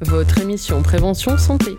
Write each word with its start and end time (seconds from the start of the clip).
votre 0.00 0.38
émission 0.38 0.80
Prévention 0.82 1.36
Santé. 1.38 1.76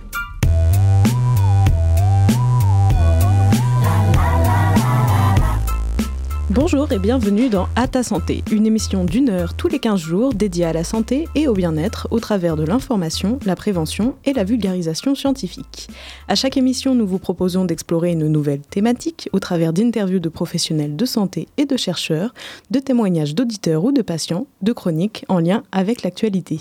Bonjour 6.52 6.91
et 6.91 6.97
bienvenue 6.97 7.47
dans 7.47 7.68
À 7.75 8.02
santé, 8.02 8.43
une 8.52 8.66
émission 8.66 9.05
d'une 9.05 9.29
heure 9.29 9.54
tous 9.54 9.68
les 9.68 9.77
15 9.77 9.99
jours 9.99 10.34
dédiée 10.34 10.66
à 10.66 10.73
la 10.73 10.84
santé 10.84 11.27
et 11.36 11.48
au 11.48 11.54
bien-être 11.54 12.07
au 12.09 12.20
travers 12.20 12.55
de 12.55 12.63
l'information, 12.63 13.38
la 13.45 13.55
prévention 13.55 14.16
et 14.25 14.34
la 14.34 14.43
vulgarisation 14.43 15.13
scientifique. 15.13 15.89
À 16.27 16.34
chaque 16.34 16.57
émission, 16.57 16.95
nous 16.95 17.05
vous 17.05 17.20
proposons 17.20 17.66
d'explorer 17.66 18.13
une 18.13 18.27
nouvelle 18.27 18.62
thématique 18.62 19.30
au 19.31 19.40
travers 19.40 19.73
d'interviews 19.73 20.17
de 20.17 20.27
professionnels 20.27 20.95
de 20.95 21.05
santé 21.05 21.48
et 21.57 21.66
de 21.66 21.77
chercheurs, 21.77 22.34
de 22.71 22.79
témoignages 22.79 23.35
d'auditeurs 23.35 23.84
ou 23.84 23.91
de 23.91 24.02
patients, 24.02 24.48
de 24.63 24.73
chroniques 24.73 25.26
en 25.29 25.38
lien 25.38 25.62
avec 25.71 26.02
l'actualité. 26.02 26.59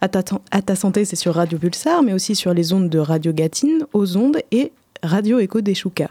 À 0.00 0.74
santé, 0.74 1.04
c'est 1.04 1.14
sur 1.14 1.36
Radio 1.36 1.58
Pulsar, 1.58 2.02
mais 2.02 2.12
aussi 2.12 2.34
sur 2.34 2.52
les 2.52 2.72
ondes 2.72 2.90
de 2.90 2.98
Radio 2.98 3.32
Gatine, 3.32 3.86
aux 3.92 4.16
ondes 4.16 4.38
et 4.50 4.72
Radio 5.04 5.38
Écho 5.38 5.60
des 5.60 5.76
Choucas. 5.76 6.10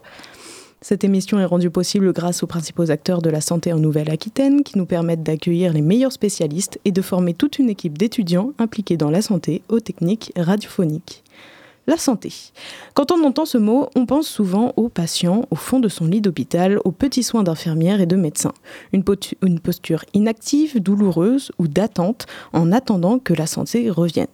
Cette 0.82 1.04
émission 1.04 1.40
est 1.40 1.46
rendue 1.46 1.72
possible 1.72 2.14
grâce 2.14 2.44
aux 2.44 2.48
principaux 2.48 2.92
acteurs 2.92 3.24
de 3.24 3.32
la 3.32 3.42
santé 3.42 3.74
en 3.74 3.80
Nouvelle-Aquitaine 3.80 4.62
qui 4.62 4.78
nous 4.78 4.86
permettent 4.86 5.24
d'accueillir 5.24 5.74
les 5.74 5.82
meilleurs 5.82 6.12
spécialistes 6.12 6.80
et 6.86 6.92
de 6.92 7.02
former 7.02 7.34
toute 7.34 7.58
une 7.58 7.70
équipe 7.70 7.98
d'étudiants 7.98 8.54
impliqués 8.60 8.96
dans 8.96 9.10
la 9.10 9.24
santé 9.24 9.64
aux 9.70 9.80
techniques 9.80 10.32
radiophoniques. 10.38 11.24
La 11.88 11.98
santé. 11.98 12.32
Quand 12.94 13.12
on 13.12 13.24
entend 13.24 13.46
ce 13.46 13.58
mot, 13.58 13.88
on 13.96 14.06
pense 14.06 14.28
souvent 14.28 14.74
aux 14.76 14.90
patients 14.90 15.46
au 15.50 15.56
fond 15.56 15.80
de 15.80 15.88
son 15.88 16.06
lit 16.06 16.22
d'hôpital, 16.22 16.80
aux 16.86 16.92
petits 16.92 17.24
soins 17.24 17.44
d'infirmières 17.44 18.02
et 18.02 18.06
de 18.06 18.16
médecins. 18.16 18.54
Une, 18.94 19.04
une 19.42 19.60
posture 19.60 20.06
inactive, 20.14 20.80
douloureuse 20.80 21.52
ou 21.58 21.68
d'attente 21.68 22.28
en 22.54 22.72
attendant 22.72 23.18
que 23.18 23.34
la 23.34 23.48
santé 23.48 23.90
revienne. 23.90 24.28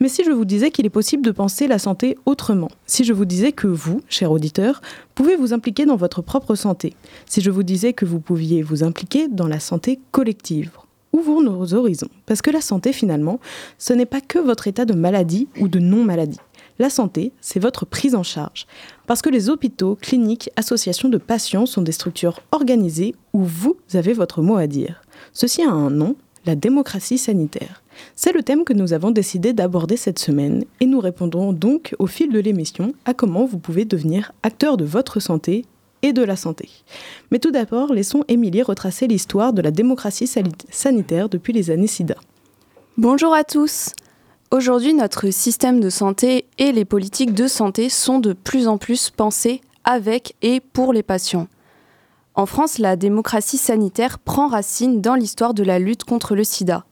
Mais 0.00 0.08
si 0.08 0.24
je 0.24 0.30
vous 0.30 0.44
disais 0.44 0.70
qu'il 0.70 0.86
est 0.86 0.90
possible 0.90 1.24
de 1.24 1.30
penser 1.30 1.66
la 1.66 1.78
santé 1.78 2.16
autrement, 2.26 2.70
si 2.86 3.04
je 3.04 3.12
vous 3.12 3.24
disais 3.24 3.52
que 3.52 3.66
vous, 3.66 4.00
cher 4.08 4.32
auditeur, 4.32 4.80
pouvez 5.14 5.36
vous 5.36 5.52
impliquer 5.52 5.86
dans 5.86 5.96
votre 5.96 6.22
propre 6.22 6.54
santé, 6.54 6.94
si 7.26 7.40
je 7.40 7.50
vous 7.50 7.62
disais 7.62 7.92
que 7.92 8.04
vous 8.04 8.20
pouviez 8.20 8.62
vous 8.62 8.84
impliquer 8.84 9.28
dans 9.28 9.46
la 9.46 9.60
santé 9.60 10.00
collective, 10.12 10.70
ouvrons 11.12 11.42
nos 11.42 11.74
horizons. 11.74 12.08
Parce 12.26 12.42
que 12.42 12.50
la 12.50 12.60
santé, 12.60 12.92
finalement, 12.92 13.40
ce 13.78 13.92
n'est 13.92 14.06
pas 14.06 14.20
que 14.20 14.38
votre 14.38 14.66
état 14.66 14.84
de 14.84 14.94
maladie 14.94 15.48
ou 15.60 15.68
de 15.68 15.78
non-maladie. 15.78 16.40
La 16.78 16.90
santé, 16.90 17.32
c'est 17.40 17.58
votre 17.58 17.86
prise 17.86 18.14
en 18.14 18.22
charge. 18.22 18.66
Parce 19.08 19.20
que 19.20 19.30
les 19.30 19.50
hôpitaux, 19.50 19.98
cliniques, 20.00 20.50
associations 20.54 21.08
de 21.08 21.18
patients 21.18 21.66
sont 21.66 21.82
des 21.82 21.92
structures 21.92 22.40
organisées 22.52 23.16
où 23.32 23.42
vous 23.42 23.76
avez 23.94 24.12
votre 24.12 24.42
mot 24.42 24.56
à 24.56 24.68
dire. 24.68 25.02
Ceci 25.32 25.62
a 25.62 25.70
un 25.70 25.90
nom, 25.90 26.14
la 26.48 26.56
démocratie 26.56 27.18
sanitaire. 27.18 27.82
C'est 28.16 28.32
le 28.32 28.42
thème 28.42 28.64
que 28.64 28.72
nous 28.72 28.94
avons 28.94 29.10
décidé 29.10 29.52
d'aborder 29.52 29.98
cette 29.98 30.18
semaine 30.18 30.64
et 30.80 30.86
nous 30.86 30.98
répondrons 30.98 31.52
donc 31.52 31.94
au 31.98 32.06
fil 32.06 32.32
de 32.32 32.40
l'émission 32.40 32.94
à 33.04 33.12
comment 33.12 33.44
vous 33.44 33.58
pouvez 33.58 33.84
devenir 33.84 34.32
acteur 34.42 34.78
de 34.78 34.86
votre 34.86 35.20
santé 35.20 35.66
et 36.00 36.14
de 36.14 36.22
la 36.22 36.36
santé. 36.36 36.70
Mais 37.30 37.38
tout 37.38 37.50
d'abord, 37.50 37.92
laissons 37.92 38.24
Émilie 38.28 38.62
retracer 38.62 39.06
l'histoire 39.06 39.52
de 39.52 39.60
la 39.60 39.70
démocratie 39.70 40.26
sanitaire 40.70 41.28
depuis 41.28 41.52
les 41.52 41.70
années 41.70 41.86
SIDA. 41.86 42.16
Bonjour 42.96 43.34
à 43.34 43.44
tous. 43.44 43.90
Aujourd'hui, 44.50 44.94
notre 44.94 45.28
système 45.28 45.80
de 45.80 45.90
santé 45.90 46.46
et 46.56 46.72
les 46.72 46.86
politiques 46.86 47.34
de 47.34 47.46
santé 47.46 47.90
sont 47.90 48.20
de 48.20 48.32
plus 48.32 48.68
en 48.68 48.78
plus 48.78 49.10
pensés 49.10 49.60
avec 49.84 50.34
et 50.40 50.60
pour 50.60 50.94
les 50.94 51.02
patients. 51.02 51.46
En 52.38 52.46
France, 52.46 52.78
la 52.78 52.94
démocratie 52.94 53.58
sanitaire 53.58 54.20
prend 54.20 54.46
racine 54.46 55.00
dans 55.00 55.16
l'histoire 55.16 55.54
de 55.54 55.64
la 55.64 55.80
lutte 55.80 56.04
contre 56.04 56.36
le 56.36 56.44
sida. 56.44 56.84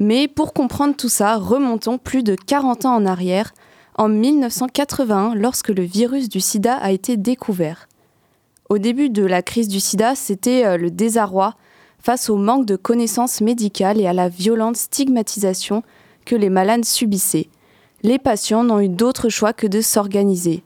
Mais 0.00 0.26
pour 0.26 0.52
comprendre 0.52 0.96
tout 0.96 1.08
ça, 1.08 1.36
remontons 1.36 1.98
plus 1.98 2.24
de 2.24 2.34
40 2.34 2.86
ans 2.86 2.96
en 2.96 3.06
arrière, 3.06 3.54
en 3.94 4.08
1981, 4.08 5.36
lorsque 5.36 5.68
le 5.68 5.84
virus 5.84 6.28
du 6.28 6.40
sida 6.40 6.74
a 6.74 6.90
été 6.90 7.16
découvert. 7.16 7.86
Au 8.70 8.78
début 8.78 9.08
de 9.08 9.24
la 9.24 9.40
crise 9.40 9.68
du 9.68 9.78
sida, 9.78 10.16
c'était 10.16 10.64
euh, 10.66 10.76
le 10.76 10.90
désarroi 10.90 11.54
face 12.00 12.28
au 12.28 12.36
manque 12.36 12.66
de 12.66 12.74
connaissances 12.74 13.40
médicales 13.40 14.00
et 14.00 14.08
à 14.08 14.12
la 14.12 14.28
violente 14.28 14.76
stigmatisation 14.76 15.84
que 16.24 16.34
les 16.34 16.50
malades 16.50 16.84
subissaient. 16.84 17.50
Les 18.02 18.18
patients 18.18 18.64
n'ont 18.64 18.80
eu 18.80 18.88
d'autre 18.88 19.28
choix 19.28 19.52
que 19.52 19.68
de 19.68 19.80
s'organiser. 19.80 20.64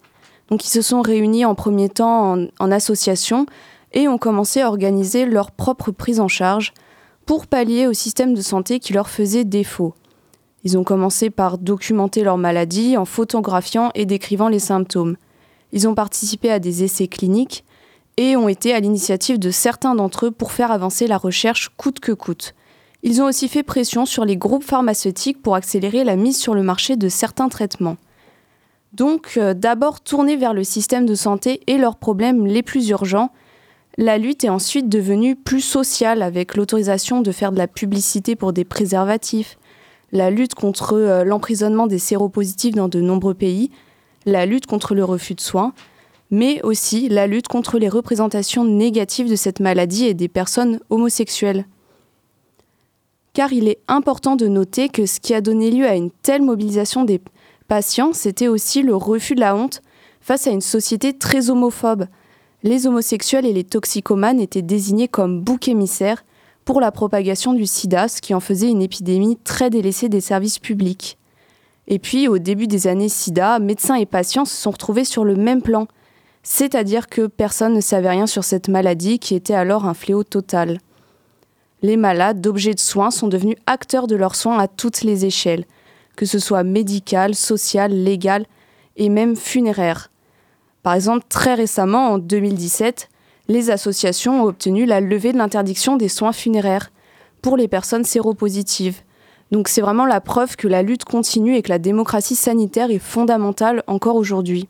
Donc 0.48 0.64
ils 0.64 0.70
se 0.70 0.80
sont 0.80 1.02
réunis 1.02 1.44
en 1.44 1.54
premier 1.54 1.90
temps 1.90 2.32
en, 2.32 2.46
en 2.60 2.72
association 2.72 3.44
et 3.96 4.08
ont 4.08 4.18
commencé 4.18 4.60
à 4.60 4.68
organiser 4.68 5.24
leur 5.24 5.50
propre 5.50 5.90
prise 5.90 6.20
en 6.20 6.28
charge 6.28 6.74
pour 7.24 7.46
pallier 7.46 7.86
au 7.86 7.94
système 7.94 8.34
de 8.34 8.42
santé 8.42 8.78
qui 8.78 8.92
leur 8.92 9.08
faisait 9.08 9.44
défaut. 9.44 9.94
Ils 10.64 10.76
ont 10.76 10.84
commencé 10.84 11.30
par 11.30 11.56
documenter 11.56 12.22
leur 12.22 12.36
maladie 12.36 12.98
en 12.98 13.06
photographiant 13.06 13.90
et 13.94 14.04
décrivant 14.04 14.48
les 14.48 14.58
symptômes. 14.58 15.16
Ils 15.72 15.88
ont 15.88 15.94
participé 15.94 16.50
à 16.50 16.58
des 16.58 16.84
essais 16.84 17.08
cliniques 17.08 17.64
et 18.18 18.36
ont 18.36 18.48
été 18.48 18.74
à 18.74 18.80
l'initiative 18.80 19.38
de 19.38 19.50
certains 19.50 19.94
d'entre 19.94 20.26
eux 20.26 20.30
pour 20.30 20.52
faire 20.52 20.72
avancer 20.72 21.06
la 21.06 21.16
recherche 21.16 21.70
coûte 21.78 21.98
que 21.98 22.12
coûte. 22.12 22.54
Ils 23.02 23.22
ont 23.22 23.26
aussi 23.26 23.48
fait 23.48 23.62
pression 23.62 24.04
sur 24.04 24.26
les 24.26 24.36
groupes 24.36 24.64
pharmaceutiques 24.64 25.40
pour 25.40 25.54
accélérer 25.54 26.04
la 26.04 26.16
mise 26.16 26.36
sur 26.36 26.54
le 26.54 26.62
marché 26.62 26.96
de 26.96 27.08
certains 27.08 27.48
traitements. 27.48 27.96
Donc 28.92 29.34
euh, 29.38 29.54
d'abord 29.54 30.02
tourner 30.02 30.36
vers 30.36 30.52
le 30.52 30.64
système 30.64 31.06
de 31.06 31.14
santé 31.14 31.62
et 31.66 31.78
leurs 31.78 31.96
problèmes 31.96 32.46
les 32.46 32.62
plus 32.62 32.88
urgents, 32.90 33.30
la 33.98 34.18
lutte 34.18 34.44
est 34.44 34.50
ensuite 34.50 34.88
devenue 34.88 35.36
plus 35.36 35.62
sociale 35.62 36.22
avec 36.22 36.54
l'autorisation 36.54 37.22
de 37.22 37.32
faire 37.32 37.52
de 37.52 37.58
la 37.58 37.66
publicité 37.66 38.36
pour 38.36 38.52
des 38.52 38.64
préservatifs, 38.64 39.58
la 40.12 40.30
lutte 40.30 40.54
contre 40.54 40.94
euh, 40.94 41.24
l'emprisonnement 41.24 41.86
des 41.86 41.98
séropositifs 41.98 42.74
dans 42.74 42.88
de 42.88 43.00
nombreux 43.00 43.34
pays, 43.34 43.70
la 44.26 44.44
lutte 44.44 44.66
contre 44.66 44.94
le 44.94 45.04
refus 45.04 45.34
de 45.34 45.40
soins, 45.40 45.72
mais 46.30 46.60
aussi 46.62 47.08
la 47.08 47.26
lutte 47.26 47.48
contre 47.48 47.78
les 47.78 47.88
représentations 47.88 48.64
négatives 48.64 49.30
de 49.30 49.36
cette 49.36 49.60
maladie 49.60 50.06
et 50.06 50.14
des 50.14 50.28
personnes 50.28 50.80
homosexuelles. 50.90 51.64
Car 53.32 53.52
il 53.52 53.68
est 53.68 53.78
important 53.88 54.36
de 54.36 54.46
noter 54.46 54.88
que 54.88 55.06
ce 55.06 55.20
qui 55.20 55.34
a 55.34 55.40
donné 55.40 55.70
lieu 55.70 55.86
à 55.86 55.94
une 55.94 56.10
telle 56.10 56.42
mobilisation 56.42 57.04
des 57.04 57.20
patients, 57.68 58.12
c'était 58.12 58.48
aussi 58.48 58.82
le 58.82 58.96
refus 58.96 59.34
de 59.34 59.40
la 59.40 59.54
honte 59.54 59.82
face 60.20 60.46
à 60.46 60.50
une 60.50 60.60
société 60.60 61.16
très 61.16 61.50
homophobe, 61.50 62.06
les 62.66 62.88
homosexuels 62.88 63.46
et 63.46 63.52
les 63.52 63.62
toxicomanes 63.62 64.40
étaient 64.40 64.60
désignés 64.60 65.06
comme 65.06 65.40
boucs 65.40 65.68
émissaires 65.68 66.24
pour 66.64 66.80
la 66.80 66.90
propagation 66.90 67.54
du 67.54 67.64
sida, 67.64 68.08
ce 68.08 68.20
qui 68.20 68.34
en 68.34 68.40
faisait 68.40 68.68
une 68.68 68.82
épidémie 68.82 69.38
très 69.44 69.70
délaissée 69.70 70.08
des 70.08 70.20
services 70.20 70.58
publics. 70.58 71.16
Et 71.86 72.00
puis, 72.00 72.26
au 72.26 72.38
début 72.38 72.66
des 72.66 72.88
années 72.88 73.08
sida, 73.08 73.60
médecins 73.60 73.94
et 73.94 74.04
patients 74.04 74.44
se 74.44 74.56
sont 74.56 74.72
retrouvés 74.72 75.04
sur 75.04 75.24
le 75.24 75.36
même 75.36 75.62
plan, 75.62 75.86
c'est-à-dire 76.42 77.06
que 77.08 77.28
personne 77.28 77.72
ne 77.72 77.80
savait 77.80 78.10
rien 78.10 78.26
sur 78.26 78.42
cette 78.42 78.68
maladie 78.68 79.20
qui 79.20 79.36
était 79.36 79.54
alors 79.54 79.86
un 79.86 79.94
fléau 79.94 80.24
total. 80.24 80.80
Les 81.82 81.96
malades 81.96 82.40
d'objets 82.40 82.74
de 82.74 82.80
soins 82.80 83.12
sont 83.12 83.28
devenus 83.28 83.56
acteurs 83.68 84.08
de 84.08 84.16
leurs 84.16 84.34
soins 84.34 84.58
à 84.58 84.66
toutes 84.66 85.02
les 85.02 85.24
échelles, 85.24 85.66
que 86.16 86.26
ce 86.26 86.40
soit 86.40 86.64
médical, 86.64 87.36
social, 87.36 87.92
légal 87.92 88.44
et 88.96 89.08
même 89.08 89.36
funéraire. 89.36 90.10
Par 90.86 90.94
exemple, 90.94 91.26
très 91.28 91.54
récemment, 91.54 92.12
en 92.12 92.18
2017, 92.18 93.08
les 93.48 93.70
associations 93.70 94.44
ont 94.44 94.46
obtenu 94.46 94.86
la 94.86 95.00
levée 95.00 95.32
de 95.32 95.36
l'interdiction 95.36 95.96
des 95.96 96.08
soins 96.08 96.30
funéraires 96.30 96.92
pour 97.42 97.56
les 97.56 97.66
personnes 97.66 98.04
séropositives. 98.04 99.00
Donc 99.50 99.66
c'est 99.66 99.80
vraiment 99.80 100.06
la 100.06 100.20
preuve 100.20 100.54
que 100.54 100.68
la 100.68 100.82
lutte 100.82 101.04
continue 101.04 101.56
et 101.56 101.62
que 101.62 101.70
la 101.70 101.80
démocratie 101.80 102.36
sanitaire 102.36 102.92
est 102.92 103.00
fondamentale 103.00 103.82
encore 103.88 104.14
aujourd'hui. 104.14 104.68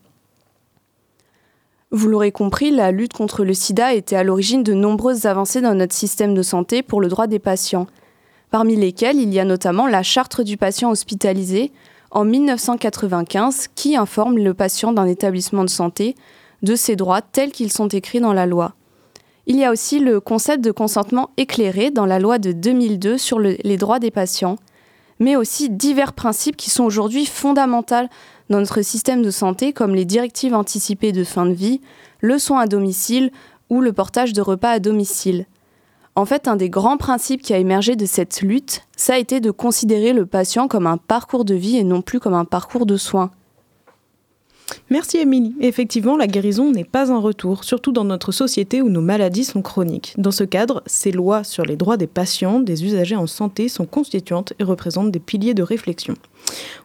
Vous 1.91 2.09
l'aurez 2.09 2.33
compris, 2.33 2.71
la 2.71 2.93
lutte 2.93 3.13
contre 3.13 3.45
le 3.45 3.53
sida 3.53 3.93
était 3.93 4.17
à 4.17 4.25
l'origine 4.25 4.63
de 4.63 4.73
nombreuses 4.73 5.27
avancées 5.27 5.61
dans 5.61 5.75
notre 5.75 5.95
système 5.95 6.33
de 6.33 6.43
santé 6.43 6.83
pour 6.83 7.03
le 7.03 7.09
droit 7.09 7.27
des 7.27 7.41
patients, 7.41 7.89
parmi 8.51 8.75
lesquelles 8.75 9.21
il 9.21 9.35
y 9.35 9.39
a 9.39 9.45
notamment 9.45 9.87
la 9.87 10.03
charte 10.03 10.41
du 10.41 10.57
patient 10.57 10.91
hospitalisé, 10.91 11.73
en 12.17 12.25
1995 12.25 13.69
qui 13.75 13.95
informe 13.95 14.39
le 14.39 14.55
patient 14.55 14.95
d'un 14.95 15.05
établissement 15.05 15.65
de 15.65 15.69
santé 15.69 16.15
de 16.63 16.75
ses 16.75 16.97
droits 16.97 17.21
tels 17.21 17.53
qu'ils 17.53 17.71
sont 17.71 17.89
écrits 17.89 18.21
dans 18.21 18.33
la 18.33 18.47
loi. 18.47 18.73
Il 19.47 19.57
y 19.57 19.65
a 19.67 19.71
aussi 19.71 19.99
le 19.99 20.19
concept 20.19 20.65
de 20.65 20.71
consentement 20.71 21.29
éclairé 21.37 21.91
dans 21.91 22.07
la 22.07 22.19
loi 22.19 22.39
de 22.39 22.53
2002 22.53 23.19
sur 23.19 23.39
les 23.39 23.77
droits 23.77 23.99
des 23.99 24.11
patients, 24.11 24.57
mais 25.21 25.37
aussi 25.37 25.69
divers 25.69 26.15
principes 26.15 26.57
qui 26.57 26.71
sont 26.71 26.85
aujourd'hui 26.85 27.27
fondamentaux 27.27 28.09
dans 28.49 28.61
notre 28.61 28.81
système 28.81 29.21
de 29.21 29.31
santé, 29.31 29.75
comme 29.75 29.95
les 29.95 30.07
directives 30.07 30.55
anticipées 30.55 31.13
de 31.13 31.23
fin 31.23 31.45
de 31.45 31.53
vie, 31.53 31.83
le 32.21 32.39
soin 32.39 32.61
à 32.61 32.67
domicile 32.67 33.31
ou 33.69 33.83
le 33.83 33.93
portage 33.93 34.33
de 34.33 34.41
repas 34.41 34.71
à 34.71 34.79
domicile. 34.79 35.45
En 36.19 36.25
fait, 36.25 36.49
un 36.49 36.57
des 36.57 36.71
grands 36.71 36.97
principes 36.97 37.43
qui 37.43 37.53
a 37.53 37.59
émergé 37.59 37.95
de 37.95 38.07
cette 38.07 38.41
lutte, 38.41 38.87
ça 38.97 39.15
a 39.15 39.19
été 39.19 39.41
de 39.41 39.51
considérer 39.51 40.15
le 40.15 40.25
patient 40.25 40.67
comme 40.67 40.87
un 40.87 40.97
parcours 40.97 41.45
de 41.45 41.55
vie 41.55 41.77
et 41.77 41.85
non 41.85 42.01
plus 42.01 42.21
comme 42.21 42.33
un 42.33 42.47
parcours 42.47 42.87
de 42.87 42.97
soins. 42.97 43.31
Merci 44.89 45.19
Émilie. 45.19 45.55
Effectivement, 45.61 46.17
la 46.17 46.27
guérison 46.27 46.73
n'est 46.73 46.85
pas 46.85 47.13
un 47.13 47.19
retour, 47.19 47.65
surtout 47.65 47.93
dans 47.93 48.05
notre 48.05 48.33
société 48.33 48.81
où 48.81 48.89
nos 48.89 49.03
maladies 49.03 49.45
sont 49.45 49.61
chroniques. 49.61 50.15
Dans 50.17 50.31
ce 50.31 50.43
cadre, 50.43 50.83
ces 50.87 51.13
lois 51.13 51.45
sur 51.45 51.67
les 51.67 51.77
droits 51.77 51.99
des 51.99 52.07
patients, 52.07 52.61
des 52.61 52.83
usagers 52.83 53.15
en 53.15 53.27
santé 53.27 53.69
sont 53.69 53.87
constituantes 53.87 54.55
et 54.59 54.65
représentent 54.65 55.13
des 55.13 55.21
piliers 55.21 55.55
de 55.55 55.63
réflexion. 55.63 56.15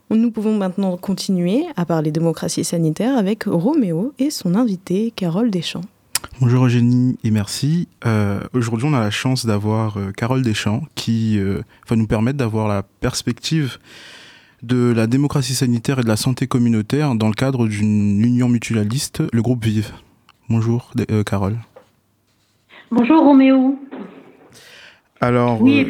Nous 0.10 0.32
pouvons 0.32 0.58
maintenant 0.58 0.98
continuer 0.98 1.66
à 1.78 1.86
parler 1.86 2.12
démocratie 2.12 2.66
sanitaire 2.66 3.18
avec 3.18 3.46
Roméo 3.46 4.14
et 4.20 4.30
son 4.30 4.56
invité 4.56 5.14
Carole 5.16 5.50
Deschamps. 5.50 5.82
Bonjour 6.40 6.66
Eugénie 6.66 7.18
et 7.24 7.32
merci. 7.32 7.88
Euh, 8.06 8.40
aujourd'hui, 8.54 8.88
on 8.88 8.94
a 8.94 9.00
la 9.00 9.12
chance 9.12 9.46
d'avoir 9.46 9.98
euh, 9.98 10.12
Carole 10.12 10.42
Deschamps 10.42 10.84
qui 10.96 11.38
euh, 11.38 11.62
va 11.88 11.96
nous 11.96 12.08
permettre 12.08 12.38
d'avoir 12.38 12.68
la 12.68 12.84
perspective 12.84 13.78
de 14.64 14.92
la 14.92 15.08
démocratie 15.08 15.56
sanitaire 15.56 16.00
et 16.00 16.04
de 16.04 16.08
la 16.08 16.18
santé 16.18 16.48
communautaire 16.48 17.16
dans 17.16 17.28
le 17.28 17.34
cadre 17.34 17.68
d'une 17.68 18.24
union 18.24 18.50
mutualiste, 18.50 19.24
le 19.32 19.42
groupe 19.42 19.64
Vive. 19.64 19.92
Bonjour 20.50 20.92
Carole. 21.26 21.58
Bonjour 22.92 23.24
Roméo. 23.24 23.80
Alors, 25.20 25.62
oui, 25.62 25.82
euh, 25.82 25.86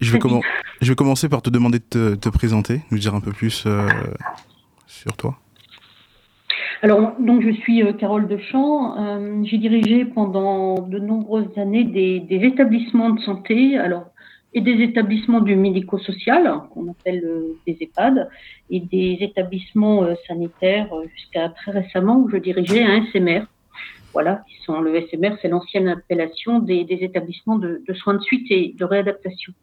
je, 0.00 0.12
vais 0.12 0.20
je, 0.80 0.88
vais 0.88 0.96
commencer 0.96 1.28
par 1.28 1.42
te 1.42 1.50
demander 1.50 1.78
de 1.78 2.14
te, 2.14 2.28
présenter, 2.28 2.80
nous 2.90 2.98
dire 2.98 3.14
un 3.14 3.20
peu 3.20 3.32
plus 3.32 3.66
sur 4.86 5.16
toi. 5.16 5.38
Alors, 6.82 7.14
donc, 7.18 7.42
je 7.42 7.50
suis 7.50 7.82
Carole 7.96 8.26
Dechamp. 8.26 9.44
J'ai 9.44 9.58
dirigé 9.58 10.04
pendant 10.04 10.82
de 10.82 10.98
nombreuses 10.98 11.56
années 11.56 11.84
des, 11.84 12.20
des, 12.20 12.44
établissements 12.44 13.10
de 13.10 13.20
santé. 13.20 13.78
Alors, 13.78 14.12
et 14.54 14.60
des 14.60 14.82
établissements 14.82 15.40
du 15.40 15.56
médico-social, 15.56 16.60
qu'on 16.72 16.90
appelle 16.90 17.24
euh, 17.24 17.56
des 17.66 17.76
EHPAD, 17.80 18.28
et 18.70 18.80
des 18.80 19.18
établissements 19.20 20.04
euh, 20.04 20.14
sanitaires 20.26 20.92
euh, 20.92 21.06
jusqu'à 21.16 21.48
très 21.48 21.72
récemment 21.72 22.18
où 22.18 22.28
je 22.28 22.36
dirigeais 22.36 22.82
un 22.82 23.04
SMR. 23.06 23.46
Voilà, 24.12 24.42
qui 24.46 24.62
sont 24.64 24.82
le 24.82 25.00
SMR, 25.08 25.38
c'est 25.40 25.48
l'ancienne 25.48 25.88
appellation 25.88 26.58
des, 26.58 26.84
des 26.84 26.96
établissements 26.96 27.56
de, 27.56 27.82
de, 27.88 27.94
soins 27.94 28.12
de 28.12 28.20
suite 28.20 28.46
et 28.50 28.74
de 28.78 28.84
réadaptation. 28.84 29.54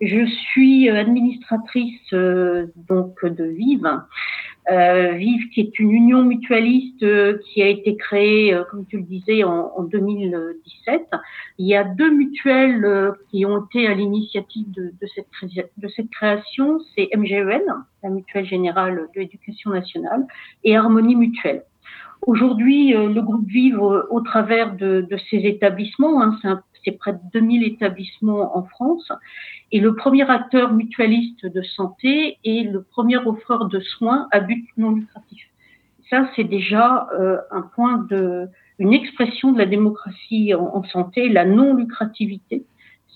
Je 0.00 0.26
suis 0.26 0.88
administratrice 0.88 2.12
donc 2.12 3.24
de 3.24 3.44
Vive, 3.44 3.86
euh, 3.86 3.98
Vive, 4.70 5.50
qui 5.50 5.60
est 5.60 5.78
une 5.78 5.90
union 5.90 6.22
mutualiste 6.22 7.02
euh, 7.02 7.38
qui 7.44 7.62
a 7.62 7.68
été 7.68 7.96
créée, 7.96 8.54
euh, 8.54 8.64
comme 8.70 8.86
tu 8.86 8.96
le 8.96 9.02
disais, 9.02 9.44
en, 9.44 9.72
en, 9.76 9.82
2017. 9.82 11.02
Il 11.58 11.66
y 11.66 11.76
a 11.76 11.84
deux 11.84 12.10
mutuelles 12.10 12.84
euh, 12.84 13.12
qui 13.30 13.44
ont 13.44 13.66
été 13.66 13.86
à 13.86 13.94
l'initiative 13.94 14.70
de, 14.70 14.94
de, 15.00 15.06
cette, 15.14 15.26
de 15.76 15.88
cette 15.88 16.10
création. 16.10 16.80
C'est 16.94 17.10
MGEN, 17.14 17.62
la 18.02 18.08
mutuelle 18.08 18.46
générale 18.46 19.08
de 19.14 19.20
l'éducation 19.20 19.70
nationale, 19.70 20.26
et 20.64 20.76
Harmonie 20.76 21.16
Mutuelle. 21.16 21.64
Aujourd'hui, 22.26 22.92
le 22.92 23.20
groupe 23.20 23.46
Vive, 23.46 23.78
au 23.82 24.20
travers 24.22 24.74
de, 24.76 25.06
de 25.10 25.16
ces 25.28 25.36
établissements, 25.36 26.22
hein, 26.22 26.38
c'est 26.40 26.48
près 26.92 27.12
de 27.12 27.20
2000 27.32 27.64
établissements 27.64 28.56
en 28.56 28.64
France, 28.64 29.10
et 29.72 29.80
le 29.80 29.94
premier 29.94 30.28
acteur 30.30 30.72
mutualiste 30.72 31.46
de 31.46 31.62
santé 31.62 32.38
et 32.44 32.64
le 32.64 32.82
premier 32.82 33.18
offreur 33.18 33.66
de 33.66 33.80
soins 33.80 34.28
à 34.30 34.40
but 34.40 34.66
non 34.76 34.90
lucratif. 34.92 35.42
Ça, 36.10 36.28
c'est 36.36 36.44
déjà 36.44 37.08
euh, 37.18 37.38
un 37.50 37.62
point 37.62 37.98
de, 38.10 38.48
une 38.78 38.92
expression 38.92 39.52
de 39.52 39.58
la 39.58 39.66
démocratie 39.66 40.54
en, 40.54 40.82
santé, 40.84 41.28
la 41.28 41.44
non 41.44 41.74
lucrativité, 41.74 42.66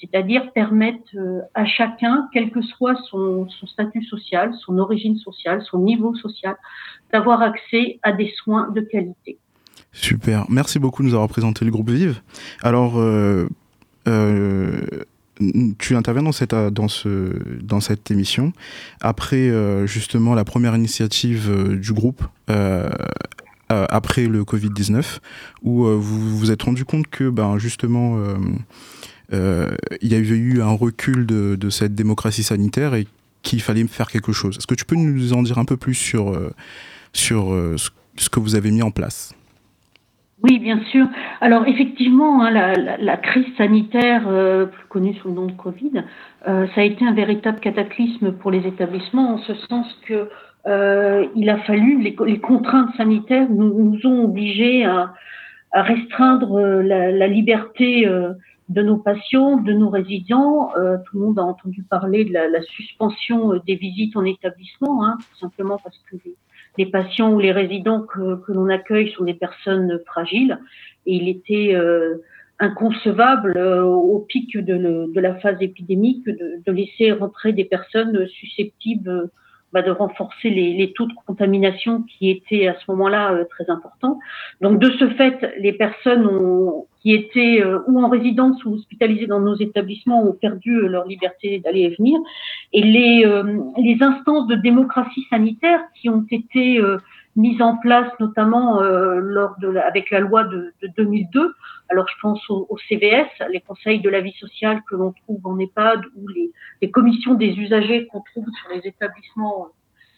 c'est-à-dire 0.00 0.52
permettre 0.52 1.16
euh, 1.16 1.40
à 1.54 1.64
chacun, 1.64 2.28
quel 2.32 2.50
que 2.50 2.62
soit 2.62 2.96
son, 3.10 3.48
statut 3.66 4.04
social, 4.04 4.54
son 4.64 4.78
origine 4.78 5.16
sociale, 5.16 5.62
son 5.62 5.80
niveau 5.80 6.14
social, 6.14 6.56
d'avoir 7.12 7.42
accès 7.42 7.98
à 8.02 8.12
des 8.12 8.32
soins 8.36 8.70
de 8.70 8.80
qualité. 8.80 9.38
Super, 9.92 10.46
merci 10.48 10.78
beaucoup 10.78 11.02
de 11.02 11.08
nous 11.08 11.14
avoir 11.14 11.28
présenté 11.28 11.64
le 11.64 11.70
groupe 11.70 11.90
Vive. 11.90 12.20
Alors, 12.62 12.98
euh, 12.98 13.48
euh, 14.06 14.80
tu 15.78 15.94
interviens 15.94 16.22
dans 16.22 16.32
cette, 16.32 16.54
dans, 16.54 16.88
ce, 16.88 17.32
dans 17.62 17.80
cette 17.80 18.10
émission 18.10 18.52
après 19.00 19.48
euh, 19.48 19.86
justement 19.86 20.34
la 20.34 20.44
première 20.44 20.74
initiative 20.74 21.48
euh, 21.48 21.76
du 21.76 21.92
groupe 21.92 22.24
euh, 22.50 22.88
euh, 23.70 23.86
après 23.88 24.26
le 24.26 24.42
Covid-19 24.42 25.18
où 25.62 25.86
euh, 25.86 25.94
vous 25.94 26.36
vous 26.36 26.50
êtes 26.50 26.62
rendu 26.62 26.84
compte 26.84 27.06
que 27.06 27.30
ben, 27.30 27.58
justement 27.58 28.18
il 29.30 30.08
y 30.08 30.14
avait 30.14 30.36
eu 30.36 30.62
un 30.62 30.72
recul 30.72 31.26
de, 31.26 31.54
de 31.54 31.70
cette 31.70 31.94
démocratie 31.94 32.42
sanitaire 32.42 32.94
et 32.94 33.06
qu'il 33.42 33.62
fallait 33.62 33.86
faire 33.86 34.08
quelque 34.10 34.32
chose. 34.32 34.56
Est-ce 34.56 34.66
que 34.66 34.74
tu 34.74 34.84
peux 34.84 34.96
nous 34.96 35.32
en 35.34 35.42
dire 35.42 35.58
un 35.58 35.64
peu 35.64 35.76
plus 35.76 35.94
sur, 35.94 36.36
sur 37.12 37.54
ce 38.16 38.28
que 38.30 38.40
vous 38.40 38.54
avez 38.54 38.70
mis 38.70 38.82
en 38.82 38.90
place? 38.90 39.34
Oui, 40.42 40.60
bien 40.60 40.80
sûr. 40.84 41.06
Alors 41.40 41.66
effectivement, 41.66 42.42
hein, 42.42 42.50
la, 42.50 42.74
la, 42.74 42.96
la, 42.96 43.16
crise 43.16 43.46
sanitaire, 43.56 44.28
euh, 44.28 44.66
plus 44.66 44.86
connue 44.88 45.14
sous 45.14 45.28
le 45.28 45.34
nom 45.34 45.46
de 45.46 45.52
Covid, 45.52 46.04
euh, 46.46 46.66
ça 46.74 46.82
a 46.82 46.84
été 46.84 47.04
un 47.04 47.12
véritable 47.12 47.58
cataclysme 47.58 48.32
pour 48.32 48.52
les 48.52 48.64
établissements, 48.66 49.34
en 49.34 49.38
ce 49.38 49.54
sens 49.54 49.86
que 50.06 50.28
euh, 50.66 51.26
il 51.34 51.50
a 51.50 51.58
fallu, 51.58 52.00
les, 52.00 52.16
les 52.26 52.38
contraintes 52.38 52.94
sanitaires 52.96 53.48
nous, 53.50 53.72
nous 53.72 54.06
ont 54.06 54.24
obligés 54.24 54.84
à, 54.84 55.12
à 55.72 55.82
restreindre 55.82 56.56
euh, 56.56 56.82
la, 56.82 57.10
la 57.10 57.26
liberté 57.26 58.06
euh, 58.06 58.32
de 58.68 58.82
nos 58.82 58.98
patients, 58.98 59.56
de 59.56 59.72
nos 59.72 59.90
résidents. 59.90 60.70
Euh, 60.76 60.98
tout 61.06 61.18
le 61.18 61.26
monde 61.26 61.38
a 61.38 61.42
entendu 61.42 61.82
parler 61.82 62.24
de 62.24 62.32
la, 62.32 62.62
suspension 62.62 63.54
des 63.66 63.74
visites 63.74 64.16
en 64.16 64.24
établissement, 64.24 65.04
hein, 65.04 65.16
tout 65.18 65.38
simplement 65.38 65.78
parce 65.82 65.98
que 66.10 66.16
les, 66.24 66.36
les 66.78 66.86
patients 66.86 67.32
ou 67.32 67.40
les 67.40 67.52
résidents 67.52 68.02
que, 68.02 68.36
que 68.44 68.52
l'on 68.52 68.68
accueille 68.68 69.12
sont 69.12 69.24
des 69.24 69.34
personnes 69.34 70.00
fragiles 70.06 70.58
et 71.06 71.16
il 71.16 71.28
était 71.28 71.74
euh, 71.74 72.16
inconcevable 72.58 73.54
euh, 73.56 73.82
au 73.82 74.20
pic 74.20 74.56
de, 74.56 74.74
le, 74.74 75.12
de, 75.12 75.20
la 75.20 75.34
phase 75.36 75.60
épidémique 75.60 76.24
de, 76.24 76.62
de, 76.64 76.72
laisser 76.72 77.12
rentrer 77.12 77.52
des 77.52 77.64
personnes 77.64 78.26
susceptibles 78.28 79.30
bah, 79.72 79.82
de 79.82 79.90
renforcer 79.90 80.50
les, 80.50 80.72
les, 80.72 80.92
taux 80.92 81.06
de 81.06 81.12
contamination 81.26 82.02
qui 82.02 82.30
étaient 82.30 82.68
à 82.68 82.74
ce 82.74 82.90
moment-là 82.90 83.34
euh, 83.34 83.44
très 83.44 83.68
importants. 83.68 84.18
Donc 84.60 84.78
de 84.78 84.90
ce 84.98 85.08
fait, 85.10 85.54
les 85.58 85.72
personnes 85.72 86.26
ont, 86.26 86.86
qui 87.00 87.12
étaient 87.12 87.62
euh, 87.62 87.80
ou 87.86 88.02
en 88.02 88.08
résidence 88.08 88.64
ou 88.64 88.74
hospitalisées 88.74 89.26
dans 89.26 89.40
nos 89.40 89.56
établissements 89.56 90.22
ont 90.22 90.32
perdu 90.32 90.76
euh, 90.76 90.88
leur 90.88 91.06
liberté 91.06 91.60
d'aller 91.60 91.82
et 91.82 91.94
venir. 91.96 92.18
Et 92.72 92.82
les, 92.82 93.24
euh, 93.24 93.60
les 93.76 93.98
instances 94.00 94.46
de 94.48 94.56
démocratie 94.56 95.24
sanitaire 95.30 95.80
qui 95.94 96.08
ont 96.08 96.26
été 96.30 96.78
euh, 96.80 96.98
mises 97.36 97.62
en 97.62 97.76
place 97.76 98.10
notamment 98.18 98.80
lors 98.80 99.54
de 99.60 99.68
la, 99.68 99.86
avec 99.86 100.10
la 100.10 100.18
loi 100.18 100.42
de, 100.42 100.72
de 100.82 100.88
2002, 100.96 101.54
alors 101.88 102.06
je 102.08 102.14
pense 102.20 102.50
au, 102.50 102.66
au, 102.68 102.76
CVS, 102.88 103.28
les 103.52 103.60
conseils 103.60 104.00
de 104.00 104.10
la 104.10 104.20
vie 104.20 104.34
sociale 104.40 104.80
que 104.90 104.96
l'on 104.96 105.12
trouve 105.12 105.46
en 105.46 105.56
EHPAD 105.56 106.00
ou 106.16 106.26
les, 106.26 106.50
les 106.82 106.90
commissions 106.90 107.34
des 107.34 107.50
usagers 107.50 108.08
qu'on 108.08 108.22
trouve 108.22 108.46
sur 108.60 108.74
les 108.74 108.88
établissements 108.88 109.68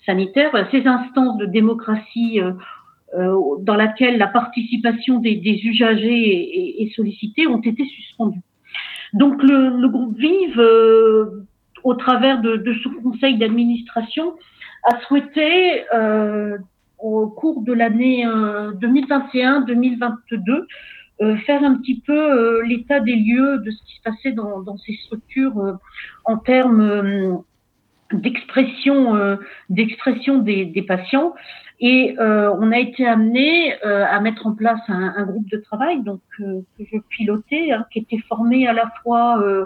sanitaires, 0.06 0.50
ces 0.70 0.86
instances 0.86 1.36
de 1.38 1.46
démocratie 1.46 2.40
euh, 2.40 2.52
dans 3.12 3.74
laquelle 3.74 4.18
la 4.18 4.28
participation 4.28 5.18
des, 5.18 5.34
des 5.36 5.60
usagers 5.64 6.78
est, 6.78 6.82
est, 6.82 6.94
sollicitée 6.94 7.46
ont 7.46 7.60
été 7.60 7.84
suspendues. 7.84 8.42
Donc 9.12 9.42
le, 9.42 9.80
le 9.80 9.88
groupe 9.88 10.16
Vive, 10.16 10.60
euh, 10.60 11.44
au 11.82 11.94
travers 11.94 12.40
de, 12.40 12.56
de 12.56 12.72
ce 12.74 12.88
conseil 13.02 13.36
d'administration, 13.36 14.34
a 14.84 15.00
souhaité, 15.00 15.82
euh, 15.92 16.56
au 16.98 17.26
cours 17.26 17.62
de 17.62 17.72
l'année 17.72 18.24
2021-2022, 18.26 20.66
euh, 21.22 21.36
faire 21.38 21.62
un 21.62 21.76
petit 21.76 22.00
peu 22.00 22.16
euh, 22.16 22.62
l'état 22.64 23.00
des 23.00 23.14
lieux 23.14 23.58
de 23.58 23.70
ce 23.70 23.82
qui 23.84 23.96
se 23.96 24.02
passait 24.02 24.32
dans, 24.32 24.60
dans 24.60 24.78
ces 24.78 24.94
structures 25.04 25.58
euh, 25.58 25.72
en 26.24 26.38
termes 26.38 27.42
d'expression 28.10 29.36
d'expression 29.68 30.38
des, 30.38 30.64
des, 30.64 30.82
patients 30.82 31.32
et 31.80 32.14
euh, 32.18 32.54
on 32.58 32.72
a 32.72 32.78
été 32.78 33.06
amené 33.06 33.74
euh, 33.84 34.04
à 34.06 34.20
mettre 34.20 34.46
en 34.46 34.52
place 34.52 34.80
un, 34.88 35.14
un, 35.16 35.24
groupe 35.24 35.48
de 35.48 35.56
travail 35.56 36.02
donc 36.02 36.20
euh, 36.40 36.60
que 36.76 36.84
je 36.84 36.98
pilotais, 37.08 37.72
hein, 37.72 37.86
qui 37.90 38.00
était 38.00 38.22
formé 38.28 38.68
à 38.68 38.74
la 38.74 38.92
fois 39.02 39.40
euh, 39.42 39.64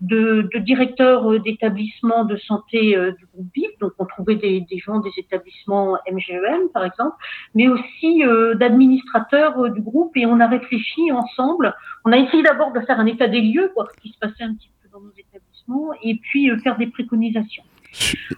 de, 0.00 0.48
de, 0.52 0.58
directeurs 0.58 1.40
d'établissements 1.40 2.24
de 2.24 2.36
santé 2.36 2.96
du 3.16 3.26
groupe 3.32 3.46
BIP, 3.54 3.80
donc 3.80 3.92
on 4.00 4.04
trouvait 4.04 4.34
des, 4.34 4.60
des, 4.62 4.78
gens 4.78 4.98
des 4.98 5.12
établissements 5.16 5.96
MGEM 6.10 6.70
par 6.74 6.84
exemple, 6.84 7.14
mais 7.54 7.68
aussi 7.68 8.20
d'administrateurs 8.58 9.70
du 9.70 9.80
groupe 9.80 10.16
et 10.16 10.26
on 10.26 10.40
a 10.40 10.48
réfléchi 10.48 11.12
ensemble. 11.12 11.72
On 12.04 12.10
a 12.10 12.18
essayé 12.18 12.42
d'abord 12.42 12.72
de 12.72 12.80
faire 12.80 12.98
un 12.98 13.06
état 13.06 13.28
des 13.28 13.42
lieux, 13.42 13.70
voir 13.76 13.92
ce 13.94 14.00
qui 14.00 14.08
se 14.08 14.18
passait 14.18 14.42
un 14.42 14.54
petit 14.54 14.72
peu 14.82 14.88
dans 14.92 15.00
nos 15.00 15.12
établissements, 15.16 15.92
et 16.02 16.16
puis 16.16 16.50
faire 16.64 16.76
des 16.78 16.88
préconisations. 16.88 17.62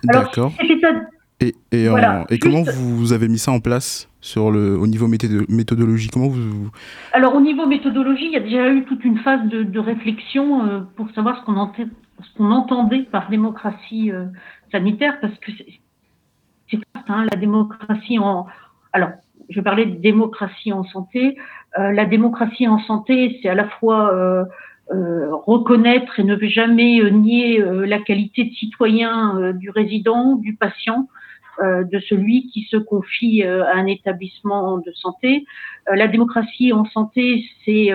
D'accord. 0.03 0.53
Et, 1.41 1.55
et, 1.73 1.89
voilà. 1.89 2.23
en, 2.23 2.27
et 2.31 2.39
comment 2.39 2.63
vous 2.63 3.13
avez 3.13 3.29
mis 3.29 3.39
ça 3.39 3.51
en 3.51 3.61
place 3.61 4.09
sur 4.21 4.51
le, 4.51 4.79
au 4.79 4.87
niveau 4.87 5.09
méthodologie? 5.09 6.09
Comment 6.09 6.29
vous... 6.29 6.71
Alors 7.13 7.35
au 7.35 7.41
niveau 7.41 7.67
méthodologie, 7.67 8.27
il 8.27 8.33
y 8.33 8.37
a 8.37 8.41
déjà 8.41 8.71
eu 8.71 8.85
toute 8.85 9.05
une 9.05 9.19
phase 9.19 9.47
de, 9.49 9.65
de 9.65 9.79
réflexion 9.79 10.67
euh, 10.67 10.81
pour 10.97 11.11
savoir 11.11 11.41
ce 11.41 11.45
qu'on 11.45 11.57
entendait, 11.57 11.91
qu 12.37 12.43
entendait 12.43 13.03
par 13.03 13.29
démocratie 13.29 14.13
euh, 14.13 14.27
sanitaire, 14.71 15.19
parce 15.21 15.37
que 15.39 15.51
c'est 16.71 16.79
hein, 17.09 17.27
la 17.31 17.37
démocratie 17.37 18.19
en, 18.19 18.47
alors, 18.93 19.11
je 19.51 19.61
parlais 19.61 19.87
de 19.87 19.97
démocratie 19.97 20.73
en 20.73 20.85
santé. 20.85 21.37
la 21.77 22.07
démocratie 22.07 22.67
en 22.69 22.79
santé, 22.79 23.39
c'est 23.43 23.49
à 23.49 23.55
la 23.55 23.69
fois 23.69 24.47
reconnaître 24.89 26.19
et 26.19 26.25
ne 26.25 26.39
jamais 26.49 27.11
nier 27.11 27.63
la 27.87 27.99
qualité 27.99 28.45
de 28.45 28.55
citoyen 28.55 29.53
du 29.53 29.69
résident, 29.69 30.37
du 30.37 30.55
patient, 30.55 31.09
de 31.63 31.99
celui 32.09 32.49
qui 32.49 32.63
se 32.71 32.77
confie 32.77 33.43
à 33.43 33.77
un 33.77 33.87
établissement 33.87 34.79
de 34.79 34.93
santé. 34.93 35.45
la 35.87 36.09
démocratie 36.09 36.73
en 36.73 36.85
santé, 36.87 37.45
c'est 37.65 37.93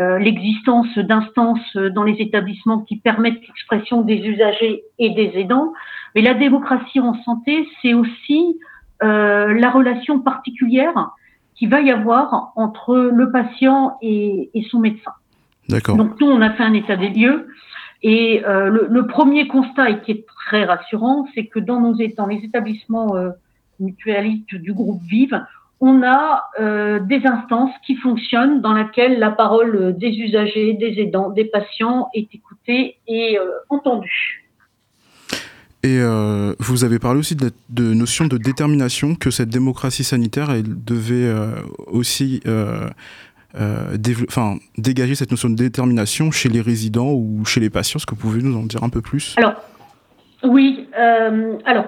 euh, 0.00 0.18
l'existence 0.18 0.98
d'instances 0.98 1.76
dans 1.76 2.02
les 2.02 2.14
établissements 2.14 2.80
qui 2.80 2.96
permettent 2.96 3.40
l'expression 3.40 4.02
des 4.02 4.16
usagers 4.16 4.82
et 4.98 5.10
des 5.10 5.38
aidants. 5.38 5.72
Mais 6.16 6.20
la 6.22 6.34
démocratie 6.34 6.98
en 6.98 7.14
santé, 7.22 7.68
c'est 7.80 7.94
aussi 7.94 8.58
euh, 9.04 9.54
la 9.54 9.70
relation 9.70 10.18
particulière 10.18 11.10
qu'il 11.54 11.68
va 11.70 11.80
y 11.80 11.92
avoir 11.92 12.52
entre 12.56 12.96
le 12.96 13.30
patient 13.30 13.96
et, 14.02 14.50
et 14.54 14.64
son 14.68 14.80
médecin. 14.80 15.12
D'accord. 15.68 15.96
Donc 15.96 16.20
nous, 16.20 16.26
on 16.26 16.40
a 16.40 16.50
fait 16.50 16.64
un 16.64 16.74
état 16.74 16.96
des 16.96 17.10
lieux. 17.10 17.46
Et 18.06 18.44
euh, 18.44 18.68
le, 18.68 19.06
premier 19.06 19.48
constat, 19.48 19.88
et 19.88 20.00
qui 20.02 20.10
est 20.10 20.26
très 20.46 20.64
rassurant, 20.66 21.26
c'est 21.34 21.46
que 21.46 21.58
dans, 21.58 21.80
nos, 21.80 21.96
dans 22.18 22.26
les 22.26 22.36
établissements 22.44 23.16
euh, 23.16 23.30
mutualistes 23.80 24.54
du 24.54 24.74
groupe 24.74 25.00
Vive, 25.04 25.42
on 25.80 26.02
a 26.02 26.44
euh, 26.60 27.00
des 27.00 27.26
instances 27.26 27.72
qui 27.86 27.96
fonctionnent 27.96 28.60
dans 28.60 28.74
lesquelles 28.74 29.18
la 29.18 29.30
parole 29.30 29.96
des 29.96 30.10
usagers, 30.10 30.74
des 30.74 31.00
aidants, 31.00 31.30
des 31.30 31.46
patients 31.46 32.10
est 32.14 32.28
écoutée 32.34 32.98
et 33.08 33.38
entendue. 33.70 34.44
Et 35.82 35.98
vous 36.58 36.84
avez 36.84 36.98
parlé 36.98 37.20
aussi 37.20 37.36
de, 37.36 37.50
de, 37.68 37.92
notion 37.92 38.26
de 38.26 38.38
détermination, 38.38 39.14
que 39.16 39.30
cette 39.30 39.50
démocratie 39.50 40.04
sanitaire, 40.04 40.48
devait 40.62 41.30
aussi 41.86 42.40
enfin, 43.56 44.56
dégager 44.78 45.14
cette 45.14 45.30
notion 45.30 45.48
de 45.48 45.54
détermination 45.54 46.30
chez 46.30 46.48
les 46.48 46.60
résidents 46.60 47.12
ou 47.12 47.44
chez 47.44 47.60
les 47.60 47.70
patients. 47.70 47.98
Est-ce 47.98 48.06
que 48.06 48.14
vous 48.14 48.20
pouvez 48.20 48.42
nous 48.42 48.56
en 48.56 48.64
dire 48.64 48.82
un 48.82 48.88
peu 48.88 49.00
plus? 49.00 49.34
Alors, 49.36 49.54
oui. 50.42 50.88
alors, 51.64 51.86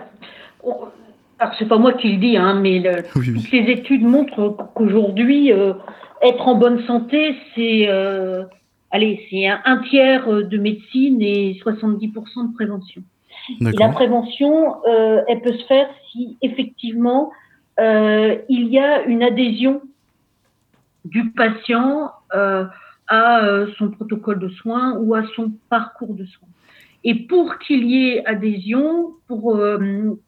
alors 1.39 1.55
c'est 1.59 1.69
pas 1.69 1.79
moi 1.79 1.93
qui 1.95 2.13
le 2.13 2.19
dis, 2.19 2.37
hein, 2.37 2.61
mais 2.61 2.83
toutes 3.13 3.51
les 3.51 3.73
études 3.73 4.03
montrent 4.03 4.57
qu'aujourd'hui, 4.75 5.53
euh, 5.53 5.73
être 6.23 6.49
en 6.49 6.55
bonne 6.55 6.85
santé, 6.87 7.37
c'est 7.55 7.87
euh, 7.89 8.45
allez, 8.91 9.27
c'est 9.31 9.47
un, 9.47 9.79
tiers 9.91 10.29
euh, 10.29 10.45
de 10.45 10.59
médecine 10.59 11.21
et 11.21 11.59
70% 11.65 12.51
de 12.51 12.55
prévention. 12.55 13.03
Et 13.61 13.65
la 13.65 13.89
prévention, 13.89 14.77
euh, 14.89 15.21
elle 15.29 15.41
peut 15.41 15.53
se 15.53 15.65
faire 15.67 15.89
si 16.11 16.37
effectivement 16.43 17.31
euh, 17.79 18.37
il 18.49 18.69
y 18.69 18.79
a 18.79 19.03
une 19.05 19.23
adhésion 19.23 19.83
du 21.09 21.31
patient 21.31 22.13
à 23.09 23.67
son 23.79 23.91
protocole 23.91 24.39
de 24.41 24.49
soins 24.49 24.97
ou 24.99 25.15
à 25.15 25.23
son 25.35 25.53
parcours 25.69 26.15
de 26.15 26.25
soins. 26.25 26.49
Et 27.09 27.15
pour 27.15 27.59
qu'il 27.59 27.85
y 27.85 28.09
ait 28.09 28.27
adhésion, 28.27 29.13
pour, 29.29 29.55
euh, 29.55 29.79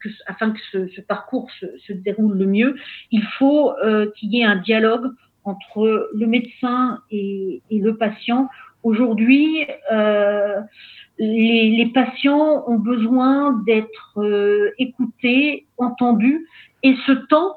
que, 0.00 0.08
afin 0.26 0.52
que 0.52 0.60
ce, 0.70 0.86
ce 0.94 1.00
parcours 1.00 1.50
se, 1.58 1.66
se, 1.78 1.92
déroule 1.92 2.38
le 2.38 2.46
mieux, 2.46 2.76
il 3.10 3.24
faut 3.36 3.72
euh, 3.78 4.08
qu'il 4.14 4.32
y 4.32 4.42
ait 4.42 4.44
un 4.44 4.56
dialogue 4.56 5.10
entre 5.42 6.08
le 6.14 6.26
médecin 6.28 7.00
et, 7.10 7.62
et 7.70 7.80
le 7.80 7.96
patient. 7.96 8.48
Aujourd'hui, 8.84 9.66
euh, 9.90 10.60
les, 11.18 11.70
les, 11.70 11.86
patients 11.86 12.62
ont 12.68 12.78
besoin 12.78 13.60
d'être 13.66 14.12
euh, 14.18 14.70
écoutés, 14.78 15.66
entendus, 15.78 16.46
et 16.84 16.94
ce 17.08 17.12
temps 17.26 17.56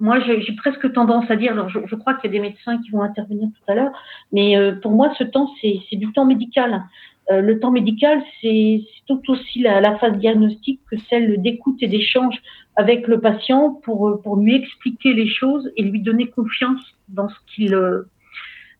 moi, 0.00 0.18
j'ai 0.20 0.56
presque 0.56 0.92
tendance 0.92 1.30
à 1.30 1.36
dire, 1.36 1.52
alors 1.52 1.68
je, 1.68 1.78
je 1.86 1.94
crois 1.94 2.14
qu'il 2.14 2.32
y 2.32 2.36
a 2.36 2.40
des 2.40 2.48
médecins 2.48 2.78
qui 2.78 2.90
vont 2.90 3.02
intervenir 3.02 3.48
tout 3.48 3.72
à 3.72 3.74
l'heure, 3.74 3.92
mais 4.32 4.56
euh, 4.56 4.74
pour 4.74 4.92
moi, 4.92 5.12
ce 5.18 5.24
temps, 5.24 5.50
c'est 5.60 5.96
du 5.96 6.10
temps 6.12 6.24
médical. 6.24 6.82
Euh, 7.30 7.40
le 7.42 7.60
temps 7.60 7.70
médical, 7.70 8.22
c'est 8.40 8.82
tout 9.06 9.22
aussi 9.28 9.60
la, 9.60 9.80
la, 9.80 9.96
phase 9.98 10.16
diagnostique 10.18 10.80
que 10.90 10.96
celle 11.08 11.40
d'écoute 11.42 11.76
et 11.80 11.86
d'échange 11.86 12.34
avec 12.76 13.06
le 13.06 13.20
patient 13.20 13.74
pour, 13.84 14.08
euh, 14.08 14.20
pour 14.22 14.36
lui 14.36 14.56
expliquer 14.56 15.12
les 15.12 15.28
choses 15.28 15.70
et 15.76 15.82
lui 15.82 16.00
donner 16.00 16.28
confiance 16.28 16.80
dans 17.08 17.28
ce 17.28 17.36
qu'il 17.54 17.74
euh, 17.74 18.02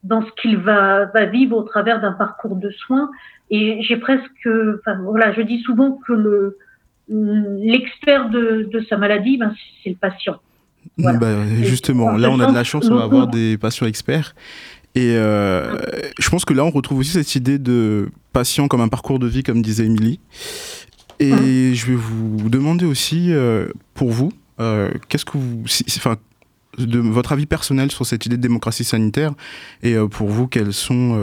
dans 0.03 0.23
ce 0.23 0.31
qu'il 0.41 0.57
va, 0.57 1.05
va 1.07 1.27
vivre 1.27 1.59
au 1.59 1.63
travers 1.63 2.01
d'un 2.01 2.13
parcours 2.13 2.57
de 2.57 2.71
soins. 2.71 3.11
Et 3.51 3.83
j'ai 3.83 3.99
presque, 3.99 4.49
enfin 4.79 4.99
voilà, 5.03 5.33
je 5.33 5.43
dis 5.43 5.61
souvent 5.61 5.93
que 6.07 6.15
le 6.15 6.57
l'expert 7.09 8.31
de, 8.31 8.69
de, 8.73 8.81
sa 8.89 8.97
maladie, 8.97 9.37
ben, 9.37 9.53
c'est 9.83 9.91
le 9.91 9.97
patient. 9.97 10.37
Voilà. 11.03 11.19
Bah, 11.19 11.35
justement, 11.63 12.17
là 12.17 12.31
on 12.31 12.41
a 12.41 12.47
de 12.47 12.55
la 12.55 12.65
chance, 12.65 12.89
on 12.91 12.97
va 12.97 13.05
avoir 13.05 13.29
des 13.29 13.59
patients 13.59 13.87
experts. 13.87 14.35
Et 14.95 15.15
euh, 15.15 15.79
je 16.19 16.29
pense 16.31 16.45
que 16.45 16.53
là, 16.53 16.65
on 16.65 16.71
retrouve 16.71 16.99
aussi 16.99 17.13
cette 17.13 17.35
idée 17.37 17.59
de 17.59 18.11
patient 18.33 18.67
comme 18.67 18.81
un 18.81 18.89
parcours 18.89 19.19
de 19.19 19.27
vie, 19.27 19.43
comme 19.43 19.63
disait 19.63 19.87
Émilie. 19.87 20.19
Et 21.21 21.33
mmh. 21.33 21.75
je 21.75 21.87
vais 21.87 21.95
vous 21.95 22.49
demander 22.49 22.87
aussi, 22.87 23.33
euh, 23.33 23.69
pour 23.95 24.11
vous, 24.11 24.33
euh, 24.59 24.91
qu'est-ce 25.09 25.25
que 25.25 25.39
vous, 25.39 25.63
si, 25.67 25.85
enfin, 25.97 26.17
de 26.79 26.99
votre 26.99 27.33
avis 27.33 27.47
personnel 27.47 27.91
sur 27.91 28.05
cette 28.07 28.27
idée 28.27 28.37
de 28.37 28.43
démocratie 28.43 28.85
sanitaire, 28.85 29.33
et 29.83 29.97
pour 30.11 30.29
vous, 30.29 30.49
quelles 30.49 30.73
sont, 30.73 31.19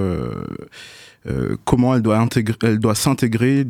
comment 1.66 1.96
elle 1.96 2.02
doit 2.02 2.20
intégrer, 2.20 2.56
elle 2.64 2.80
doit 2.80 2.96
s'intégrer 2.96 3.66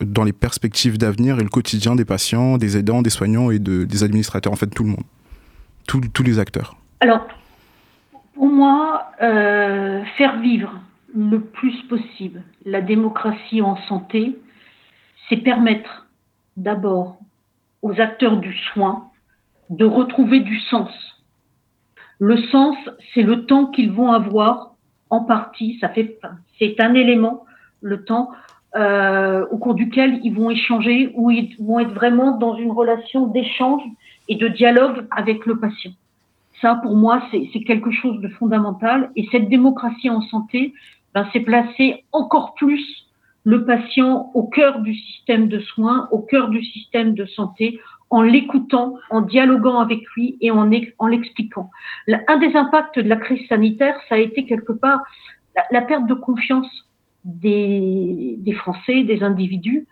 dans 0.00 0.24
les 0.24 0.32
perspectives 0.32 0.98
d'avenir 0.98 1.38
et 1.38 1.42
le 1.42 1.48
quotidien 1.48 1.96
des 1.96 2.04
patients, 2.04 2.58
des 2.58 2.76
aidants, 2.76 3.02
des 3.02 3.10
soignants 3.10 3.50
et 3.50 3.58
de, 3.58 3.84
des 3.84 4.04
administrateurs, 4.04 4.52
en 4.52 4.56
fait, 4.56 4.68
tout 4.68 4.84
le 4.84 4.90
monde, 4.90 5.04
tous, 5.86 6.22
les 6.22 6.38
acteurs. 6.38 6.76
Alors, 7.00 7.26
pour 8.34 8.46
moi, 8.46 9.10
euh, 9.22 10.04
faire 10.16 10.40
vivre 10.40 10.72
le 11.14 11.40
plus 11.40 11.82
possible 11.88 12.42
la 12.64 12.80
démocratie 12.80 13.62
en 13.62 13.76
santé, 13.88 14.36
c'est 15.28 15.38
permettre 15.38 16.06
d'abord 16.56 17.18
aux 17.82 18.00
acteurs 18.00 18.36
du 18.36 18.56
soin 18.72 19.10
de 19.70 19.84
retrouver 19.84 20.40
du 20.40 20.58
sens. 20.60 20.90
Le 22.18 22.36
sens, 22.48 22.76
c'est 23.14 23.22
le 23.22 23.46
temps 23.46 23.66
qu'ils 23.66 23.92
vont 23.92 24.12
avoir 24.12 24.74
en 25.10 25.24
partie, 25.24 25.78
ça 25.80 25.88
fait, 25.88 26.18
c'est 26.58 26.80
un 26.80 26.94
élément, 26.94 27.44
le 27.80 28.04
temps 28.04 28.30
euh, 28.76 29.46
au 29.50 29.58
cours 29.58 29.74
duquel 29.74 30.20
ils 30.22 30.34
vont 30.34 30.50
échanger, 30.50 31.12
où 31.14 31.30
ils 31.30 31.56
vont 31.58 31.80
être 31.80 31.92
vraiment 31.92 32.36
dans 32.36 32.54
une 32.56 32.70
relation 32.70 33.26
d'échange 33.26 33.82
et 34.28 34.36
de 34.36 34.48
dialogue 34.48 35.06
avec 35.10 35.46
le 35.46 35.58
patient. 35.58 35.92
Ça, 36.60 36.74
pour 36.82 36.96
moi, 36.96 37.22
c'est 37.30 37.62
quelque 37.62 37.90
chose 37.92 38.20
de 38.20 38.28
fondamental. 38.28 39.10
Et 39.16 39.26
cette 39.30 39.48
démocratie 39.48 40.10
en 40.10 40.20
santé, 40.22 40.74
ben, 41.14 41.26
c'est 41.32 41.40
placer 41.40 42.04
encore 42.12 42.54
plus 42.54 42.84
le 43.44 43.64
patient 43.64 44.30
au 44.34 44.42
cœur 44.42 44.80
du 44.80 44.94
système 44.94 45.48
de 45.48 45.60
soins, 45.60 46.08
au 46.10 46.18
cœur 46.18 46.48
du 46.48 46.62
système 46.62 47.14
de 47.14 47.24
santé, 47.24 47.80
en 48.10 48.22
l'écoutant, 48.22 48.96
en 49.10 49.20
dialoguant 49.22 49.78
avec 49.78 50.00
lui 50.14 50.36
et 50.40 50.50
en, 50.50 50.70
en 50.98 51.06
l'expliquant. 51.06 51.70
Un 52.26 52.38
des 52.38 52.54
impacts 52.56 52.98
de 52.98 53.08
la 53.08 53.16
crise 53.16 53.46
sanitaire, 53.48 53.96
ça 54.08 54.16
a 54.16 54.18
été 54.18 54.44
quelque 54.44 54.72
part 54.72 55.00
la, 55.54 55.64
la 55.70 55.82
perte 55.82 56.06
de 56.06 56.14
confiance 56.14 56.87
des, 57.24 58.38
Français, 58.56 59.04
des 59.04 59.22
individus 59.22 59.86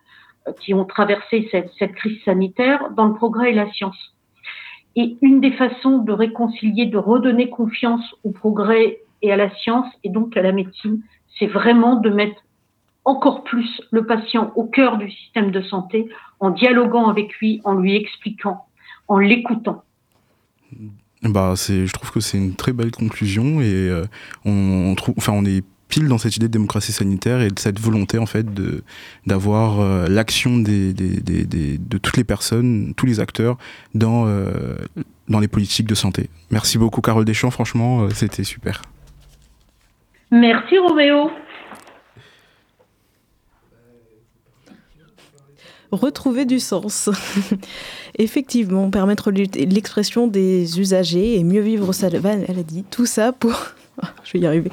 euh, 0.46 0.52
qui 0.60 0.74
ont 0.74 0.84
traversé 0.84 1.48
cette, 1.50 1.94
crise 1.94 2.22
sanitaire 2.24 2.90
dans 2.96 3.06
le 3.06 3.14
progrès 3.14 3.50
et 3.50 3.54
la 3.54 3.70
science. 3.72 4.14
Et 4.94 5.16
une 5.20 5.40
des 5.40 5.52
façons 5.52 5.98
de 5.98 6.12
réconcilier, 6.12 6.86
de 6.86 6.96
redonner 6.96 7.50
confiance 7.50 8.14
au 8.24 8.30
progrès 8.30 9.00
et 9.22 9.32
à 9.32 9.36
la 9.36 9.54
science, 9.56 9.86
et 10.04 10.08
donc 10.08 10.36
à 10.36 10.42
la 10.42 10.52
médecine, 10.52 11.02
c'est 11.38 11.46
vraiment 11.46 11.96
de 11.96 12.08
mettre 12.10 12.42
encore 13.04 13.44
plus 13.44 13.80
le 13.92 14.04
patient 14.04 14.52
au 14.56 14.64
cœur 14.64 14.98
du 14.98 15.10
système 15.10 15.50
de 15.50 15.62
santé, 15.62 16.08
en 16.40 16.50
dialoguant 16.50 17.08
avec 17.08 17.34
lui, 17.36 17.60
en 17.64 17.74
lui 17.74 17.94
expliquant, 17.94 18.66
en 19.06 19.18
l'écoutant. 19.18 19.84
Bah, 21.22 21.54
je 21.56 21.92
trouve 21.92 22.10
que 22.10 22.20
c'est 22.20 22.38
une 22.38 22.54
très 22.56 22.72
belle 22.72 22.90
conclusion 22.90 23.60
et 23.60 23.88
euh, 23.88 24.04
on, 24.44 24.94
trouve, 24.96 25.14
enfin, 25.18 25.32
on 25.32 25.44
est 25.44 25.64
pile 25.88 26.08
dans 26.08 26.18
cette 26.18 26.36
idée 26.36 26.48
de 26.48 26.52
démocratie 26.52 26.92
sanitaire 26.92 27.40
et 27.40 27.48
de 27.48 27.58
cette 27.58 27.78
volonté 27.78 28.18
en 28.18 28.26
fait 28.26 28.52
de 28.52 28.82
d'avoir 29.26 29.80
euh, 29.80 30.08
l'action 30.08 30.58
des, 30.58 30.92
des, 30.92 31.20
des, 31.20 31.44
des, 31.44 31.78
de 31.78 31.98
toutes 31.98 32.16
les 32.16 32.24
personnes, 32.24 32.92
tous 32.96 33.06
les 33.06 33.20
acteurs 33.20 33.56
dans 33.94 34.26
euh, 34.26 34.76
dans 35.28 35.40
les 35.40 35.48
politiques 35.48 35.86
de 35.86 35.94
santé. 35.94 36.28
Merci 36.50 36.78
beaucoup 36.78 37.00
Carole 37.00 37.24
Deschamps, 37.24 37.50
franchement 37.50 38.02
euh, 38.02 38.10
c'était 38.10 38.44
super. 38.44 38.82
Merci 40.30 40.78
Roméo. 40.78 41.30
Retrouver 45.92 46.46
du 46.46 46.58
sens. 46.58 47.08
Effectivement, 48.18 48.90
permettre 48.90 49.30
l'expression 49.30 50.26
des 50.26 50.80
usagers 50.80 51.38
et 51.38 51.44
mieux 51.44 51.60
vivre 51.60 51.92
sa... 51.92 52.08
Elle 52.08 52.58
a 52.58 52.62
dit 52.64 52.84
tout 52.90 53.06
ça 53.06 53.32
pour... 53.32 53.52
Je 54.24 54.32
vais 54.32 54.40
y 54.40 54.46
arriver. 54.46 54.70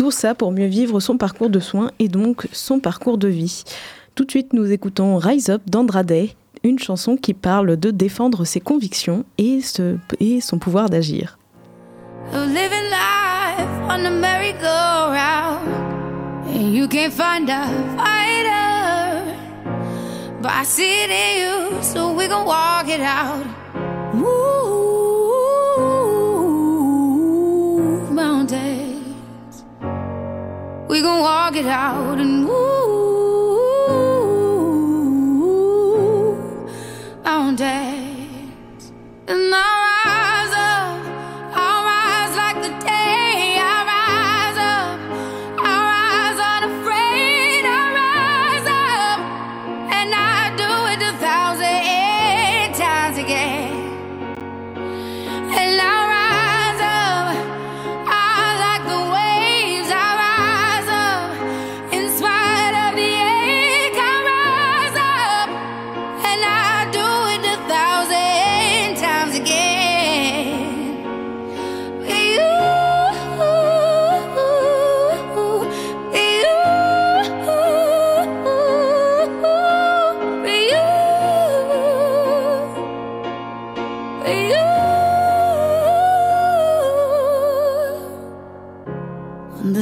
Tout 0.00 0.10
ça 0.10 0.34
pour 0.34 0.50
mieux 0.50 0.64
vivre 0.64 0.98
son 0.98 1.18
parcours 1.18 1.50
de 1.50 1.60
soins 1.60 1.90
et 1.98 2.08
donc 2.08 2.48
son 2.52 2.80
parcours 2.80 3.18
de 3.18 3.28
vie. 3.28 3.64
Tout 4.14 4.24
de 4.24 4.30
suite, 4.30 4.54
nous 4.54 4.72
écoutons 4.72 5.18
Rise 5.18 5.50
Up 5.50 5.60
d'Andrade 5.66 6.30
une 6.64 6.78
chanson 6.78 7.18
qui 7.18 7.34
parle 7.34 7.76
de 7.76 7.90
défendre 7.90 8.46
ses 8.46 8.60
convictions 8.60 9.26
et, 9.36 9.60
son 9.60 10.58
pouvoir 10.58 10.88
d'agir. 10.88 11.38
We 30.90 31.00
gon' 31.00 31.20
walk 31.20 31.54
it 31.54 31.66
out 31.66 32.18
and 32.18 32.44
move. 32.44 33.00
mountains 37.24 38.92
and 39.28 39.54
I 39.54 39.79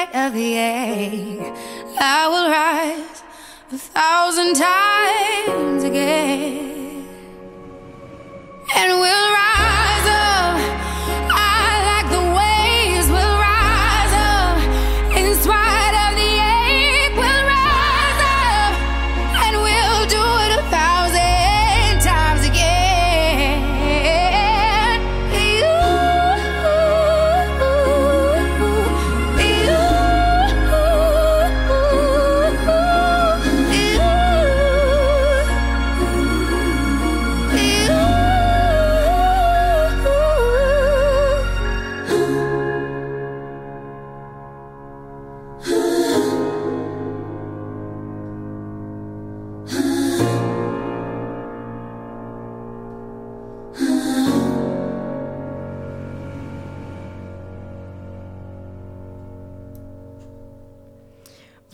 Spite 0.00 0.14
of 0.14 0.32
the 0.34 0.54
ache. 0.56 1.52
I 1.98 2.28
will 2.28 2.50
rise 2.50 3.22
a 3.72 3.78
thousand 3.78 4.54
times 4.54 5.84
again, 5.84 7.06
and 8.76 9.00
we'll 9.00 9.29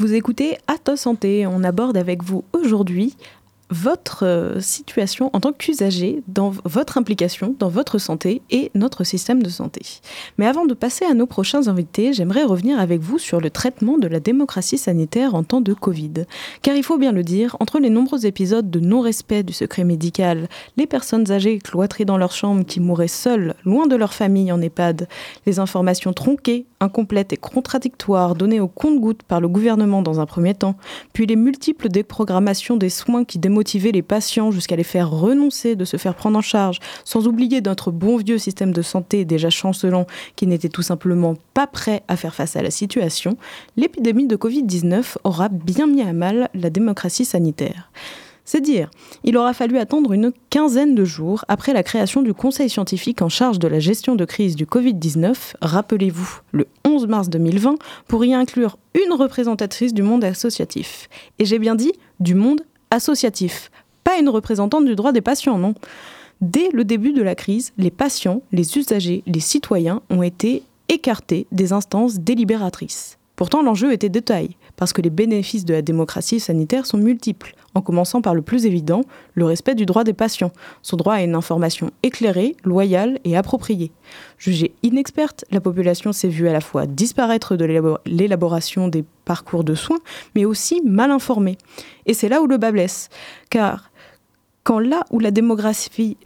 Vous 0.07 0.15
écoutez 0.15 0.57
Atos 0.69 1.01
Santé. 1.01 1.49
On 1.49 1.65
aborde 1.65 1.97
avec 1.97 2.23
vous 2.23 2.45
aujourd'hui 2.53 3.17
votre 3.71 4.25
euh, 4.25 4.61
situation 4.61 5.31
en 5.33 5.41
tant 5.41 5.53
qu'usager, 5.53 6.23
dans 6.29 6.53
votre 6.65 6.99
implication 6.99 7.55
dans 7.59 7.69
votre 7.69 7.99
santé 7.99 8.43
et 8.51 8.71
notre 8.75 9.05
système 9.05 9.43
de 9.43 9.49
santé. 9.49 9.83
Mais 10.39 10.47
avant 10.47 10.67
de 10.67 10.75
passer 10.75 11.05
à 11.05 11.15
nos 11.15 11.27
prochains 11.27 11.69
invités, 11.69 12.13
j'aimerais 12.13 12.45
revenir 12.45 12.79
avec 12.79 13.01
vous 13.01 13.19
sur 13.19 13.41
le 13.41 13.51
traitement 13.51 13.99
de 13.99 14.07
la 14.07 14.21
démocratie 14.21 14.79
sanitaire 14.79 15.35
en 15.35 15.43
temps 15.43 15.61
de 15.61 15.75
Covid. 15.75 16.27
Car 16.63 16.77
il 16.77 16.83
faut 16.83 16.99
bien 16.99 17.13
le 17.13 17.23
dire, 17.23 17.57
entre 17.61 17.79
les 17.79 17.91
nombreux 17.91 18.27
épisodes 18.27 18.71
de 18.71 18.81
non-respect 18.81 19.43
du 19.43 19.53
secret 19.53 19.85
médical, 19.85 20.49
les 20.77 20.87
personnes 20.87 21.31
âgées 21.31 21.59
cloîtrées 21.59 22.05
dans 22.05 22.19
leur 22.19 22.33
chambre 22.33 22.65
qui 22.65 22.81
mouraient 22.81 23.09
seules, 23.09 23.55
loin 23.65 23.87
de 23.87 23.97
leur 23.97 24.15
famille 24.15 24.53
en 24.53 24.61
EHPAD, 24.61 25.09
les 25.47 25.59
informations 25.59 26.13
tronquées, 26.13 26.67
incomplètes 26.81 27.33
et 27.33 27.37
contradictoires 27.37 28.35
données 28.35 28.61
au 28.61 28.69
compte-gouttes 28.69 29.23
par 29.23 29.41
le 29.41 29.49
gouvernement 29.49 30.03
dans 30.03 30.21
un 30.21 30.27
premier 30.27 30.55
temps, 30.55 30.77
puis 31.13 31.27
les 31.27 31.37
multiples 31.37 31.89
déprogrammations 31.89 32.77
des 32.77 32.91
soins 32.91 33.25
qui 33.25 33.39
démotivaient 33.57 33.93
les 33.93 34.03
patients 34.03 34.51
jusqu'à 34.51 34.77
les 34.77 34.85
faire 34.85 35.11
renoncer 35.11 35.77
de 35.77 35.87
se 35.87 35.97
faire 35.97 36.15
prendre 36.15 36.39
en 36.39 36.43
charge, 36.43 36.79
sans 37.05 37.27
oublier 37.27 37.63
notre 37.63 37.91
bon 37.91 38.19
vieux 38.19 38.37
système 38.37 38.71
de 38.71 38.83
santé 38.83 39.25
déjà 39.25 39.49
chancelant 39.49 40.07
qui 40.37 40.47
n'était 40.47 40.69
tout 40.69 40.83
simplement 40.83 41.37
pas 41.55 41.67
prêt 41.67 42.03
à 42.07 42.17
faire 42.17 42.35
face 42.35 42.55
à 42.57 42.63
la 42.63 42.71
situation, 42.71 43.39
l'épidémie 43.79 44.27
de 44.27 44.37
Covid-19 44.37 45.17
aura 45.25 45.49
bien 45.49 45.87
mis 45.87 46.03
à 46.03 46.13
mal 46.13 46.51
la 46.53 46.69
démocratie 46.69 47.25
sanitaire. 47.25 47.91
C'est 48.45 48.61
dire, 48.61 48.91
il 49.25 49.39
aura 49.39 49.55
fallu 49.55 49.79
attendre 49.79 50.13
une 50.13 50.33
quinzaine 50.51 50.95
de 50.95 51.05
jours 51.07 51.47
après 51.49 51.73
la 51.73 51.83
création 51.83 52.21
du 52.21 52.35
Conseil 52.35 52.69
scientifique 52.69 53.23
en 53.23 53.31
charge 53.31 53.59
de 53.59 53.69
la 53.69 53.81
gestion 53.81 54.17
de 54.17 54.25
crise 54.27 54.55
du 54.55 54.67
Covid-19, 54.67 55.55
rappelez-vous, 55.63 56.41
le 56.53 56.67
11 56.85 57.07
mars 57.07 57.31
2020, 57.31 57.77
pour 58.07 58.23
y 58.25 58.35
inclure 58.35 58.77
une 58.95 59.15
représentatrice 59.15 59.95
du 59.95 60.03
monde 60.03 60.25
associatif. 60.25 61.09
Et 61.39 61.47
j'ai 61.47 61.59
bien 61.59 61.75
dit 61.75 61.93
du 62.21 62.35
monde 62.35 62.61
associatif, 62.97 63.71
pas 64.03 64.19
une 64.19 64.29
représentante 64.29 64.85
du 64.85 64.97
droit 64.97 65.13
des 65.13 65.21
patients, 65.21 65.59
non. 65.59 65.75
Dès 66.41 66.69
le 66.73 66.85
début 66.85 67.13
de 67.13 67.23
la 67.23 67.35
crise, 67.35 67.73
les 67.79 67.91
patients, 67.91 68.43
les 68.53 68.77
usagers, 68.77 69.23
les 69.27 69.41
citoyens 69.41 70.03
ont 70.11 70.23
été 70.23 70.63
écartés 70.89 71.47
des 71.53 71.73
instances 71.73 72.19
délibératrices. 72.19 73.19
Pourtant, 73.37 73.63
l'enjeu 73.63 73.93
était 73.93 74.09
de 74.09 74.19
taille, 74.19 74.57
parce 74.77 74.95
que 74.95 75.03
les 75.03 75.11
bénéfices 75.11 75.67
de 75.67 75.75
la 75.75 75.83
démocratie 75.83 76.41
sanitaire 76.41 76.87
sont 76.87 76.97
multiples, 76.97 77.55
en 77.75 77.83
commençant 77.83 78.23
par 78.23 78.35
le 78.35 78.41
plus 78.41 78.65
évident, 78.65 79.03
le 79.35 79.45
respect 79.45 79.75
du 79.75 79.85
droit 79.85 80.05
des 80.05 80.15
patients, 80.15 80.53
son 80.81 80.97
droit 80.97 81.15
à 81.15 81.23
une 81.23 81.35
information 81.35 81.91
éclairée, 82.03 82.57
loyale 82.65 83.19
et 83.25 83.37
appropriée. 83.37 83.93
Jugée 84.39 84.75
inexperte, 84.83 85.45
la 85.51 85.61
population 85.61 86.13
s'est 86.13 86.29
vue 86.29 86.49
à 86.49 86.53
la 86.55 86.63
fois 86.63 86.87
disparaître 86.87 87.57
de 87.57 87.67
l'élabor- 87.67 88.01
l'élaboration 88.07 88.89
des 88.89 89.05
parcours 89.27 89.65
de 89.65 89.75
soins, 89.75 90.01
mais 90.35 90.47
aussi 90.47 90.81
mal 90.83 91.11
informée. 91.11 91.59
Et 92.07 92.15
c'est 92.15 92.31
là 92.31 92.41
où 92.41 92.47
le 92.47 92.57
bas 92.57 92.73
blesse, 92.73 93.11
car 93.51 93.91
quand 94.67 94.81
là 94.81 95.05
où 95.13 95.21
la 95.21 95.31
démocratie, 95.31 96.17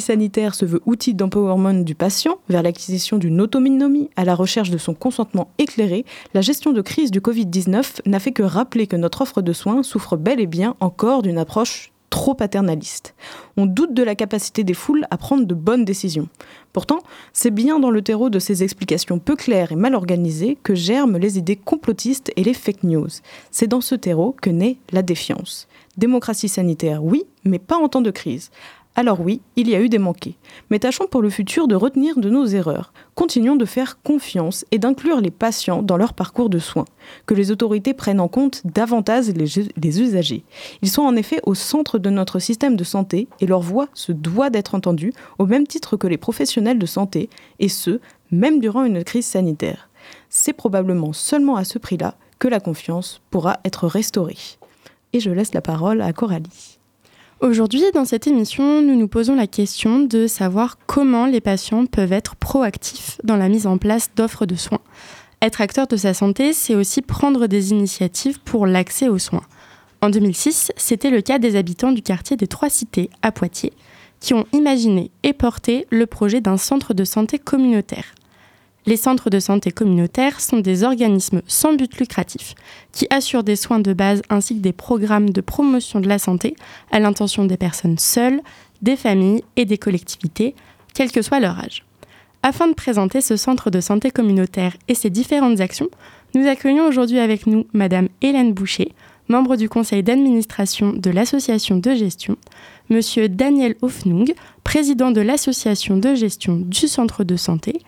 sanitaire 0.00 0.54
se 0.54 0.64
veut 0.64 0.80
outil 0.86 1.14
d'empowerment 1.14 1.82
du 1.82 1.96
patient 1.96 2.38
vers 2.48 2.62
l'acquisition 2.62 3.18
d'une 3.18 3.40
autonomie 3.40 4.08
à 4.14 4.24
la 4.24 4.36
recherche 4.36 4.70
de 4.70 4.78
son 4.78 4.94
consentement 4.94 5.50
éclairé, 5.58 6.04
la 6.32 6.42
gestion 6.42 6.72
de 6.72 6.80
crise 6.80 7.10
du 7.10 7.18
Covid-19 7.18 8.02
n'a 8.06 8.20
fait 8.20 8.30
que 8.30 8.44
rappeler 8.44 8.86
que 8.86 8.94
notre 8.94 9.22
offre 9.22 9.42
de 9.42 9.52
soins 9.52 9.82
souffre 9.82 10.16
bel 10.16 10.38
et 10.38 10.46
bien 10.46 10.76
encore 10.78 11.22
d'une 11.22 11.38
approche 11.38 11.90
trop 12.08 12.34
paternaliste. 12.34 13.16
On 13.56 13.66
doute 13.66 13.94
de 13.94 14.02
la 14.04 14.14
capacité 14.14 14.62
des 14.62 14.74
foules 14.74 15.06
à 15.10 15.16
prendre 15.16 15.44
de 15.44 15.54
bonnes 15.54 15.84
décisions. 15.84 16.28
Pourtant, 16.72 16.98
c'est 17.32 17.50
bien 17.50 17.80
dans 17.80 17.90
le 17.90 18.02
terreau 18.02 18.30
de 18.30 18.38
ces 18.38 18.62
explications 18.62 19.18
peu 19.18 19.34
claires 19.34 19.72
et 19.72 19.76
mal 19.76 19.96
organisées 19.96 20.56
que 20.62 20.76
germent 20.76 21.18
les 21.18 21.38
idées 21.38 21.56
complotistes 21.56 22.30
et 22.36 22.44
les 22.44 22.54
fake 22.54 22.84
news. 22.84 23.08
C'est 23.50 23.66
dans 23.66 23.80
ce 23.80 23.96
terreau 23.96 24.36
que 24.40 24.50
naît 24.50 24.78
la 24.92 25.02
défiance. 25.02 25.66
Démocratie 25.96 26.48
sanitaire, 26.48 27.04
oui, 27.04 27.24
mais 27.44 27.58
pas 27.58 27.76
en 27.76 27.88
temps 27.88 28.00
de 28.00 28.10
crise. 28.10 28.50
Alors 28.96 29.20
oui, 29.20 29.40
il 29.56 29.68
y 29.68 29.74
a 29.74 29.80
eu 29.80 29.88
des 29.88 29.98
manqués. 29.98 30.36
Mais 30.68 30.80
tâchons 30.80 31.06
pour 31.06 31.22
le 31.22 31.30
futur 31.30 31.68
de 31.68 31.74
retenir 31.74 32.18
de 32.18 32.28
nos 32.28 32.46
erreurs. 32.46 32.92
Continuons 33.14 33.56
de 33.56 33.64
faire 33.64 34.02
confiance 34.02 34.64
et 34.72 34.78
d'inclure 34.78 35.20
les 35.20 35.30
patients 35.30 35.82
dans 35.82 35.96
leur 35.96 36.12
parcours 36.12 36.50
de 36.50 36.58
soins. 36.58 36.86
Que 37.24 37.34
les 37.34 37.50
autorités 37.50 37.94
prennent 37.94 38.20
en 38.20 38.28
compte 38.28 38.62
davantage 38.64 39.28
les, 39.28 40.00
usagers. 40.00 40.44
Ils 40.82 40.90
sont 40.90 41.02
en 41.02 41.16
effet 41.16 41.40
au 41.44 41.54
centre 41.54 41.98
de 41.98 42.10
notre 42.10 42.40
système 42.40 42.76
de 42.76 42.84
santé 42.84 43.28
et 43.40 43.46
leur 43.46 43.60
voix 43.60 43.88
se 43.94 44.12
doit 44.12 44.50
d'être 44.50 44.74
entendue 44.74 45.12
au 45.38 45.46
même 45.46 45.66
titre 45.66 45.96
que 45.96 46.08
les 46.08 46.18
professionnels 46.18 46.78
de 46.78 46.86
santé, 46.86 47.30
et 47.58 47.68
ce, 47.68 48.00
même 48.30 48.60
durant 48.60 48.84
une 48.84 49.04
crise 49.04 49.26
sanitaire. 49.26 49.88
C'est 50.28 50.52
probablement 50.52 51.12
seulement 51.12 51.56
à 51.56 51.64
ce 51.64 51.78
prix-là 51.78 52.16
que 52.38 52.48
la 52.48 52.60
confiance 52.60 53.20
pourra 53.30 53.60
être 53.64 53.86
restaurée. 53.86 54.36
Et 55.12 55.20
je 55.20 55.30
laisse 55.30 55.54
la 55.54 55.60
parole 55.60 56.02
à 56.02 56.12
Coralie. 56.12 56.78
Aujourd'hui, 57.40 57.82
dans 57.94 58.04
cette 58.04 58.26
émission, 58.26 58.82
nous 58.82 58.94
nous 58.94 59.08
posons 59.08 59.34
la 59.34 59.46
question 59.46 60.00
de 60.00 60.26
savoir 60.26 60.76
comment 60.86 61.24
les 61.24 61.40
patients 61.40 61.86
peuvent 61.86 62.12
être 62.12 62.36
proactifs 62.36 63.18
dans 63.24 63.36
la 63.36 63.48
mise 63.48 63.66
en 63.66 63.78
place 63.78 64.10
d'offres 64.14 64.44
de 64.44 64.56
soins. 64.56 64.82
Être 65.40 65.62
acteur 65.62 65.86
de 65.86 65.96
sa 65.96 66.12
santé, 66.12 66.52
c'est 66.52 66.74
aussi 66.74 67.00
prendre 67.00 67.46
des 67.46 67.70
initiatives 67.70 68.40
pour 68.40 68.66
l'accès 68.66 69.08
aux 69.08 69.18
soins. 69.18 69.44
En 70.02 70.10
2006, 70.10 70.72
c'était 70.76 71.10
le 71.10 71.22
cas 71.22 71.38
des 71.38 71.56
habitants 71.56 71.92
du 71.92 72.02
quartier 72.02 72.36
des 72.36 72.46
Trois 72.46 72.68
Cités 72.68 73.08
à 73.22 73.32
Poitiers, 73.32 73.72
qui 74.20 74.34
ont 74.34 74.44
imaginé 74.52 75.10
et 75.22 75.32
porté 75.32 75.86
le 75.90 76.06
projet 76.06 76.42
d'un 76.42 76.58
centre 76.58 76.92
de 76.92 77.04
santé 77.04 77.38
communautaire. 77.38 78.14
Les 78.86 78.96
centres 78.96 79.28
de 79.28 79.40
santé 79.40 79.72
communautaires 79.72 80.40
sont 80.40 80.60
des 80.60 80.84
organismes 80.84 81.42
sans 81.46 81.74
but 81.74 81.98
lucratif 81.98 82.54
qui 82.92 83.06
assurent 83.10 83.44
des 83.44 83.56
soins 83.56 83.80
de 83.80 83.92
base 83.92 84.22
ainsi 84.30 84.56
que 84.56 84.60
des 84.60 84.72
programmes 84.72 85.30
de 85.30 85.40
promotion 85.42 86.00
de 86.00 86.08
la 86.08 86.18
santé 86.18 86.56
à 86.90 86.98
l'intention 86.98 87.44
des 87.44 87.58
personnes 87.58 87.98
seules, 87.98 88.40
des 88.80 88.96
familles 88.96 89.44
et 89.56 89.66
des 89.66 89.76
collectivités, 89.76 90.54
quel 90.94 91.12
que 91.12 91.22
soit 91.22 91.40
leur 91.40 91.58
âge. 91.58 91.84
Afin 92.42 92.68
de 92.68 92.74
présenter 92.74 93.20
ce 93.20 93.36
centre 93.36 93.70
de 93.70 93.80
santé 93.80 94.10
communautaire 94.10 94.74
et 94.88 94.94
ses 94.94 95.10
différentes 95.10 95.60
actions, 95.60 95.88
nous 96.34 96.46
accueillons 96.46 96.86
aujourd'hui 96.86 97.18
avec 97.18 97.46
nous 97.46 97.66
Madame 97.74 98.08
Hélène 98.22 98.54
Boucher, 98.54 98.92
membre 99.28 99.56
du 99.56 99.68
conseil 99.68 100.02
d'administration 100.02 100.92
de 100.94 101.10
l'association 101.10 101.76
de 101.76 101.94
gestion, 101.94 102.36
Monsieur 102.88 103.28
Daniel 103.28 103.76
Hoffnung, 103.82 104.32
président 104.64 105.10
de 105.10 105.20
l'association 105.20 105.98
de 105.98 106.14
gestion 106.14 106.56
du 106.56 106.88
centre 106.88 107.24
de 107.24 107.36
santé, 107.36 107.80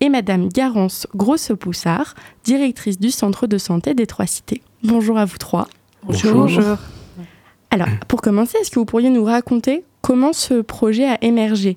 et 0.00 0.08
Madame 0.08 0.48
Garance 0.48 1.06
Grosse-Poussard, 1.14 2.14
directrice 2.44 2.98
du 2.98 3.10
centre 3.10 3.46
de 3.46 3.58
santé 3.58 3.94
des 3.94 4.06
Trois 4.06 4.26
Cités. 4.26 4.62
Bonjour 4.82 5.18
à 5.18 5.24
vous 5.24 5.38
trois. 5.38 5.68
Bonjour. 6.04 6.78
Alors, 7.70 7.88
pour 8.06 8.22
commencer, 8.22 8.56
est-ce 8.58 8.70
que 8.70 8.78
vous 8.78 8.84
pourriez 8.84 9.10
nous 9.10 9.24
raconter 9.24 9.84
comment 10.00 10.32
ce 10.32 10.60
projet 10.62 11.04
a 11.04 11.22
émergé? 11.22 11.76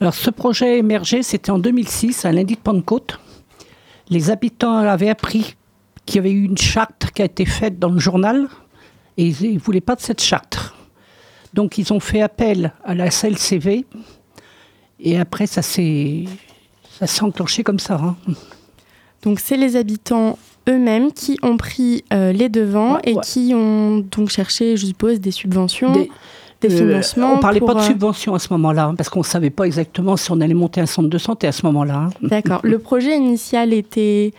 Alors, 0.00 0.14
ce 0.14 0.30
projet 0.30 0.66
a 0.66 0.76
émergé, 0.76 1.22
c'était 1.22 1.50
en 1.50 1.58
2006, 1.58 2.24
à 2.24 2.32
lundi 2.32 2.54
de 2.54 2.60
Pentecôte. 2.60 3.18
Les 4.08 4.30
habitants 4.30 4.76
avaient 4.76 5.10
appris 5.10 5.56
qu'il 6.06 6.16
y 6.16 6.18
avait 6.20 6.32
eu 6.32 6.44
une 6.44 6.58
charte 6.58 7.10
qui 7.14 7.22
a 7.22 7.24
été 7.24 7.44
faite 7.44 7.78
dans 7.78 7.90
le 7.90 7.98
journal 7.98 8.48
et 9.16 9.26
ils 9.26 9.54
ne 9.54 9.58
voulaient 9.58 9.80
pas 9.80 9.94
de 9.94 10.00
cette 10.00 10.22
charte. 10.22 10.72
Donc, 11.54 11.78
ils 11.78 11.92
ont 11.92 12.00
fait 12.00 12.22
appel 12.22 12.72
à 12.84 12.94
la 12.94 13.10
CLCV 13.10 13.84
et 15.00 15.18
après, 15.18 15.46
ça 15.46 15.62
s'est 15.62 16.24
ça 17.06 17.06
s'est 17.06 17.22
enclenché 17.24 17.62
comme 17.62 17.78
ça. 17.78 17.94
hein. 17.94 18.16
Donc, 19.22 19.40
c'est 19.40 19.56
les 19.56 19.76
habitants 19.76 20.38
eux-mêmes 20.68 21.12
qui 21.12 21.38
ont 21.42 21.56
pris 21.56 22.04
euh, 22.12 22.32
les 22.32 22.48
devants 22.48 22.94
Ouais, 22.94 23.00
et 23.04 23.14
ouais. 23.14 23.20
qui 23.24 23.52
ont 23.54 23.98
donc 24.10 24.28
cherché, 24.30 24.76
je 24.76 24.86
suppose, 24.86 25.20
des 25.20 25.30
subventions, 25.32 25.92
des, 25.92 26.10
Des- 26.60 26.72
Euh, 26.74 26.78
financements. 26.78 27.34
on 27.34 27.38
parlait 27.40 27.58
pas 27.60 27.74
de 27.74 27.80
euh, 27.80 27.82
subvention 27.82 28.34
à 28.34 28.38
ce 28.38 28.46
moment-là, 28.52 28.84
hein, 28.86 28.94
parce 28.94 29.08
qu'on 29.08 29.18
ne 29.20 29.24
savait 29.24 29.50
pas 29.50 29.64
exactement 29.64 30.16
si 30.16 30.30
on 30.30 30.40
allait 30.40 30.54
monter 30.54 30.80
un 30.80 30.86
centre 30.86 31.08
de 31.08 31.18
santé 31.18 31.48
à 31.48 31.52
ce 31.52 31.66
moment-là. 31.66 31.96
hein. 31.96 32.10
D'accord. 32.22 32.60
Le 32.62 32.78
projet 32.78 33.16
initial 33.16 33.72
était, 33.72 34.32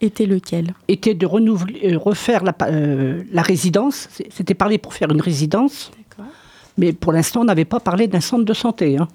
était 0.00 0.26
lequel? 0.26 0.74
Était 0.88 1.14
de 1.14 1.26
renouveler, 1.26 1.94
refaire 1.94 2.42
la, 2.42 2.54
euh, 2.62 3.22
résidence. 3.36 4.08
C'était 4.30 4.54
parlé 4.54 4.78
pour 4.78 4.94
faire 4.94 5.10
une 5.12 5.20
résidence, 5.20 5.92
D'accord. 5.96 6.32
mais 6.76 6.92
pour 6.92 7.12
l'instant, 7.12 7.42
on 7.42 7.44
n'avait 7.44 7.64
pas 7.64 7.78
parlé 7.78 8.08
d'un 8.08 8.20
centre 8.20 8.44
de 8.44 8.54
santé. 8.54 8.98
hein. 8.98 9.06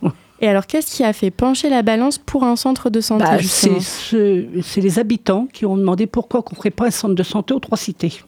Et 0.46 0.48
alors, 0.48 0.68
qu'est-ce 0.68 0.96
qui 0.96 1.04
a 1.04 1.12
fait 1.12 1.32
pencher 1.32 1.70
la 1.70 1.82
balance 1.82 2.20
pour 2.20 2.44
un 2.44 2.56
centre 2.56 2.92
de 2.92 3.02
santé 3.02 3.24
Bah, 3.24 3.38
c'est 3.42 3.80
ce- 3.80 4.46
c'est 4.62 4.80
les 4.80 5.00
habitants 5.00 5.48
qui 5.52 5.66
ont 5.66 5.76
demandé 5.76 6.06
pourquoi 6.06 6.42
on 6.46 6.52
ne 6.52 6.56
ferait 6.56 6.70
pas 6.70 6.86
un 6.86 6.92
centre 6.92 7.16
de 7.16 7.24
santé 7.24 7.56
aux 7.56 7.60
trois 7.60 7.80
cités. 7.80 8.22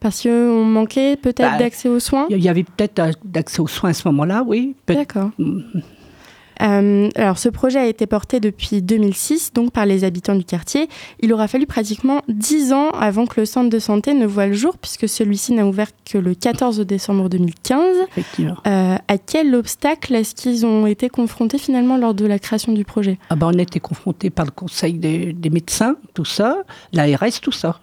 Parce 0.00 0.20
qu'on 0.24 0.64
manquait 0.64 1.14
peut-être 1.14 1.52
Bah, 1.52 1.58
d'accès 1.58 1.88
aux 1.88 2.00
soins 2.00 2.26
Il 2.28 2.42
y 2.42 2.48
avait 2.48 2.64
peut-être 2.64 2.98
euh, 2.98 3.12
d'accès 3.24 3.60
aux 3.60 3.68
soins 3.68 3.90
à 3.90 3.92
ce 3.92 4.08
moment-là, 4.08 4.42
oui. 4.44 4.74
D'accord. 4.88 5.30
Euh, 6.62 7.08
alors, 7.16 7.38
ce 7.38 7.48
projet 7.48 7.78
a 7.78 7.86
été 7.86 8.06
porté 8.06 8.40
depuis 8.40 8.82
2006, 8.82 9.52
donc 9.52 9.72
par 9.72 9.86
les 9.86 10.04
habitants 10.04 10.34
du 10.34 10.44
quartier. 10.44 10.88
Il 11.20 11.32
aura 11.32 11.48
fallu 11.48 11.66
pratiquement 11.66 12.22
10 12.28 12.72
ans 12.72 12.90
avant 12.90 13.26
que 13.26 13.40
le 13.40 13.46
centre 13.46 13.70
de 13.70 13.78
santé 13.78 14.14
ne 14.14 14.26
voie 14.26 14.46
le 14.46 14.52
jour, 14.54 14.76
puisque 14.78 15.08
celui-ci 15.08 15.52
n'a 15.52 15.66
ouvert 15.66 15.88
que 16.04 16.18
le 16.18 16.34
14 16.34 16.80
décembre 16.80 17.28
2015. 17.28 17.80
Effectivement. 18.10 18.56
Euh, 18.66 18.96
à 19.08 19.18
quel 19.18 19.54
obstacle 19.54 20.14
est-ce 20.14 20.34
qu'ils 20.34 20.64
ont 20.66 20.86
été 20.86 21.08
confrontés 21.08 21.58
finalement 21.58 21.96
lors 21.96 22.14
de 22.14 22.26
la 22.26 22.38
création 22.38 22.72
du 22.72 22.84
projet? 22.84 23.18
Ah 23.30 23.36
ben, 23.36 23.50
on 23.52 23.58
a 23.58 23.62
été 23.62 23.80
confrontés 23.80 24.30
par 24.30 24.44
le 24.44 24.50
conseil 24.50 24.94
des, 24.94 25.32
des 25.32 25.50
médecins, 25.50 25.96
tout 26.14 26.24
ça, 26.24 26.58
l'ARS, 26.92 27.40
tout 27.42 27.52
ça. 27.52 27.80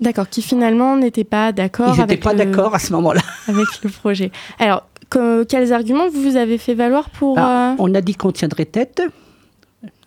D'accord, 0.00 0.30
qui 0.30 0.40
finalement 0.40 0.96
n'étaient 0.96 1.24
pas 1.24 1.52
d'accord 1.52 1.94
Ils 1.94 2.00
n'étaient 2.00 2.16
pas 2.16 2.32
le- 2.32 2.38
d'accord 2.38 2.74
à 2.74 2.78
ce 2.78 2.90
moment-là. 2.94 3.20
avec 3.48 3.66
le 3.84 3.90
projet. 3.90 4.32
Alors, 4.58 4.84
que- 5.10 5.44
quels 5.44 5.72
arguments 5.72 6.08
vous 6.08 6.36
avez 6.36 6.56
fait 6.58 6.74
valoir 6.74 7.10
pour... 7.10 7.38
Ah, 7.38 7.72
euh, 7.72 7.76
On 7.78 7.94
a 7.94 8.00
dit 8.00 8.14
qu'on 8.14 8.32
tiendrait 8.32 8.64
tête. 8.64 9.02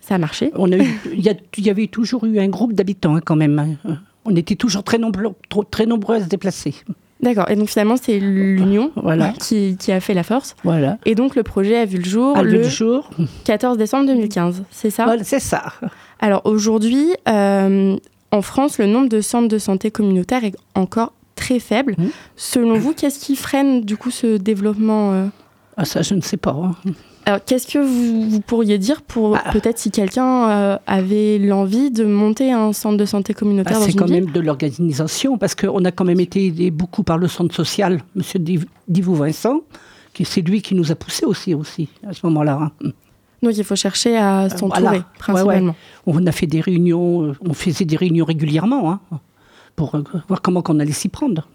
Ça 0.00 0.16
a 0.16 0.18
marché 0.18 0.50
On 0.54 0.70
a 0.72 0.76
eu- 0.76 1.00
Il 1.12 1.20
y, 1.20 1.28
a- 1.30 1.34
il 1.58 1.64
y 1.66 1.70
avait 1.70 1.86
toujours 1.86 2.24
eu 2.24 2.38
un 2.38 2.48
groupe 2.48 2.72
d'habitants 2.72 3.14
hein, 3.16 3.20
quand 3.24 3.36
même. 3.36 3.58
hein. 3.84 3.98
On 4.24 4.34
était 4.34 4.54
toujours 4.56 4.82
très 4.82 4.98
nombreux, 4.98 5.32
trop- 5.48 5.64
très 5.64 5.86
nombreux 5.86 6.16
à 6.16 6.20
se 6.22 6.28
déplacer. 6.28 6.74
D'accord, 7.20 7.48
et 7.50 7.56
donc 7.56 7.68
finalement 7.70 7.96
c'est 7.96 8.18
l'union 8.18 8.90
Voilà. 8.96 9.32
qui, 9.40 9.76
qui 9.78 9.92
a 9.92 10.00
fait 10.00 10.12
la 10.14 10.22
force. 10.24 10.56
Voilà. 10.64 10.98
Et 11.06 11.14
donc 11.14 11.36
le 11.36 11.42
projet 11.42 11.78
a 11.78 11.84
vu 11.86 11.96
le 11.98 12.04
jour 12.04 12.36
le 12.42 12.50
le 12.50 12.62
jour, 12.64 13.08
14 13.44 13.78
décembre 13.78 14.06
2015, 14.08 14.64
c'est 14.70 14.90
ça? 14.90 15.04
Voilà, 15.04 15.24
c'est 15.24 15.40
ça. 15.40 15.72
Alors 16.20 16.42
aujourd'hui, 16.44 17.06
euh, 17.28 17.96
en 18.30 18.42
France, 18.42 18.78
le 18.78 18.86
nombre 18.86 19.08
de 19.08 19.20
centres 19.22 19.48
de 19.48 19.58
santé 19.58 19.90
communautaires 19.90 20.44
est 20.44 20.54
encore 20.74 21.12
très 21.34 21.58
faible. 21.58 21.94
Mhm. 21.98 22.10
Selon 22.36 22.78
vous, 22.78 22.92
qu'est-ce 22.94 23.18
qui 23.24 23.36
freine 23.36 23.80
du 23.82 23.96
coup 23.96 24.10
ce 24.10 24.36
développement 24.36 25.12
euh 25.12 25.26
Ah, 25.76 25.84
ça, 25.84 26.02
je 26.02 26.14
ne 26.14 26.20
sais 26.20 26.36
pas. 26.36 26.52
hein. 26.52 26.74
Alors, 27.26 27.40
qu'est-ce 27.42 27.66
que 27.66 27.78
vous, 27.78 28.28
vous 28.28 28.40
pourriez 28.40 28.76
dire 28.76 29.00
pour 29.00 29.36
Ah. 29.42 29.50
peut-être 29.50 29.78
si 29.78 29.90
quelqu'un 29.90 30.48
euh, 30.50 30.78
avait 30.86 31.38
l'envie 31.38 31.90
de 31.90 32.04
monter 32.04 32.52
un 32.52 32.74
centre 32.74 32.98
de 32.98 33.04
santé 33.06 33.32
communautaire 33.32 33.76
Ah, 33.76 33.80
dans 33.80 33.86
c'est 33.86 33.94
quand 33.94 34.04
ville 34.04 34.24
même 34.24 34.30
de 34.30 34.40
l'organisation, 34.40 35.38
parce 35.38 35.54
qu'on 35.54 35.84
a 35.86 35.90
quand 35.90 36.04
même 36.04 36.20
été 36.20 36.46
aidé 36.46 36.70
beaucoup 36.70 37.02
par 37.02 37.16
le 37.16 37.26
centre 37.28 37.54
social, 37.54 38.02
M. 38.14 38.22
Divou 38.88 39.14
Vincent, 39.14 39.60
qui 40.12 40.26
c'est 40.26 40.42
lui 40.42 40.60
qui 40.60 40.74
nous 40.74 40.92
a 40.92 40.94
poussés 40.96 41.24
aussi, 41.24 41.54
aussi 41.54 41.88
à 42.06 42.12
ce 42.12 42.20
moment-là. 42.26 42.70
hein. 42.82 42.90
Donc, 43.42 43.56
il 43.56 43.64
faut 43.64 43.76
chercher 43.76 44.16
à 44.16 44.48
s'entourer, 44.50 44.82
voilà. 44.82 45.04
principalement. 45.18 45.76
On 46.06 46.26
a 46.26 46.32
fait 46.32 46.46
des 46.46 46.60
réunions, 46.60 47.24
euh, 47.24 47.32
on 47.40 47.52
faisait 47.54 47.84
des 47.86 47.96
réunions 47.96 48.24
régulièrement 48.26 48.90
hein, 48.92 49.00
pour 49.76 49.94
euh, 49.94 50.02
voir 50.28 50.40
comment 50.42 50.62
on 50.68 50.80
allait 50.80 50.92
s'y 50.92 51.08
prendre. 51.08 51.48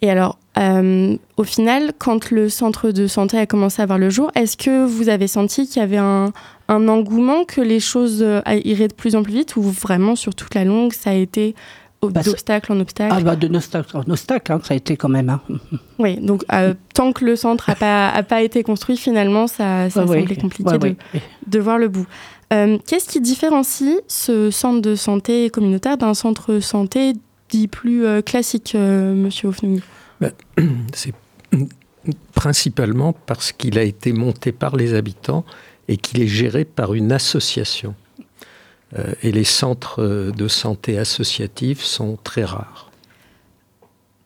Et 0.00 0.10
alors, 0.10 0.38
euh, 0.58 1.16
au 1.36 1.42
final, 1.44 1.92
quand 1.98 2.30
le 2.30 2.48
centre 2.48 2.92
de 2.92 3.08
santé 3.08 3.36
a 3.36 3.46
commencé 3.46 3.82
à 3.82 3.86
voir 3.86 3.98
le 3.98 4.10
jour, 4.10 4.30
est-ce 4.36 4.56
que 4.56 4.84
vous 4.86 5.08
avez 5.08 5.26
senti 5.26 5.66
qu'il 5.66 5.80
y 5.80 5.84
avait 5.84 5.96
un, 5.96 6.32
un 6.68 6.86
engouement, 6.88 7.44
que 7.44 7.60
les 7.60 7.80
choses 7.80 8.22
euh, 8.22 8.40
iraient 8.64 8.86
de 8.88 8.94
plus 8.94 9.16
en 9.16 9.24
plus 9.24 9.32
vite, 9.32 9.56
ou 9.56 9.62
vraiment 9.62 10.14
sur 10.14 10.34
toute 10.36 10.54
la 10.54 10.64
longue, 10.64 10.92
ça 10.92 11.10
a 11.10 11.14
été 11.14 11.56
Bah, 12.00 12.22
d'obstacle 12.22 12.72
en 12.72 12.78
obstacle 12.78 13.12
Ah 13.16 13.20
bah 13.22 13.34
de 13.34 13.48
Nostac, 13.48 13.92
en 13.92 14.04
Nostac, 14.06 14.50
hein, 14.50 14.60
ça 14.62 14.74
a 14.74 14.76
été 14.76 14.96
quand 14.96 15.08
même. 15.08 15.30
hein. 15.30 15.40
Oui, 15.98 16.16
donc 16.18 16.44
euh, 16.52 16.74
tant 16.94 17.12
que 17.12 17.24
le 17.24 17.34
centre 17.34 17.64
n'a 17.68 17.74
pas, 17.74 18.08
a 18.10 18.22
pas 18.22 18.42
été 18.42 18.62
construit, 18.62 18.96
finalement, 18.96 19.48
ça, 19.48 19.90
ça 19.90 20.04
Ouais, 20.04 20.24
compliqué 20.40 20.70
Ouais, 20.70 20.78
de, 20.78 20.86
ouais. 20.86 20.96
de 21.48 21.58
voir 21.58 21.76
le 21.76 21.88
bout. 21.88 22.06
Euh, 22.52 22.78
Qu'est-ce 22.86 23.08
qui 23.08 23.20
différencie 23.20 24.00
ce 24.08 24.50
centre 24.50 24.80
de 24.80 24.94
santé 24.94 25.50
communautaire 25.50 25.98
d'un 25.98 26.14
centre 26.14 26.60
santé 26.60 27.12
dit 27.50 27.68
plus 27.68 28.06
euh, 28.06 28.22
classique, 28.22 28.74
euh, 28.74 29.14
Monsieur 29.14 29.48
Hofnung 29.48 29.80
C'est 30.94 31.14
principalement 32.32 33.12
parce 33.12 33.52
qu'il 33.52 33.78
a 33.78 33.82
été 33.82 34.12
monté 34.12 34.52
par 34.52 34.76
les 34.76 34.94
habitants 34.94 35.44
et 35.88 35.96
qu'il 35.96 36.22
est 36.22 36.26
géré 36.28 36.64
par 36.64 36.94
une 36.94 37.12
association. 37.12 37.94
Et 39.22 39.32
les 39.32 39.44
centres 39.44 40.32
de 40.34 40.48
santé 40.48 40.96
associatifs 40.96 41.82
sont 41.82 42.16
très 42.24 42.44
rares. 42.44 42.90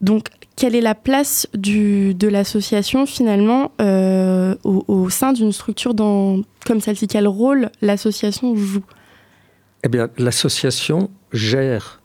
Donc, 0.00 0.26
quelle 0.56 0.74
est 0.74 0.80
la 0.80 0.94
place 0.94 1.46
de 1.54 2.28
l'association 2.28 3.06
finalement 3.06 3.72
euh, 3.80 4.54
au, 4.64 5.10
sein 5.10 5.32
d'une 5.32 5.52
structure 5.52 5.94
comme 5.94 6.80
celle-ci? 6.80 7.08
Quel 7.08 7.26
rôle 7.26 7.70
l'association 7.80 8.54
joue? 8.56 8.84
Eh 9.84 9.88
bien, 9.88 10.08
l'association 10.18 11.10
gère 11.32 12.00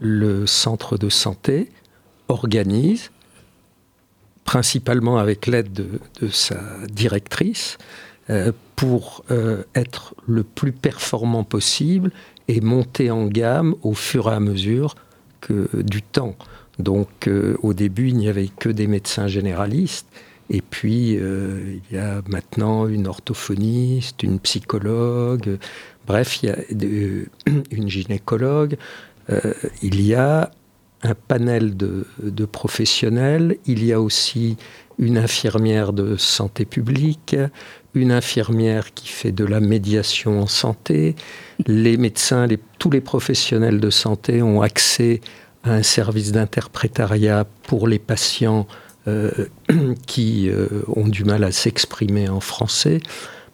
le 0.00 0.46
centre 0.46 0.98
de 0.98 1.08
santé, 1.08 1.70
organise, 2.28 3.10
principalement 4.44 5.18
avec 5.18 5.46
l'aide 5.46 5.72
de, 5.72 6.00
de 6.20 6.28
sa 6.28 6.58
directrice, 6.90 7.78
euh, 8.30 8.52
pour 8.76 9.24
euh, 9.30 9.62
être 9.74 10.14
le 10.26 10.42
plus 10.42 10.72
performant 10.72 11.44
possible 11.44 12.10
et 12.48 12.60
monter 12.60 13.10
en 13.10 13.26
gamme 13.26 13.74
au 13.82 13.94
fur 13.94 14.28
et 14.28 14.34
à 14.34 14.40
mesure 14.40 14.94
que, 15.40 15.68
du 15.82 16.02
temps. 16.02 16.36
Donc 16.78 17.28
euh, 17.28 17.56
au 17.62 17.74
début, 17.74 18.08
il 18.08 18.16
n'y 18.16 18.28
avait 18.28 18.48
que 18.48 18.68
des 18.68 18.86
médecins 18.86 19.28
généralistes. 19.28 20.06
Et 20.50 20.60
puis, 20.60 21.16
euh, 21.18 21.78
il 21.90 21.96
y 21.96 21.98
a 21.98 22.20
maintenant 22.28 22.86
une 22.86 23.06
orthophoniste, 23.06 24.22
une 24.22 24.38
psychologue, 24.38 25.58
bref, 26.06 26.42
il 26.42 26.46
y 26.46 26.50
a 26.50 26.58
de- 26.70 27.26
une 27.70 27.88
gynécologue. 27.88 28.76
Euh, 29.30 29.54
il 29.82 30.04
y 30.04 30.14
a 30.14 30.50
un 31.02 31.14
panel 31.14 31.76
de, 31.76 32.04
professionnels. 32.44 33.56
Il 33.66 33.84
y 33.84 33.92
a 33.92 34.00
aussi 34.00 34.56
une 34.98 35.18
infirmière 35.18 35.92
de 35.92 36.16
santé 36.16 36.64
publique, 36.64 37.34
une 37.94 38.12
infirmière 38.12 38.94
qui 38.94 39.08
fait 39.08 39.32
de 39.32 39.44
la 39.44 39.60
médiation 39.60 40.42
en 40.42 40.46
santé. 40.46 41.16
Les 41.66 41.96
médecins, 41.96 42.46
tous 42.78 42.90
les 42.90 43.00
professionnels 43.00 43.80
de 43.80 43.90
santé 43.90 44.42
ont 44.42 44.62
accès 44.62 45.20
à 45.64 45.74
un 45.74 45.82
service 45.82 46.32
d'interprétariat 46.32 47.46
pour 47.64 47.86
les 47.86 47.98
patients 47.98 48.66
euh, 49.08 49.30
qui 50.06 50.48
euh, 50.48 50.68
ont 50.88 51.08
du 51.08 51.24
mal 51.24 51.44
à 51.44 51.52
s'exprimer 51.52 52.28
en 52.28 52.40
français. 52.40 53.00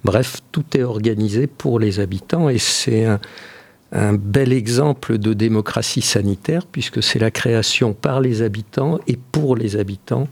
Bref, 0.04 0.40
tout 0.52 0.64
est 0.74 0.82
organisé 0.82 1.46
pour 1.46 1.78
les 1.78 2.00
habitants 2.00 2.48
et 2.48 2.58
c'est 2.58 3.04
un, 3.04 3.20
un 3.92 4.12
bel 4.12 4.52
exemple 4.52 5.18
de 5.18 5.32
démocratie 5.32 6.02
sanitaire 6.02 6.66
puisque 6.66 7.02
c'est 7.02 7.18
la 7.18 7.30
création 7.30 7.94
par 7.94 8.20
les 8.20 8.42
habitants 8.42 8.98
et 9.06 9.16
pour 9.16 9.56
les 9.56 9.76
habitants 9.76 10.28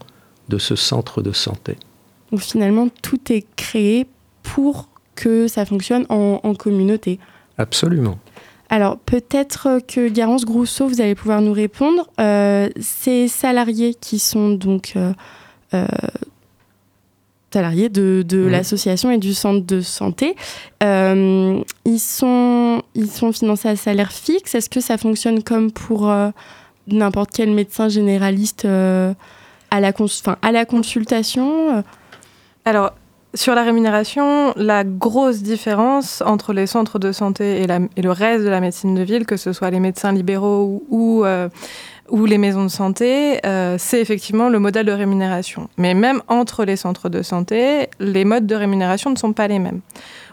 de 0.49 0.57
ce 0.57 0.75
centre 0.75 1.21
de 1.21 1.31
santé. 1.31 1.75
Donc 2.31 2.41
finalement, 2.41 2.87
tout 3.01 3.31
est 3.31 3.45
créé 3.55 4.07
pour 4.43 4.89
que 5.15 5.47
ça 5.47 5.65
fonctionne 5.65 6.05
en, 6.09 6.39
en 6.43 6.53
communauté. 6.53 7.19
Absolument. 7.57 8.19
Alors 8.69 8.97
peut-être 8.97 9.79
que 9.87 10.09
Garance 10.09 10.43
Grousseau, 10.45 10.87
vous 10.87 10.99
allez 11.01 11.15
pouvoir 11.15 11.41
nous 11.41 11.53
répondre. 11.53 12.09
Euh, 12.19 12.69
ces 12.79 13.27
salariés 13.27 13.93
qui 13.93 14.19
sont 14.19 14.49
donc 14.49 14.93
euh, 14.95 15.13
euh, 15.73 15.85
salariés 17.53 17.89
de, 17.89 18.23
de 18.27 18.43
Oui. 18.45 18.51
l'association 18.51 19.09
et 19.09 19.17
du 19.17 19.33
centre 19.33 19.65
de 19.65 19.79
santé, 19.81 20.35
euh, 20.83 21.61
ils, 21.85 21.99
sont, 21.99 22.81
ils 22.93 23.09
sont 23.09 23.31
financés 23.31 23.69
à 23.69 23.75
salaire 23.77 24.11
fixe. 24.11 24.53
Est-ce 24.53 24.69
que 24.69 24.81
ça 24.81 24.97
fonctionne 24.97 25.41
comme 25.43 25.71
pour 25.71 26.09
euh, 26.09 26.29
n'importe 26.87 27.31
quel 27.33 27.51
médecin 27.51 27.87
généraliste 27.87 28.65
euh, 28.65 29.13
à, 29.71 29.79
la 29.79 29.91
à 30.41 30.51
la 30.51 30.65
consultation 30.65 31.83
Alors, 32.65 32.91
sur 33.37 33.53
la 33.53 33.63
rémunération, 33.63 34.51
la 34.55 34.83
grosse 34.83 35.43
différence 35.43 36.23
entre 36.25 36.53
les 36.53 36.65
centres 36.65 36.97
de 36.97 37.11
santé 37.11 37.61
et, 37.61 38.01
le 38.01 38.11
reste 38.11 38.43
de 38.43 38.49
la 38.49 38.59
médecine 38.59 38.95
de 38.95 39.03
ville, 39.03 39.27
que 39.27 39.37
ce 39.37 39.53
soit 39.53 39.69
les 39.69 39.79
médecins 39.79 40.11
libéraux 40.11 40.83
ou, 40.89 41.23
euh, 41.23 41.47
les 42.25 42.37
maisons 42.39 42.63
de 42.63 42.69
santé, 42.69 43.39
euh, 43.45 43.75
c'est 43.77 44.01
effectivement 44.01 44.49
le 44.49 44.57
modèle 44.57 44.87
de 44.87 44.91
rémunération. 44.91 45.69
Mais 45.77 45.93
même 45.93 46.21
entre 46.27 46.65
les 46.65 46.77
centres 46.77 47.09
de 47.09 47.21
santé, 47.21 47.89
les 47.99 48.25
modes 48.25 48.47
de 48.47 48.55
rémunération 48.55 49.11
ne 49.11 49.17
sont 49.17 49.33
pas 49.33 49.47
les 49.47 49.59
mêmes. 49.59 49.81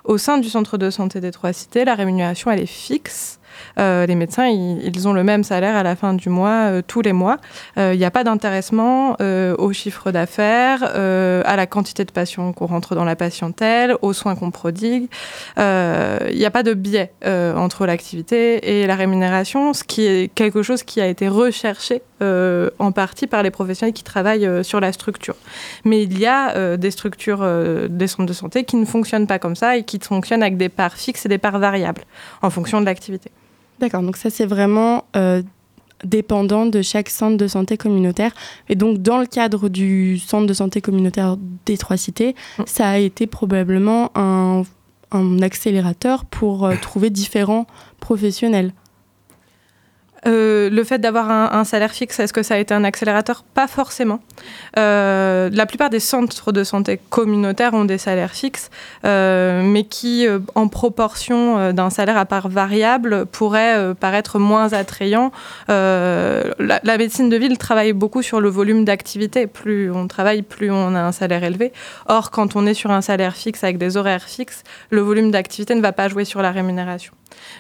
Au 0.05 0.17
sein 0.17 0.39
du 0.39 0.49
centre 0.49 0.79
de 0.79 0.89
santé 0.89 1.21
des 1.21 1.31
Trois 1.31 1.53
Cités, 1.53 1.85
la 1.85 1.95
rémunération, 1.95 2.51
elle 2.51 2.61
est 2.61 2.67
fixe. 2.67 3.39
Euh, 3.79 4.07
les 4.07 4.15
médecins, 4.15 4.47
ils, 4.47 5.09
ont 5.09 5.13
le 5.13 5.25
même 5.25 5.45
salaire 5.45 5.77
à 5.77 5.83
la 5.83 5.97
fin 5.97 6.15
du 6.15 6.29
mois, 6.29 6.71
euh, 6.71 6.83
tous 6.87 7.03
les 7.03 7.13
mois. 7.13 7.39
Euh, 7.79 7.93
Il 7.95 7.99
n'y 7.99 8.05
a 8.05 8.11
pas 8.11 8.25
d'intéressement 8.25 9.17
euh, 9.21 9.55
au 9.59 9.73
chiffre 9.73 10.11
d'affaires, 10.11 10.93
euh, 10.95 11.43
à 11.45 11.57
la 11.57 11.67
quantité 11.67 12.05
de 12.05 12.13
patients 12.13 12.53
qu'on 12.53 12.67
rentre 12.67 12.95
dans 12.95 13.05
la 13.05 13.17
patientèle, 13.17 13.97
aux 14.03 14.13
soins 14.13 14.35
qu'on 14.35 14.51
prodigue. 14.51 15.09
Euh, 15.59 16.19
Il 16.31 16.39
n'y 16.39 16.45
a 16.47 16.51
pas 16.51 16.63
de 16.63 16.75
biais 16.75 17.13
euh, 17.25 17.55
entre 17.57 17.87
l'activité 17.87 18.81
et 18.81 18.87
la 18.87 18.97
rémunération, 18.97 19.73
ce 19.73 19.85
qui 19.85 20.07
est 20.07 20.33
quelque 20.35 20.63
chose 20.63 20.83
qui 20.83 21.01
a 21.01 21.07
été 21.07 21.29
recherché 21.29 22.03
euh, 22.23 22.71
en 22.79 22.93
partie 22.93 23.27
par 23.27 23.43
les 23.43 23.51
professionnels 23.51 23.93
qui 23.93 24.05
travaillent 24.05 24.47
euh, 24.47 24.63
sur 24.63 24.81
la 24.81 24.93
structure. 24.93 25.37
Mais 25.85 26.03
il 26.03 26.19
y 26.19 26.27
a 26.27 26.57
euh, 26.57 26.77
des 26.77 26.91
structures, 26.91 27.41
euh, 27.43 27.89
des 27.89 28.07
centres 28.07 28.27
de 28.27 28.33
santé 28.33 28.65
qui 28.65 28.77
ne 28.77 28.85
fonctionnent 28.85 29.27
pas 29.27 29.39
comme 29.39 29.57
ça 29.57 29.77
et 29.77 29.83
qui 29.83 29.99
fonctionnent 30.01 30.43
avec 30.43 30.57
des 30.57 30.69
parts 30.69 30.95
fixes 30.95 31.27
et 31.27 31.29
des 31.29 31.39
parts 31.39 31.59
variables 31.59 32.03
en 32.43 32.51
fonction 32.51 32.81
de 32.81 32.87
l'activité. 32.87 33.31
D'accord, 33.81 34.03
donc 34.03 34.17
ça 34.17 34.31
c'est 34.31 34.47
vraiment 34.47 35.05
euh, 35.17 35.43
dépendant 36.05 36.67
de 36.67 36.83
chaque 36.83 37.09
centre 37.09 37.37
de 37.37 37.47
santé 37.49 37.77
communautaire. 37.77 38.33
Et 38.69 38.75
donc 38.77 38.99
dans 39.03 39.19
le 39.19 39.27
cadre 39.27 39.69
du 39.69 40.19
centre 40.19 40.47
de 40.47 40.53
santé 40.55 40.81
communautaire 40.81 41.37
des 41.67 41.77
Trois 41.77 41.97
Cités, 41.97 42.35
Mm. 42.59 42.63
ça 42.67 42.89
a 42.89 42.99
été 42.99 43.27
probablement 43.27 44.11
un, 44.15 44.63
un 45.13 45.43
accélérateur 45.43 46.25
pour 46.25 46.67
euh, 46.67 46.75
trouver 46.81 47.11
différents 47.11 47.67
professionnels. 48.01 48.73
Euh, 50.27 50.71
le 50.71 50.85
fait 50.85 50.99
d'avoir 50.99 51.31
un, 51.31 51.65
salaire 51.65 51.93
fixe, 51.93 52.19
est-ce 52.21 52.33
que 52.33 52.43
ça 52.43 52.55
a 52.55 52.59
été 52.59 52.75
un 52.75 52.85
accélérateur? 52.85 53.43
Pas 53.55 53.67
forcément. 53.67 54.21
Euh, 54.79 55.51
la 55.53 55.67
plupart 55.67 55.91
des 55.91 56.01
centres 56.01 56.53
de 56.53 56.65
santé 56.65 57.01
communautaires 57.11 57.75
ont 57.75 57.85
des 57.85 57.99
salaires 57.99 58.33
fixes, 58.33 58.71
euh, 59.05 59.63
mais 59.63 59.85
qui, 59.85 60.27
en 60.55 60.69
proportion 60.69 61.73
d'un 61.73 61.91
salaire 61.91 62.17
à 62.17 62.25
part 62.25 62.49
variable, 62.49 63.27
pourraient 63.27 63.95
paraître 63.95 64.39
moins 64.39 64.73
attrayants. 64.73 65.33
La, 65.69 66.53
la 66.59 66.99
médecine 66.99 67.29
de 67.29 67.37
ville 67.37 67.59
travaille 67.59 67.93
beaucoup 67.93 68.23
sur 68.23 68.41
le 68.41 68.49
volume 68.49 68.85
d'activité. 68.85 69.47
Plus 69.47 69.91
on 69.91 70.09
travaille, 70.09 70.43
plus 70.43 70.71
on 70.71 70.95
a 70.95 71.01
un 71.01 71.13
salaire 71.13 71.45
élevé. 71.45 71.73
Or, 72.07 72.31
quand 72.31 72.57
on 72.57 72.67
est 72.67 72.75
sur 72.75 72.91
un 72.91 73.01
salaire 73.01 73.37
fixe 73.37 73.65
avec 73.65 73.79
des 73.79 73.97
horaires 73.97 74.25
fixes, 74.25 74.63
le 74.91 75.01
volume 75.01 75.31
d'activité 75.31 75.75
ne 75.75 75.81
va 75.81 75.93
pas 75.93 76.09
jouer 76.09 76.25
sur 76.25 76.43
la 76.43 76.51
rémunération. 76.51 77.13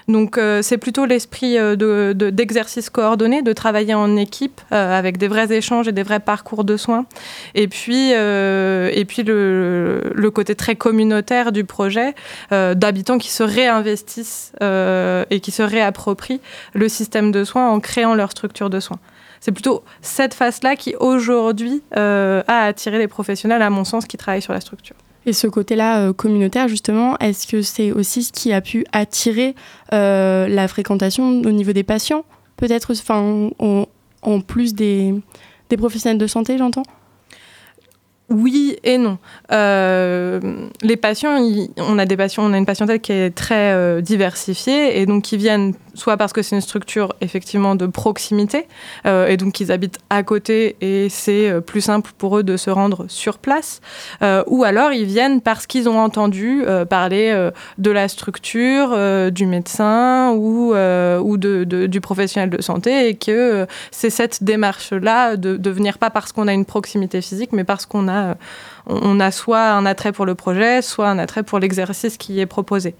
Donc 0.08 0.38
euh, 0.38 0.62
c'est 0.62 0.78
plutôt 0.78 1.06
l'esprit 1.06 1.58
euh, 1.58 1.76
de- 1.76 2.12
de- 2.14 2.30
d'exercice 2.30 2.90
coordonné, 2.90 3.42
de 3.42 3.52
travailler 3.52 3.94
en 3.94 4.16
équipe 4.16 4.60
euh, 4.72 4.98
avec 4.98 5.16
des 5.18 5.28
vrais 5.28 5.50
échanges 5.52 5.88
et 5.88 5.92
des 5.92 6.02
vrais 6.02 6.20
parcours 6.20 6.64
de 6.64 6.76
soins. 6.76 7.06
Et 7.54 7.68
puis, 7.68 8.10
et 8.10 9.04
puis 9.06 9.22
le, 9.22 10.00
le 10.14 10.30
côté 10.30 10.54
très 10.54 10.76
communautaire 10.76 11.52
du 11.52 11.64
projet, 11.64 12.14
d'habitants 12.50 13.18
qui 13.18 13.30
se 13.30 13.42
réinvestissent 13.42 14.52
et 14.62 15.40
qui 15.40 15.50
se 15.50 15.62
réapproprient 15.62 16.40
le 16.72 16.88
système 16.88 17.32
de 17.32 17.44
soins 17.44 17.68
en 17.70 17.80
créant 17.80 18.14
leur 18.14 18.30
structure 18.30 18.70
de 18.70 18.80
soins. 18.80 18.98
C'est 19.40 19.52
plutôt 19.52 19.84
cette 20.02 20.34
phase-là 20.34 20.76
qui 20.76 20.94
aujourd'hui 21.00 21.82
a 21.92 22.42
attiré 22.64 22.98
les 22.98 23.08
professionnels, 23.08 23.62
à 23.62 23.70
mon 23.70 23.84
sens, 23.84 24.06
qui 24.06 24.16
travaillent 24.16 24.42
sur 24.42 24.52
la 24.52 24.60
structure. 24.60 24.96
Et 25.26 25.32
ce 25.32 25.46
côté-là 25.46 26.00
euh, 26.00 26.12
communautaire, 26.12 26.68
justement, 26.68 27.16
est-ce 27.18 27.46
que 27.46 27.62
c'est 27.62 27.92
aussi 27.92 28.22
ce 28.22 28.32
qui 28.32 28.52
a 28.52 28.60
pu 28.60 28.84
attirer 28.92 29.54
euh, 29.92 30.48
la 30.48 30.68
fréquentation 30.68 31.28
au 31.28 31.50
niveau 31.50 31.72
des 31.72 31.82
patients? 31.82 32.24
Peut-être, 32.56 32.92
en, 34.22 34.40
plus 34.40 34.74
des, 34.74 35.14
professionnels 35.76 36.18
de 36.18 36.26
santé, 36.26 36.58
j'entends? 36.58 36.84
Oui 38.30 38.76
et 38.84 38.96
non. 38.96 39.18
Euh, 39.52 40.40
les 40.82 40.96
patients, 40.96 41.36
on 41.78 41.98
a 41.98 42.06
des 42.06 42.16
patients, 42.16 42.44
on 42.48 42.52
a 42.52 42.58
une 42.58 42.64
patientèle 42.64 43.00
qui 43.00 43.12
est 43.12 43.30
très 43.34 44.00
diversifiée 44.02 45.00
et 45.00 45.06
donc 45.06 45.24
qui 45.24 45.36
viennent 45.36 45.74
soit 45.94 46.16
parce 46.16 46.32
que 46.32 46.42
c'est 46.42 46.56
une 46.56 46.60
structure 46.62 47.14
effectivement 47.20 47.74
de 47.74 47.86
proximité 47.86 48.66
euh, 49.06 49.26
et 49.26 49.36
donc 49.36 49.60
ils 49.60 49.72
habitent 49.72 49.98
à 50.10 50.22
côté 50.22 50.76
et 50.80 51.08
c'est 51.08 51.48
euh, 51.48 51.60
plus 51.60 51.80
simple 51.80 52.10
pour 52.18 52.38
eux 52.38 52.42
de 52.42 52.56
se 52.56 52.70
rendre 52.70 53.06
sur 53.08 53.38
place, 53.38 53.80
euh, 54.22 54.42
ou 54.46 54.64
alors 54.64 54.92
ils 54.92 55.06
viennent 55.06 55.40
parce 55.40 55.66
qu'ils 55.66 55.88
ont 55.88 55.98
entendu 55.98 56.64
parler 56.88 57.50
de 57.78 57.90
la 57.90 58.08
structure, 58.08 58.96
du 59.30 59.46
médecin 59.46 60.32
ou, 60.32 60.74
ou 60.74 61.36
du 61.36 62.00
professionnel 62.00 62.50
de 62.50 62.60
santé 62.62 63.08
et 63.08 63.14
que 63.14 63.66
c'est 63.90 64.10
cette 64.10 64.42
démarche-là 64.42 65.36
de, 65.36 65.70
venir 65.70 65.98
pas 65.98 66.10
parce 66.10 66.32
qu'on 66.32 66.48
a 66.48 66.52
une 66.52 66.64
proximité 66.64 67.20
physique, 67.20 67.50
mais 67.52 67.64
parce 67.64 67.86
qu'on 67.86 68.08
a, 68.08 68.36
on 68.86 69.20
a 69.20 69.30
soit 69.30 69.70
un 69.70 69.86
attrait 69.86 70.12
pour 70.12 70.26
le 70.26 70.34
projet, 70.34 70.82
soit 70.82 71.08
un 71.08 71.18
attrait 71.18 71.42
pour 71.42 71.58
l'exercice 71.58 72.16
qui 72.16 72.40
est 72.40 72.46
proposé. 72.46 72.94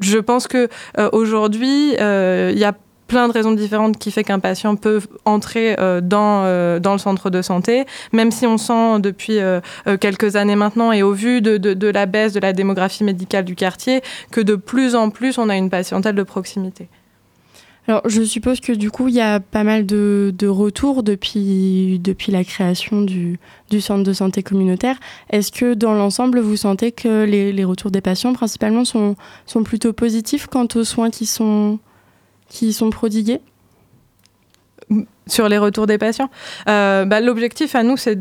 Je 0.00 0.18
pense 0.18 0.46
que 0.48 0.68
euh, 0.98 1.08
aujourd'hui, 1.12 1.94
euh, 2.00 2.50
il 2.52 2.58
y 2.58 2.64
a 2.64 2.74
plein 3.06 3.28
de 3.28 3.32
raisons 3.34 3.52
différentes 3.52 3.98
qui 3.98 4.10
fait 4.10 4.24
qu'un 4.24 4.38
patient 4.38 4.76
peut 4.76 5.00
entrer 5.26 5.76
euh, 5.78 6.00
dans, 6.00 6.44
euh, 6.44 6.80
dans 6.80 6.92
le 6.92 6.98
centre 6.98 7.28
de 7.28 7.42
santé, 7.42 7.84
même 8.12 8.30
si 8.30 8.46
on 8.46 8.56
sent 8.56 9.00
depuis 9.00 9.38
euh, 9.40 9.60
quelques 10.00 10.36
années 10.36 10.56
maintenant 10.56 10.90
et 10.90 11.02
au 11.02 11.12
vu 11.12 11.42
de, 11.42 11.58
de- 11.58 11.74
de 11.74 11.86
la 11.88 12.06
baisse 12.06 12.32
de 12.32 12.40
la 12.40 12.54
démographie 12.54 13.04
médicale 13.04 13.44
du 13.44 13.54
quartier, 13.56 14.00
que 14.32 14.40
de 14.40 14.54
plus 14.56 14.94
en 14.94 15.10
plus 15.10 15.36
on 15.38 15.50
a 15.50 15.56
une 15.56 15.68
patientèle 15.68 16.14
de 16.14 16.22
proximité. 16.22 16.88
Alors, 17.86 18.00
je 18.08 18.22
suppose 18.22 18.60
que 18.60 18.72
du 18.72 18.90
coup, 18.90 19.08
il 19.08 19.14
y 19.14 19.20
a 19.20 19.40
pas 19.40 19.62
mal 19.62 19.84
de, 19.84 20.32
de 20.36 20.46
retours 20.46 21.02
depuis, 21.02 21.98
depuis 22.02 22.32
la 22.32 22.42
création 22.42 23.02
du, 23.02 23.38
du 23.68 23.82
centre 23.82 24.02
de 24.02 24.12
santé 24.14 24.42
communautaire. 24.42 24.98
Est-ce 25.28 25.52
que 25.52 25.74
dans 25.74 25.92
l'ensemble, 25.92 26.40
vous 26.40 26.56
sentez 26.56 26.92
que 26.92 27.24
les, 27.24 27.52
les 27.52 27.64
retours 27.64 27.90
des 27.90 28.00
patients, 28.00 28.32
principalement, 28.32 28.86
sont, 28.86 29.16
sont 29.44 29.64
plutôt 29.64 29.92
positifs 29.92 30.46
quant 30.46 30.66
aux 30.74 30.84
soins 30.84 31.10
qui 31.10 31.26
sont, 31.26 31.78
qui 32.48 32.72
sont 32.72 32.88
prodigués? 32.88 33.40
Sur 35.26 35.48
les 35.48 35.58
retours 35.58 35.86
des 35.86 35.98
patients, 35.98 36.28
Euh, 36.68 37.04
bah, 37.04 37.20
l'objectif 37.20 37.74
à 37.74 37.82
nous, 37.82 37.96
c'est 37.96 38.20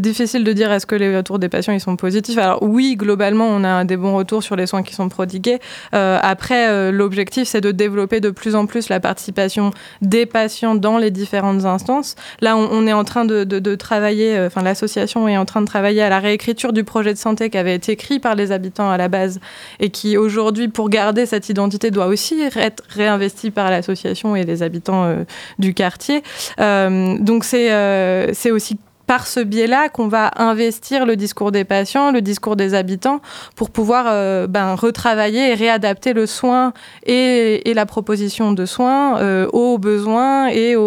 difficile 0.00 0.44
de 0.44 0.52
dire 0.52 0.70
est-ce 0.72 0.86
que 0.86 0.94
les 0.94 1.16
retours 1.16 1.38
des 1.38 1.48
patients 1.48 1.72
ils 1.72 1.80
sont 1.80 1.96
positifs. 1.96 2.38
Alors 2.38 2.62
oui, 2.62 2.96
globalement, 2.96 3.46
on 3.48 3.64
a 3.64 3.84
des 3.84 3.96
bons 3.96 4.14
retours 4.16 4.42
sur 4.42 4.56
les 4.56 4.66
soins 4.66 4.82
qui 4.82 4.94
sont 4.94 5.08
prodigués. 5.08 5.58
Euh, 5.94 6.18
après, 6.22 6.68
euh, 6.68 6.92
l'objectif, 6.92 7.48
c'est 7.48 7.60
de 7.60 7.72
développer 7.72 8.20
de 8.20 8.30
plus 8.30 8.54
en 8.54 8.66
plus 8.66 8.88
la 8.88 9.00
participation 9.00 9.70
des 10.00 10.26
patients 10.26 10.74
dans 10.74 10.98
les 10.98 11.10
différentes 11.10 11.64
instances. 11.64 12.14
Là, 12.40 12.56
on, 12.56 12.86
est 12.86 12.92
en 12.92 13.04
train 13.04 13.24
de, 13.24 13.44
de- 13.44 13.74
travailler, 13.74 14.38
enfin 14.46 14.62
l'association 14.62 15.26
est 15.28 15.36
en 15.36 15.44
train 15.44 15.62
de 15.62 15.66
travailler 15.66 16.02
à 16.02 16.08
la 16.08 16.20
réécriture 16.20 16.72
du 16.72 16.84
projet 16.84 17.12
de 17.14 17.18
santé 17.18 17.48
qui 17.50 17.58
avait 17.58 17.74
été 17.74 17.92
écrit 17.92 18.18
par 18.20 18.34
les 18.34 18.52
habitants 18.52 18.90
à 18.90 18.96
la 18.96 19.08
base 19.08 19.40
et 19.80 19.90
qui 19.90 20.16
aujourd'hui, 20.16 20.68
pour 20.68 20.88
garder 20.88 21.26
cette 21.26 21.48
identité, 21.48 21.90
doit 21.90 22.06
aussi 22.06 22.40
être 22.40 22.82
réinvesti 22.90 23.50
par 23.50 23.70
l'association 23.70 24.36
et 24.36 24.44
les 24.44 24.62
habitants 24.62 25.24
du 25.58 25.72
quartier. 25.74 26.11
Euh, 26.60 27.16
donc 27.18 27.44
c'est 27.44 27.72
euh, 27.72 28.32
c'est 28.32 28.50
aussi 28.50 28.76
par 29.06 29.26
ce 29.26 29.40
biais-là 29.40 29.88
qu'on 29.88 30.06
va 30.08 30.30
investir 30.36 31.04
le 31.06 31.16
discours 31.16 31.50
des 31.52 31.64
patients, 31.64 32.12
le 32.12 32.20
discours 32.22 32.56
des 32.56 32.72
habitants, 32.74 33.20
pour 33.56 33.70
pouvoir 33.70 34.04
euh, 34.08 34.46
ben, 34.46 34.74
retravailler 34.74 35.50
et 35.50 35.54
réadapter 35.54 36.12
le 36.12 36.24
soin 36.26 36.72
et, 37.04 37.68
et 37.68 37.74
la 37.74 37.84
proposition 37.84 38.52
de 38.52 38.64
soins 38.64 39.18
euh, 39.18 39.46
aux 39.52 39.76
besoins 39.78 40.48
et 40.48 40.76
aux, 40.76 40.82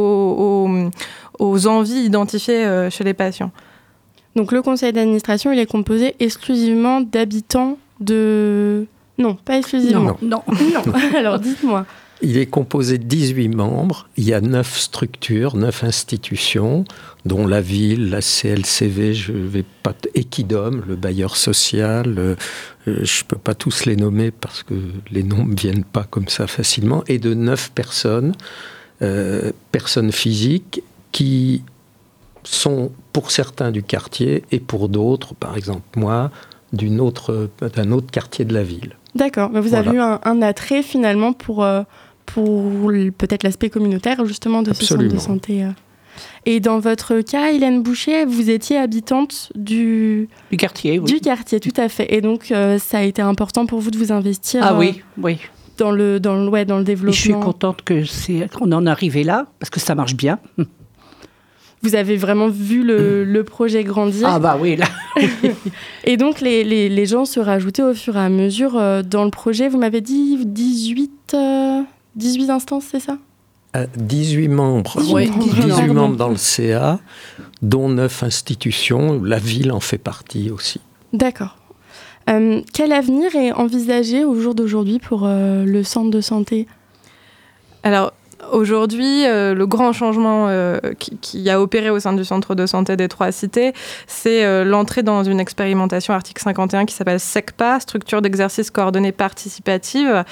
aux- 0.65 0.89
aux 1.39 1.67
envies 1.67 2.03
identifiées 2.05 2.65
euh, 2.65 2.89
chez 2.89 3.03
les 3.03 3.13
patients. 3.13 3.51
Donc, 4.37 4.51
le 4.53 4.61
conseil 4.61 4.91
d'administration, 4.93 5.51
il 5.51 5.59
est 5.59 5.65
composé 5.69 6.15
exclusivement 6.19 7.01
d'habitants 7.01 7.77
de. 7.99 8.85
Non, 9.17 9.35
pas 9.35 9.57
exclusivement. 9.57 10.17
Non, 10.21 10.41
Non. 10.73 10.81
Alors, 11.17 11.39
dites-moi. 11.39 11.85
Il 12.21 12.37
est 12.37 12.45
composé 12.45 12.97
de 12.97 13.03
18 13.03 13.49
membres. 13.49 14.07
Il 14.17 14.23
y 14.23 14.33
a 14.33 14.39
9 14.41 14.77
structures, 14.79 15.55
9 15.57 15.83
institutions, 15.83 16.85
dont 17.25 17.45
la 17.45 17.59
ville, 17.61 18.09
la 18.09 18.21
CLCV, 18.21 19.13
je 19.13 19.33
vais 19.33 19.65
pas 19.83 19.93
Equidom, 20.15 20.81
le 20.87 20.95
bailleur 20.95 21.35
social. 21.35 22.15
euh, 22.17 22.35
euh, 22.87 22.99
je 23.03 23.23
ne 23.23 23.27
peux 23.27 23.37
pas 23.37 23.53
tous 23.53 23.85
les 23.85 23.95
nommer 23.97 24.31
parce 24.31 24.63
que 24.63 24.75
les 25.11 25.23
noms 25.23 25.45
ne 25.45 25.55
viennent 25.59 25.83
pas 25.83 26.03
comme 26.09 26.29
ça 26.29 26.47
facilement. 26.47 27.03
Et 27.07 27.19
de 27.19 27.33
9 27.33 27.71
personnes, 27.75 28.33
euh, 29.01 29.51
personnes 29.71 30.11
physiques, 30.11 30.81
qui 31.11 31.63
sont 32.43 32.91
pour 33.11 33.31
certains 33.31 33.71
du 33.71 33.83
quartier 33.83 34.43
et 34.51 34.59
pour 34.59 34.87
d'autres, 34.89 35.33
par 35.35 35.57
exemple 35.57 35.83
moi, 35.97 36.31
autre- 36.99 37.49
d'un 37.75 37.91
autre 37.91 38.11
quartier 38.11 38.45
de 38.45 38.53
la 38.53 38.63
ville. 38.63 38.95
D'accord. 39.15 39.49
Mais 39.49 39.61
vous 39.61 39.69
Voilà. 39.69 39.89
avez 39.89 39.97
eu 39.97 40.01
un, 40.01 40.19
un 40.23 40.41
attrait 40.41 40.83
finalement 40.83 41.31
pour, 41.33 41.63
euh, 41.63 41.83
pour 42.25 42.91
peut-être 43.17 43.43
l'aspect 43.43 43.69
communautaire 43.69 44.25
justement 44.25 44.61
de 44.61 44.73
ce 44.73 44.85
centre 44.85 45.01
de 45.01 45.05
Absolument. 45.05 45.19
santé. 45.39 45.63
euh. 45.63 45.69
Et 46.45 46.59
dans 46.61 46.79
votre 46.79 47.19
cas, 47.21 47.51
Hélène 47.51 47.81
Boucher, 47.83 48.23
vous 48.25 48.49
étiez 48.49 48.77
habitante 48.77 49.51
du, 49.55 50.29
du 50.49 50.57
quartier, 50.57 50.97
oui. 50.99 51.11
du 51.11 51.19
quartier, 51.19 51.59
tout 51.59 51.73
à 51.75 51.89
fait. 51.89 52.13
Et 52.15 52.21
donc, 52.21 52.51
euh, 52.51 52.77
ça 52.79 52.99
a 52.99 53.01
été 53.03 53.21
important 53.21 53.65
pour 53.65 53.79
vous 53.79 53.91
de 53.91 53.97
vous 53.97 54.11
investir 54.13 54.61
Ah 54.63 54.73
euh, 54.73 54.79
oui, 54.79 55.01
oui. 55.21 55.37
dans, 55.77 55.91
le, 55.91 56.19
dans, 56.21 56.35
le, 56.41 56.47
ouais, 56.49 56.63
dans 56.63 56.77
le 56.77 56.83
Et 56.83 56.85
développement. 56.85 57.11
je 57.11 57.19
suis 57.19 57.33
contente 57.33 57.81
que 57.83 58.05
c'est 58.05 58.47
qu'on 58.57 58.71
en 58.71 58.85
est 58.85 58.89
arrivé 58.89 59.23
là, 59.25 59.47
parce 59.59 59.69
que 59.69 59.79
ça 59.81 59.93
marche 59.95 60.15
bien. 60.15 60.39
Vous 61.81 61.93
avez 61.95 62.15
vraiment 62.15 62.47
vu 62.47 62.81
le, 62.83 63.23
le 63.25 63.43
projet 63.43 63.83
grandir. 63.83 64.27
Ah 64.27 64.39
bah 64.39 64.57
oui, 64.59 64.75
là. 64.75 64.85
Et 66.03 66.17
donc, 66.17 66.41
les, 66.41 66.63
les, 66.63 66.89
les 66.89 67.05
gens 67.05 67.25
se 67.25 67.39
rajoutaient 67.39 67.83
au 67.83 67.93
fur 67.93 68.15
et 68.17 68.21
à 68.21 68.29
mesure 68.29 68.75
euh, 68.77 69.03
dans 69.03 69.23
le 69.23 69.29
projet. 69.29 69.69
Vous 69.69 69.77
m'avez 69.77 70.01
dit 70.01 70.37
18, 70.45 71.11
euh, 71.35 71.81
18 72.15 72.49
instances, 72.49 72.85
c'est 72.91 72.99
ça 72.99 73.17
Euh, 73.75 73.87
18 73.97 74.47
membres. 74.47 74.95
18 75.01 75.13
Ouais, 75.13 75.27
membres. 75.27 75.43
18 75.43 75.67
Pardon. 75.69 75.93
membres 75.93 76.15
dans 76.15 76.29
le 76.29 76.37
CA, 76.37 76.99
dont 77.61 77.89
9 77.89 78.23
institutions. 78.23 79.21
La 79.23 79.37
ville 79.39 79.71
en 79.71 79.79
fait 79.81 79.97
partie 79.97 80.49
aussi. 80.49 80.79
D'accord. 81.13 81.57
Euh, 82.29 82.61
quel 82.73 82.91
avenir 82.93 83.35
est 83.35 83.51
envisagé 83.51 84.23
au 84.25 84.39
jour 84.41 84.55
d'aujourd'hui 84.55 84.99
pour 84.99 85.23
euh, 85.25 85.63
le 85.65 85.83
centre 85.83 86.09
de 86.09 86.21
santé? 86.21 86.67
Alors 87.83 88.13
aujourd'hui, 88.51 89.25
euh, 89.25 89.53
le 89.53 89.67
grand 89.67 89.93
changement 89.93 90.47
euh, 90.47 90.79
qui, 90.99 91.49
a 91.49 91.61
opéré 91.61 91.89
au 91.89 91.99
sein 91.99 92.13
du 92.13 92.25
centre 92.25 92.55
de 92.55 92.65
santé 92.65 92.95
des 92.95 93.07
Trois 93.07 93.31
Cités, 93.31 93.73
c'est 94.07 94.43
euh, 94.43 94.63
l'entrée 94.63 95.03
dans 95.03 95.23
une 95.23 95.39
expérimentation 95.39 96.13
article 96.13 96.41
51 96.41 96.85
qui 96.85 96.93
s'appelle 96.93 97.19
SECPA, 97.19 97.79
structure 97.79 98.21
d'exercice 98.21 98.71
coordonnée 98.71 99.11
participative. 99.11 100.23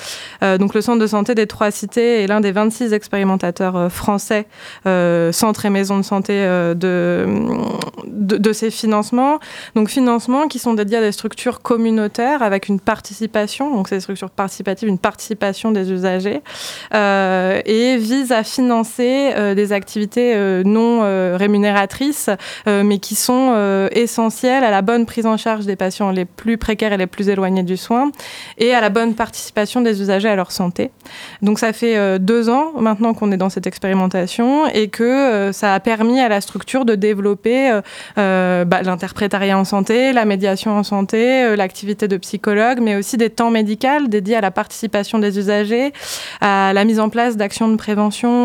Donc 0.41 0.73
le 0.73 0.81
centre 0.81 0.99
de 0.99 1.07
santé 1.07 1.35
des 1.35 1.47
Trois 1.47 1.71
Cités 1.71 2.23
est 2.23 2.27
l'un 2.27 2.41
des 2.41 2.51
26 2.51 2.93
expérimentateurs 2.93 3.91
français, 3.91 4.47
centres 4.85 5.65
et 5.65 5.69
maisons 5.69 5.97
de 5.97 6.03
santé 6.03 6.33
de, 6.75 8.53
ces 8.53 8.71
financements. 8.71 9.39
Donc 9.75 9.89
financements 9.89 10.47
qui 10.47 10.59
sont 10.59 10.73
dédiés 10.73 10.97
à 10.97 11.01
des 11.01 11.11
structures 11.11 11.61
communautaires 11.61 12.41
avec 12.43 12.67
une 12.67 12.79
participation, 12.79 13.73
donc 13.73 13.87
ces 13.87 13.99
structures 13.99 14.29
participatives, 14.29 14.89
une 14.89 14.99
participation 14.99 15.71
des 15.71 15.91
usagers, 15.91 16.41
et 16.93 17.97
vise 18.03 18.31
à 18.31 18.43
financer 18.43 19.31
euh, 19.35 19.55
des 19.55 19.73
activités 19.73 20.33
euh, 20.35 20.63
non 20.63 21.01
euh, 21.03 21.35
rémunératrices, 21.37 22.29
mais 22.67 22.99
qui 22.99 23.15
sont 23.15 23.53
essentielles 23.91 24.63
à 24.63 24.71
la 24.71 24.81
bonne 24.81 25.05
prise 25.05 25.25
en 25.25 25.37
charge 25.37 25.65
des 25.65 25.75
patients 25.75 26.11
les 26.11 26.25
plus 26.25 26.57
précaires 26.57 26.93
et 26.93 26.97
les 26.97 27.07
plus 27.07 27.29
éloignés 27.29 27.63
du 27.63 27.77
soin, 27.77 28.11
et 28.57 28.73
à 28.73 28.81
la 28.81 28.89
bonne 28.89 29.13
participation 29.15 29.81
des 29.81 30.01
usagers 30.01 30.29
à 30.29 30.35
leur 30.35 30.51
santé. 30.51 30.91
Donc 31.41 31.59
ça 31.59 31.73
fait 31.73 32.19
deux 32.19 32.49
ans 32.49 32.71
maintenant 32.79 33.13
qu'on 33.13 33.31
est 33.31 33.37
dans 33.37 33.49
cette 33.49 33.67
expérimentation 33.67 34.67
et 34.67 34.87
que 34.87 35.51
ça 35.51 35.73
a 35.73 35.79
permis 35.79 36.19
à 36.19 36.29
la 36.29 36.41
structure 36.41 36.85
de 36.85 36.95
développer 36.95 37.79
bah, 38.15 38.81
l'interprétariat 38.83 39.57
en 39.57 39.65
santé, 39.65 40.13
la 40.13 40.25
médiation 40.25 40.77
en 40.77 40.83
santé, 40.83 41.55
l'activité 41.55 42.07
de 42.07 42.17
psychologue, 42.17 42.79
mais 42.81 42.95
aussi 42.95 43.17
des 43.17 43.29
temps 43.29 43.51
médicaux 43.51 43.73
dédiés 44.07 44.35
à 44.35 44.41
la 44.41 44.51
participation 44.51 45.19
des 45.19 45.37
usagers, 45.37 45.93
à 46.41 46.73
la 46.73 46.85
mise 46.85 46.99
en 46.99 47.09
place 47.09 47.37
d'actions 47.37 47.67
de 47.67 47.75
prévention 47.75 47.92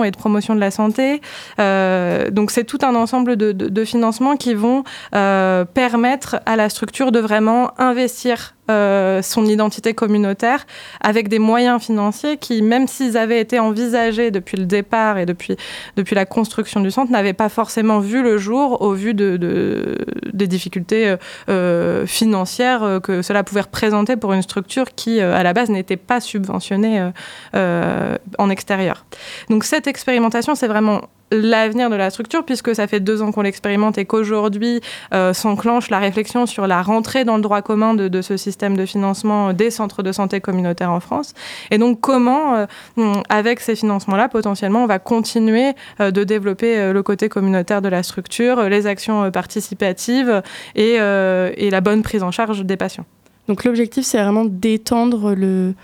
et 0.05 0.11
de 0.11 0.17
promotion 0.17 0.55
de 0.55 0.61
la 0.61 0.71
santé. 0.71 1.21
Euh, 1.59 2.31
donc 2.31 2.51
c'est 2.51 2.65
tout 2.65 2.79
un 2.83 2.95
ensemble 2.95 3.37
de, 3.37 3.85
financements 3.85 4.37
qui 4.37 4.55
vont 4.55 4.85
euh, 5.15 5.65
permettre 5.65 6.41
à 6.47 6.57
la 6.57 6.69
structure 6.69 7.13
de 7.13 7.21
vraiment 7.21 7.71
investir 7.79 8.55
euh, 8.71 9.23
son 9.23 9.47
identité 9.47 9.95
communautaire 9.95 10.67
avec 11.01 11.29
des 11.29 11.39
moyens 11.39 11.83
financiers 11.83 12.37
qui, 12.37 12.63
même 12.63 12.87
s'ils 12.87 13.17
avaient 13.17 13.41
été 13.41 13.59
envisagés 13.59 14.31
depuis 14.31 14.57
le 14.57 14.67
départ 14.67 15.19
et 15.19 15.27
depuis, 15.27 15.57
depuis 15.97 16.15
la 16.15 16.27
construction 16.27 16.81
du 16.81 16.91
centre, 16.91 17.11
n'avaient 17.11 17.33
pas 17.33 17.49
forcément 17.49 17.99
vu 18.01 18.23
le 18.23 18.39
jour 18.39 18.83
au 18.83 18.93
vu 18.93 19.15
de, 19.15 19.37
de- 19.37 19.97
des 20.33 20.47
difficultés 20.47 21.09
euh, 21.09 21.17
euh, 21.49 22.07
financières 22.07 23.01
que 23.03 23.23
cela 23.23 23.43
pouvait 23.45 23.63
représenter 23.63 24.17
pour 24.17 24.33
une 24.33 24.43
structure 24.43 24.95
qui, 24.95 25.21
à 25.21 25.43
la 25.43 25.53
base, 25.53 25.69
n'était 25.71 25.97
pas 25.97 26.21
subventionnée 26.21 27.11
en 27.55 28.51
extérieur. 28.51 29.05
Donc 29.51 29.65
cette 29.65 29.87
expérimentation, 29.87 30.55
c'est 30.55 30.69
vraiment 30.69 31.03
l'avenir 31.31 31.91
de 31.91 31.97
la 31.97 32.11
structure, 32.11 32.45
puisque 32.45 32.75
ça 32.75 32.87
fait 32.87 33.01
deux 33.01 33.23
ans 33.23 33.33
qu'on 33.33 33.43
l'expérimente 33.43 33.99
et 33.99 34.05
qu'aujourd'hui 34.05 34.81
euh, 35.13 35.33
s'enclenche 35.33 35.91
la 35.91 35.99
réflexion 35.99 36.47
sur 36.47 36.67
la 36.67 36.83
rentrée 36.83 37.25
dans 37.25 37.37
le 37.37 37.43
droit 37.43 37.63
commun 37.63 37.95
de, 37.95 38.23
ce 38.23 38.37
système 38.37 38.77
de 38.77 38.87
financement 38.87 39.53
des 39.53 39.71
centres 39.71 40.03
de 40.03 40.13
santé 40.13 40.41
communautaires 40.41 40.91
en 40.91 41.01
France. 41.01 41.35
Et 41.71 41.79
donc 41.79 42.01
comment, 42.01 42.55
euh, 42.55 42.67
hum, 42.97 43.23
avec 43.29 43.61
ces 43.61 43.77
financements-là, 43.77 44.29
potentiellement, 44.29 44.85
on 44.85 44.87
va 44.87 44.99
continuer 44.99 45.73
euh, 46.01 46.11
de 46.11 46.25
développer 46.25 46.79
euh, 46.79 46.93
le 46.93 47.03
côté 47.03 47.29
communautaire 47.29 47.83
de 47.83 47.89
la 47.89 48.03
structure, 48.03 48.59
euh, 48.59 48.69
les 48.69 48.87
actions 48.87 49.25
euh, 49.25 49.31
participatives 49.31 50.43
et, 50.75 50.97
euh, 50.99 51.51
la 51.71 51.81
bonne 51.81 52.03
prise 52.03 52.23
en 52.23 52.31
charge 52.31 52.65
des 52.65 52.77
patients? 52.77 53.05
Donc 53.49 53.65
l'objectif, 53.65 54.05
c'est 54.05 54.19
vraiment 54.19 54.45
d'étendre 54.45 55.35
le, 55.35 55.75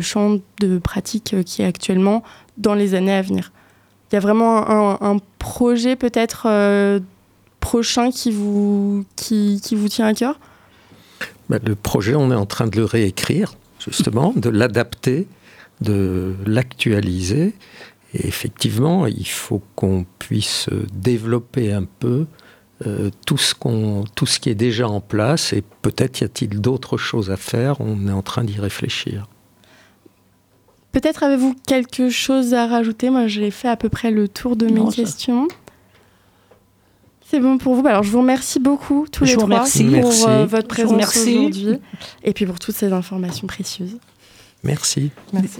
champ 0.00 0.38
de 0.60 0.78
pratique 0.78 1.34
euh, 1.34 1.42
qui 1.42 1.62
est 1.62 1.66
actuellement 1.66 2.22
dans 2.58 2.74
les 2.74 2.94
années 2.94 3.14
à 3.14 3.22
venir. 3.22 3.52
Y 4.14 4.16
a 4.16 4.20
vraiment 4.20 4.70
un, 4.70 4.98
un 5.00 5.18
projet 5.40 5.96
peut-être 5.96 6.46
euh, 6.46 7.00
prochain 7.58 8.12
qui 8.12 8.30
vous, 8.30 9.04
qui, 9.16 9.60
qui 9.60 9.74
vous 9.74 9.88
tient 9.88 10.06
à 10.06 10.14
cœur? 10.14 10.38
Ben, 11.48 11.58
le 11.66 11.74
projet, 11.74 12.14
on 12.14 12.30
est 12.30 12.36
en 12.36 12.46
train 12.46 12.68
de 12.68 12.76
le 12.76 12.84
réécrire, 12.84 13.54
justement, 13.80 14.32
de 14.36 14.50
l'adapter, 14.50 15.26
de 15.80 16.36
l'actualiser. 16.46 17.54
Et 18.14 18.28
effectivement, 18.28 19.08
il 19.08 19.26
faut 19.26 19.62
qu'on 19.74 20.06
puisse 20.20 20.68
développer 20.92 21.72
un 21.72 21.82
peu 21.84 22.26
euh, 22.86 23.10
tout, 23.26 23.36
ce 23.36 23.52
qu'on, 23.52 24.04
tout 24.14 24.26
ce 24.26 24.38
qui 24.38 24.48
est 24.48 24.54
déjà 24.54 24.88
en 24.88 25.00
place. 25.00 25.52
Et 25.52 25.64
peut-être 25.82 26.20
y 26.20 26.24
a-t-il 26.24 26.60
d'autres 26.60 26.98
choses 26.98 27.32
à 27.32 27.36
faire. 27.36 27.80
On 27.80 28.06
est 28.06 28.12
en 28.12 28.22
train 28.22 28.44
d'y 28.44 28.60
réfléchir. 28.60 29.26
Peut-être 30.94 31.22
avez-vous 31.24 31.54
quelque 31.66 32.08
chose 32.08 32.54
à 32.54 32.66
rajouter 32.66 33.10
Moi, 33.10 33.26
j'ai 33.26 33.50
fait 33.50 33.68
à 33.68 33.76
peu 33.76 33.88
près 33.90 34.10
le 34.10 34.28
tour 34.28 34.56
de 34.56 34.66
Non, 34.66 34.84
mes 34.86 34.90
ça- 34.90 34.96
questions. 34.96 35.48
C'est 37.26 37.40
bon 37.40 37.58
pour 37.58 37.74
vous 37.74 37.86
Alors, 37.86 38.02
je 38.04 38.10
vous 38.10 38.20
remercie 38.20 38.60
beaucoup 38.60 39.06
tous 39.10 39.24
Je 39.24 39.30
les 39.30 39.34
vous 39.34 39.40
trois 39.42 39.54
remercie. 39.56 39.82
pour 39.84 39.92
Merci. 39.92 40.24
euh, 40.28 40.46
votre 40.46 40.68
présence 40.68 41.16
aujourd'hui 41.16 41.78
et 42.22 42.32
puis 42.32 42.46
pour 42.46 42.58
toutes 42.60 42.76
ces 42.76 42.92
informations 42.92 43.46
précieuses. 43.46 43.98
Merci. 44.62 45.10
Merci. 45.32 45.56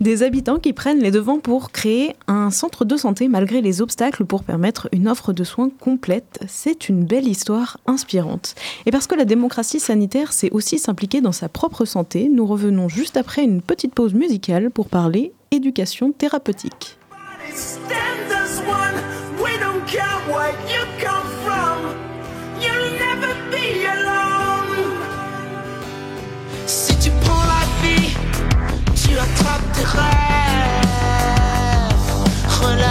Des 0.00 0.22
habitants 0.22 0.58
qui 0.58 0.74
prennent 0.74 0.98
les 0.98 1.10
devants 1.10 1.38
pour 1.38 1.72
créer 1.72 2.14
un 2.26 2.50
centre 2.50 2.84
de 2.84 2.96
santé 2.98 3.28
malgré 3.28 3.62
les 3.62 3.80
obstacles 3.80 4.26
pour 4.26 4.44
permettre 4.44 4.90
une 4.92 5.08
offre 5.08 5.32
de 5.32 5.42
soins 5.42 5.70
complète. 5.80 6.38
C'est 6.46 6.90
une 6.90 7.04
belle 7.04 7.26
histoire 7.26 7.78
inspirante. 7.86 8.54
Et 8.84 8.90
parce 8.90 9.06
que 9.06 9.14
la 9.14 9.24
démocratie 9.24 9.80
sanitaire, 9.80 10.34
c'est 10.34 10.50
aussi 10.50 10.78
s'impliquer 10.78 11.22
dans 11.22 11.32
sa 11.32 11.48
propre 11.48 11.86
santé, 11.86 12.28
nous 12.30 12.44
revenons 12.44 12.90
juste 12.90 13.16
après 13.16 13.42
une 13.42 13.62
petite 13.62 13.94
pause 13.94 14.12
musicale 14.12 14.70
pour 14.70 14.88
parler 14.88 15.32
éducation 15.50 16.12
thérapeutique. 16.12 16.98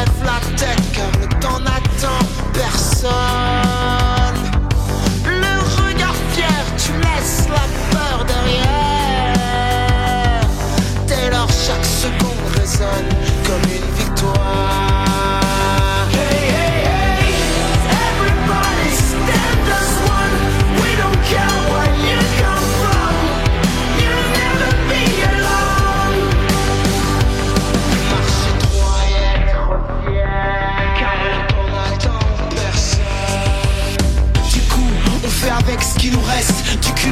Relève 0.05 0.23
la 0.23 0.57
tête 0.57 0.91
car 0.93 1.11
le 1.21 1.27
temps 1.39 1.59
n'attend 1.59 2.19
personne. 2.53 3.44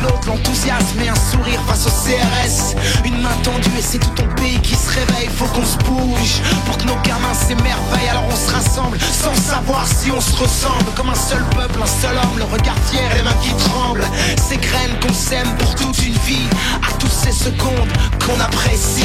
De 0.04 0.28
l'enthousiasme 0.28 1.00
et 1.04 1.10
un 1.10 1.16
sourire 1.16 1.62
face 1.68 1.86
au 1.86 1.90
CRS 1.90 2.76
Une 3.06 3.22
main 3.22 3.36
tendue 3.44 3.70
et 3.78 3.82
c'est 3.82 4.00
tout 4.00 4.10
ton 4.16 4.28
pays 4.36 4.60
qui 4.60 4.76
se 4.76 4.90
réveille. 4.90 5.30
Faut 5.36 5.46
qu'on 5.46 5.66
se 5.66 5.78
bouge 5.78 6.42
pour 6.66 6.78
que 6.78 6.84
nos 6.84 6.96
gamins 7.04 7.34
s'émerveillent. 7.34 8.10
Alors 8.10 8.26
on 8.30 8.36
se 8.36 8.52
rassemble 8.54 8.98
sans 9.00 9.36
savoir 9.36 9.86
si 9.88 10.12
on 10.12 10.20
se 10.20 10.36
ressemble. 10.36 10.92
Comme 10.96 11.10
un 11.10 11.16
seul 11.16 11.44
peuple, 11.56 11.80
un 11.82 12.02
seul 12.02 12.16
homme, 12.18 12.38
le 12.38 12.44
regard 12.44 12.78
fier 12.90 13.10
les 13.16 13.24
mains 13.24 13.38
qui 13.42 13.54
tremblent. 13.70 14.06
Ces 14.38 14.58
graines 14.58 15.00
qu'on 15.02 15.14
sème 15.14 15.56
pour 15.58 15.74
toute 15.76 16.06
une 16.06 16.18
vie 16.28 16.48
À 16.88 16.92
toutes 17.00 17.12
ces 17.12 17.32
secondes 17.32 17.92
qu'on 18.26 18.40
apprécie. 18.40 19.04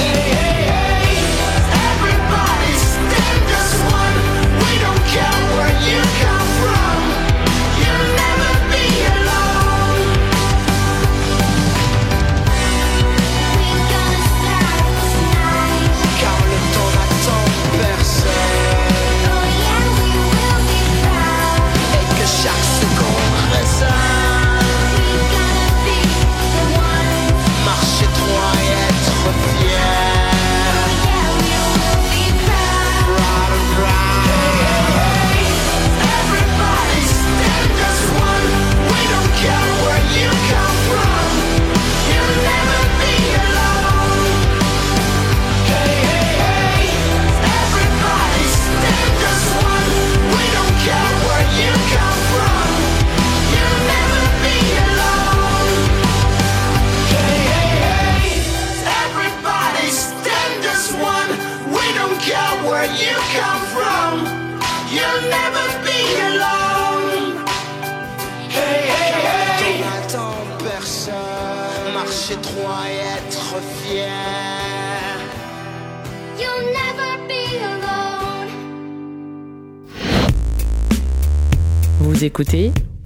Everybody 1.99 2.75
We 4.61 4.79
don't 4.81 5.05
care 5.13 5.39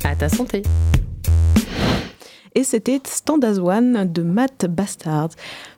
À 0.05 0.15
ta 0.15 0.29
santé. 0.29 0.63
Et 2.55 2.63
c'était 2.63 3.01
Stand 3.05 3.45
as 3.45 3.59
One 3.59 4.09
de 4.13 4.23
Matt 4.23 4.67
Bastard. 4.71 5.31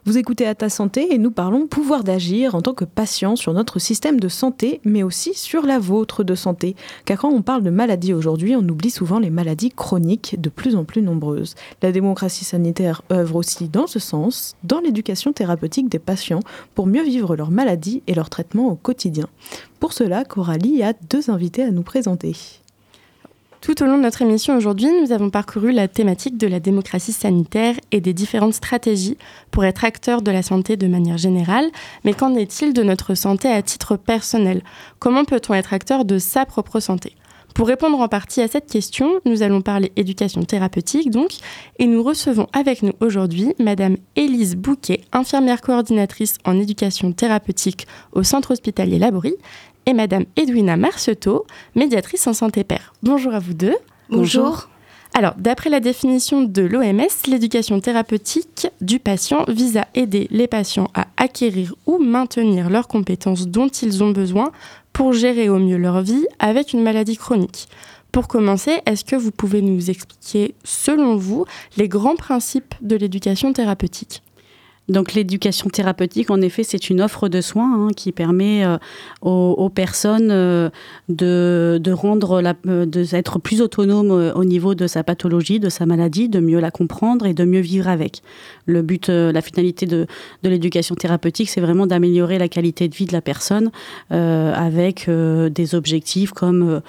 Vous 0.05 0.19
écoutez 0.19 0.45
à 0.45 0.53
ta 0.53 0.69
santé 0.69 1.15
et 1.15 1.17
nous 1.17 1.31
parlons 1.31 1.65
pouvoir 1.65 2.03
d'agir 2.03 2.53
en 2.53 2.61
tant 2.61 2.75
que 2.75 2.85
patient 2.85 3.35
sur 3.35 3.53
notre 3.53 3.79
système 3.79 4.19
de 4.19 4.27
santé, 4.27 4.81
mais 4.85 5.01
aussi 5.01 5.33
sur 5.33 5.65
la 5.65 5.79
vôtre 5.79 6.23
de 6.23 6.35
santé. 6.35 6.75
Car 7.05 7.17
quand 7.17 7.31
on 7.31 7.41
parle 7.41 7.63
de 7.63 7.71
maladies 7.71 8.13
aujourd'hui, 8.13 8.55
on 8.55 8.69
oublie 8.69 8.91
souvent 8.91 9.17
les 9.17 9.31
maladies 9.31 9.71
chroniques 9.71 10.39
de 10.39 10.49
plus 10.49 10.75
en 10.75 10.83
plus 10.83 11.01
nombreuses. 11.01 11.55
La 11.81 11.91
démocratie 11.91 12.45
sanitaire 12.45 13.01
œuvre 13.11 13.37
aussi 13.37 13.67
dans 13.67 13.87
ce 13.87 13.97
sens, 13.97 14.55
dans 14.63 14.79
l'éducation 14.79 15.33
thérapeutique 15.33 15.89
des 15.89 15.97
patients, 15.97 16.41
pour 16.75 16.85
mieux 16.85 17.03
vivre 17.03 17.35
leurs 17.35 17.49
maladies 17.49 18.03
et 18.05 18.13
leur 18.13 18.29
traitement 18.29 18.67
au 18.67 18.75
quotidien. 18.75 19.25
Pour 19.79 19.91
cela, 19.91 20.23
Coralie 20.23 20.83
a 20.83 20.93
deux 21.09 21.31
invités 21.31 21.63
à 21.63 21.71
nous 21.71 21.81
présenter. 21.81 22.35
Tout 23.65 23.81
au 23.81 23.87
long 23.87 23.97
de 23.97 24.03
notre 24.03 24.21
émission 24.21 24.55
aujourd'hui, 24.55 24.89
nous 25.01 25.11
avons 25.11 25.31
parcouru 25.31 25.71
la 25.71 25.87
thématique 25.87 26.37
de 26.37 26.45
la 26.45 26.59
démocratie 26.59 27.11
sanitaire 27.11 27.73
et 27.91 27.99
des 27.99 28.13
différentes 28.13 28.53
stratégies 28.53 29.17
pour 29.49 29.65
être 29.65 29.83
acteur 29.83 30.21
de 30.21 30.29
la 30.29 30.43
santé 30.43 30.77
de 30.77 30.85
manière 30.85 31.17
générale. 31.17 31.71
Mais 32.03 32.13
qu'en 32.13 32.35
est-il 32.35 32.75
de 32.75 32.83
notre 32.83 33.15
santé 33.15 33.47
à 33.47 33.63
titre 33.63 33.97
personnel? 33.97 34.61
Comment 34.99 35.25
peut-on 35.25 35.55
être 35.55 35.73
acteur 35.73 36.05
de 36.05 36.19
sa 36.19 36.45
propre 36.45 36.79
santé? 36.79 37.15
Pour 37.55 37.67
répondre 37.67 37.99
en 38.01 38.07
partie 38.07 38.41
à 38.41 38.47
cette 38.47 38.69
question, 38.69 39.09
nous 39.25 39.41
allons 39.41 39.61
parler 39.61 39.91
éducation 39.95 40.43
thérapeutique 40.43 41.09
donc, 41.09 41.31
et 41.79 41.87
nous 41.87 42.03
recevons 42.03 42.47
avec 42.53 42.83
nous 42.83 42.91
aujourd'hui 42.99 43.55
Madame 43.59 43.95
Élise 44.15 44.57
Bouquet, 44.57 45.01
infirmière 45.13 45.61
coordinatrice 45.61 46.35
en 46.43 46.59
éducation 46.59 47.13
thérapeutique 47.13 47.87
au 48.11 48.23
centre 48.23 48.51
hospitalier 48.51 48.99
Laborie, 48.99 49.37
et 49.85 49.93
Madame 49.93 50.25
Edwina 50.35 50.77
Marceteau, 50.77 51.45
médiatrice 51.75 52.27
en 52.27 52.33
santé 52.33 52.63
père. 52.63 52.93
Bonjour 53.03 53.33
à 53.33 53.39
vous 53.39 53.53
deux. 53.53 53.75
Bonjour. 54.09 54.69
Alors, 55.13 55.33
d'après 55.37 55.69
la 55.69 55.79
définition 55.79 56.41
de 56.41 56.61
l'OMS, 56.61 57.07
l'éducation 57.27 57.79
thérapeutique 57.79 58.67
du 58.81 58.99
patient 58.99 59.45
vise 59.47 59.77
à 59.77 59.87
aider 59.93 60.27
les 60.29 60.47
patients 60.47 60.89
à 60.93 61.07
acquérir 61.15 61.73
ou 61.85 61.99
maintenir 61.99 62.69
leurs 62.69 62.89
compétences 62.89 63.47
dont 63.47 63.69
ils 63.69 64.03
ont 64.03 64.11
besoin 64.11 64.51
pour 64.91 65.13
gérer 65.13 65.47
au 65.47 65.57
mieux 65.57 65.77
leur 65.77 66.01
vie 66.01 66.25
avec 66.39 66.73
une 66.73 66.83
maladie 66.83 67.15
chronique. 67.15 67.69
Pour 68.11 68.27
commencer, 68.27 68.81
est-ce 68.85 69.05
que 69.05 69.15
vous 69.15 69.31
pouvez 69.31 69.61
nous 69.61 69.89
expliquer, 69.89 70.55
selon 70.63 71.15
vous, 71.15 71.45
les 71.77 71.87
grands 71.87 72.15
principes 72.15 72.75
de 72.81 72.95
l'éducation 72.95 73.53
thérapeutique? 73.53 74.21
Donc 74.87 75.13
l'éducation 75.13 75.69
thérapeutique, 75.69 76.29
en 76.29 76.41
effet, 76.41 76.63
c'est 76.63 76.89
une 76.89 77.01
offre 77.01 77.27
de 77.27 77.41
soins 77.41 77.87
hein, 77.87 77.87
qui 77.95 78.11
permet 78.11 78.63
euh, 78.63 78.77
aux, 79.21 79.69
personnes 79.69 80.29
euh, 80.31 81.79
de, 81.79 81.91
rendre 81.91 82.41
la, 82.41 82.53
euh, 82.67 82.85
de 82.85 83.05
être 83.15 83.39
plus 83.39 83.61
autonomes 83.61 84.11
euh, 84.11 84.33
au 84.33 84.45
niveau 84.45 84.75
de 84.75 84.87
sa 84.87 85.03
pathologie, 85.03 85.59
de 85.59 85.69
sa 85.69 85.85
maladie, 85.85 86.29
de 86.29 86.39
mieux 86.39 86.59
la 86.59 86.71
comprendre 86.71 87.25
et 87.25 87.33
de 87.33 87.45
mieux 87.45 87.59
vivre 87.59 87.87
avec. 87.87 88.21
Le 88.65 88.81
but, 88.81 89.09
la 89.09 89.41
finalité 89.41 89.85
de, 89.85 90.07
l'éducation 90.43 90.95
thérapeutique, 90.95 91.49
c'est 91.49 91.61
vraiment 91.61 91.87
d'améliorer 91.87 92.37
la 92.37 92.47
qualité 92.47 92.87
de 92.87 92.95
vie 92.95 93.05
de 93.05 93.13
la 93.13 93.21
personne 93.21 93.71
avec 94.09 95.07
des 95.07 95.75
objectifs 95.75 96.31
comme 96.31 96.81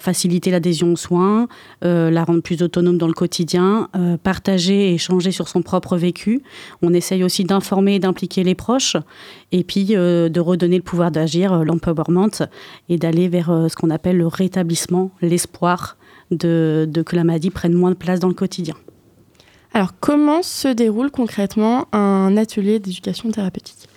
faciliter 0.00 0.50
l'adhésion 0.50 0.92
aux 0.92 0.96
soins, 0.96 1.46
la 1.82 2.24
rendre 2.24 2.42
plus 2.42 2.60
autonome 2.62 2.98
dans 2.98 3.06
le 3.06 3.12
quotidien, 3.12 3.88
partager 4.24 4.90
et 4.90 4.94
échanger 4.94 5.30
sur 5.30 5.48
son 5.48 5.62
propre 5.62 5.96
vécu. 5.96 6.42
On 6.82 6.92
aussi 7.24 7.44
d'informer 7.44 7.96
et 7.96 7.98
d'impliquer 7.98 8.44
les 8.44 8.54
proches 8.54 8.96
et 9.52 9.64
puis 9.64 9.88
euh, 9.96 10.28
de 10.28 10.40
redonner 10.40 10.76
le 10.76 10.82
pouvoir 10.82 11.10
d'agir, 11.10 11.52
euh, 11.52 11.64
l'empowerment 11.64 12.30
et 12.88 12.98
d'aller 12.98 13.28
vers 13.28 13.50
euh, 13.50 13.68
ce 13.68 13.76
qu'on 13.76 13.90
appelle 13.90 14.16
le 14.16 14.26
rétablissement, 14.26 15.10
l'espoir 15.22 15.96
de 16.30 16.88
que 17.06 17.14
la 17.14 17.22
maladie 17.22 17.50
prenne 17.50 17.72
moins 17.72 17.90
de 17.90 17.96
place 17.96 18.18
dans 18.18 18.28
le 18.28 18.34
quotidien. 18.34 18.74
Alors, 19.72 19.92
comment 20.00 20.42
se 20.42 20.68
déroule 20.68 21.10
concrètement 21.10 21.86
un 21.92 22.36
atelier 22.36 22.78
d'éducation 22.78 23.30
thérapeutique? 23.30 23.88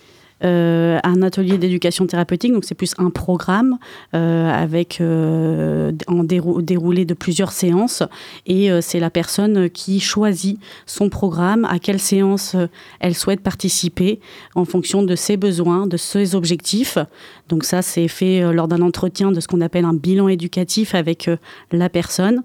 Euh, 0.44 1.00
un 1.04 1.22
atelier 1.22 1.58
d'éducation 1.58 2.08
thérapeutique, 2.08 2.54
donc 2.54 2.64
c'est 2.66 2.76
plus 2.76 2.94
un 2.98 3.10
programme 3.10 3.78
euh, 4.14 4.50
avec 4.50 5.02
euh, 5.02 5.92
en 6.08 6.24
dérou- 6.24 6.62
déroulé 6.62 7.06
de 7.06 7.14
plusieurs 7.14 7.52
séances. 7.52 8.04
Et 8.46 8.70
c'est 8.82 9.00
la 9.00 9.10
personne 9.10 9.70
qui 9.70 10.00
choisit 10.00 10.60
son 10.86 11.10
programme, 11.10 11.66
à 11.66 11.80
quelle 11.80 12.00
séance 12.00 12.56
elle 13.00 13.16
souhaite 13.16 13.42
participer 13.42 14.20
en 14.56 14.66
fonction 14.66 15.04
de 15.04 15.16
ses 15.16 15.38
besoins, 15.38 15.88
de 15.88 15.98
ses 15.98 16.36
objectifs. 16.36 16.98
Donc 17.48 17.64
ça, 17.64 17.82
c'est 17.82 18.08
fait 18.08 18.54
lors 18.54 18.68
d'un 18.68 18.82
entretien 18.82 19.32
de 19.32 19.40
ce 19.40 19.48
qu'on 19.48 19.62
appelle 19.62 19.86
un 19.86 19.94
bilan 19.94 20.28
éducatif 20.28 20.96
avec 20.96 21.30
la 21.72 21.90
personne 21.90 22.42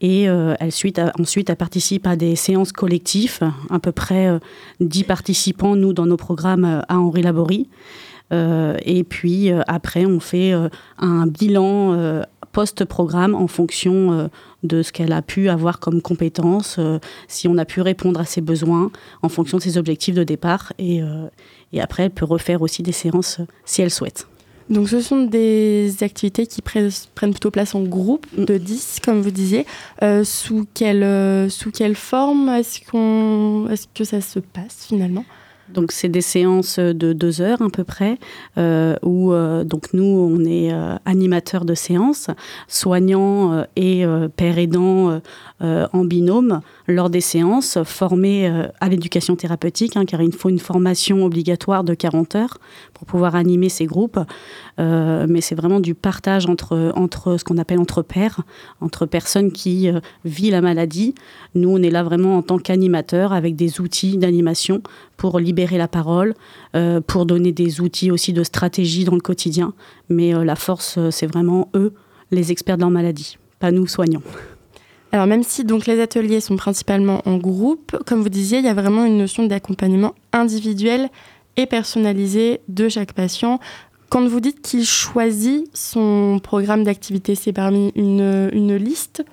et 0.00 0.28
euh, 0.28 0.54
ensuite 0.60 1.48
elle 1.48 1.56
participe 1.56 2.06
à 2.06 2.16
des 2.16 2.36
séances 2.36 2.72
collectives, 2.72 3.40
à 3.70 3.78
peu 3.78 3.92
près 3.92 4.28
euh, 4.28 4.38
10 4.80 5.04
participants, 5.04 5.76
nous, 5.76 5.92
dans 5.92 6.06
nos 6.06 6.16
programmes 6.16 6.64
euh, 6.64 6.80
à 6.88 6.98
Henri 6.98 7.22
Laborie. 7.22 7.68
Euh, 8.32 8.76
et 8.84 9.04
puis 9.04 9.50
après, 9.68 10.04
on 10.04 10.18
fait 10.18 10.52
un 10.98 11.26
bilan 11.28 12.22
post-programme 12.50 13.36
en 13.36 13.46
fonction 13.46 14.28
de 14.64 14.82
ce 14.82 14.90
qu'elle 14.90 15.12
a 15.12 15.22
pu 15.22 15.48
avoir 15.48 15.78
comme 15.78 16.02
compétences, 16.02 16.80
si 17.28 17.46
on 17.46 17.56
a 17.56 17.64
pu 17.64 17.82
répondre 17.82 18.18
à 18.18 18.24
ses 18.24 18.40
besoins 18.40 18.90
en 19.22 19.28
fonction 19.28 19.58
de 19.58 19.62
ses 19.62 19.78
objectifs 19.78 20.16
de 20.16 20.24
départ. 20.24 20.72
Et, 20.80 21.00
après, 21.80 22.04
elle 22.04 22.10
peut 22.10 22.24
refaire 22.24 22.62
aussi 22.62 22.82
des 22.82 22.90
séances 22.90 23.38
si 23.64 23.82
elle 23.82 23.92
souhaite. 23.92 24.26
Donc, 24.68 24.88
ce 24.88 25.00
sont 25.00 25.22
des 25.22 25.94
activités 26.00 26.46
qui 26.46 26.60
pre- 26.60 27.06
prennent 27.14 27.30
plutôt 27.30 27.50
place 27.52 27.74
en 27.74 27.82
groupe 27.82 28.26
de 28.36 28.58
10, 28.58 28.98
comme 29.04 29.20
vous 29.20 29.30
disiez. 29.30 29.64
Euh, 30.02 30.24
sous, 30.24 30.66
quelle, 30.74 31.04
euh, 31.04 31.48
sous 31.48 31.70
quelle 31.70 31.94
forme 31.94 32.48
est-ce, 32.48 32.80
qu'on, 32.90 33.68
est-ce 33.70 33.86
que 33.94 34.04
ça 34.04 34.20
se 34.20 34.40
passe 34.40 34.86
finalement? 34.88 35.24
Donc 35.68 35.90
c'est 35.90 36.08
des 36.08 36.20
séances 36.20 36.78
de 36.78 37.12
deux 37.12 37.40
heures 37.40 37.60
à 37.60 37.68
peu 37.70 37.82
près, 37.82 38.18
euh, 38.56 38.94
où 39.02 39.32
euh, 39.32 39.64
donc 39.64 39.92
nous 39.94 40.04
on 40.04 40.44
est 40.44 40.72
euh, 40.72 40.94
animateurs 41.04 41.64
de 41.64 41.74
séances, 41.74 42.28
soignants 42.68 43.64
et 43.74 44.04
euh, 44.06 44.28
père 44.28 44.58
aidants 44.58 45.20
euh, 45.62 45.86
en 45.94 46.04
binôme 46.04 46.60
lors 46.86 47.08
des 47.08 47.22
séances, 47.22 47.78
formés 47.82 48.46
euh, 48.46 48.66
à 48.78 48.90
l'éducation 48.90 49.36
thérapeutique, 49.36 49.96
hein, 49.96 50.04
car 50.04 50.20
il 50.20 50.34
faut 50.34 50.50
une 50.50 50.58
formation 50.58 51.24
obligatoire 51.24 51.82
de 51.82 51.94
40 51.94 52.34
heures 52.34 52.58
pour 52.92 53.06
pouvoir 53.06 53.34
animer 53.36 53.70
ces 53.70 53.86
groupes. 53.86 54.18
Euh, 54.78 55.24
mais 55.26 55.40
c'est 55.40 55.54
vraiment 55.54 55.80
du 55.80 55.94
partage 55.94 56.44
entre, 56.44 56.92
entre 56.94 57.38
ce 57.38 57.44
qu'on 57.44 57.56
appelle 57.56 57.78
entre 57.78 58.02
pairs, 58.02 58.42
entre 58.82 59.06
personnes 59.06 59.50
qui 59.50 59.88
vivent 60.26 60.52
la 60.52 60.60
maladie. 60.60 61.14
Nous, 61.54 61.70
on 61.70 61.82
est 61.82 61.88
là 61.88 62.02
vraiment 62.02 62.36
en 62.36 62.42
tant 62.42 62.58
qu'animateurs 62.58 63.32
avec 63.32 63.56
des 63.56 63.80
outils 63.80 64.18
d'animation 64.18 64.82
pour 65.16 65.38
libérer 65.38 65.78
la 65.78 65.88
parole, 65.88 66.34
pour 67.06 67.24
donner 67.24 67.52
des 67.52 67.80
outils 67.80 68.10
aussi 68.10 68.34
de 68.34 68.44
stratégie 68.44 69.04
dans 69.04 69.14
le 69.14 69.20
quotidien. 69.22 69.72
Mais 70.10 70.32
la 70.44 70.56
force, 70.56 70.98
c'est 71.10 71.26
vraiment 71.26 71.70
eux, 71.74 71.94
les 72.30 72.52
experts 72.52 72.76
de 72.76 72.82
leur 72.82 72.90
maladie, 72.90 73.38
pas 73.58 73.70
nous 73.70 73.86
soignants. 73.86 74.22
Alors 75.16 75.26
même 75.26 75.44
si 75.44 75.64
donc 75.64 75.86
les 75.86 75.98
ateliers 76.02 76.42
sont 76.42 76.56
principalement 76.56 77.22
en 77.24 77.38
groupe, 77.38 77.96
comme 78.04 78.20
vous 78.20 78.28
disiez, 78.28 78.58
il 78.58 78.66
y 78.66 78.68
a 78.68 78.74
vraiment 78.74 79.06
une 79.06 79.16
notion 79.16 79.46
d'accompagnement 79.46 80.14
individuel 80.34 81.08
et 81.56 81.64
personnalisé 81.64 82.60
de 82.68 82.90
chaque 82.90 83.14
patient. 83.14 83.58
Quand 84.10 84.28
vous 84.28 84.40
dites 84.40 84.60
qu'il 84.60 84.84
choisit 84.84 85.74
son 85.74 86.38
programme 86.42 86.84
d'activité, 86.84 87.34
c'est 87.34 87.54
parmi 87.54 87.92
une, 87.96 88.50
une 88.52 88.76
liste 88.76 89.24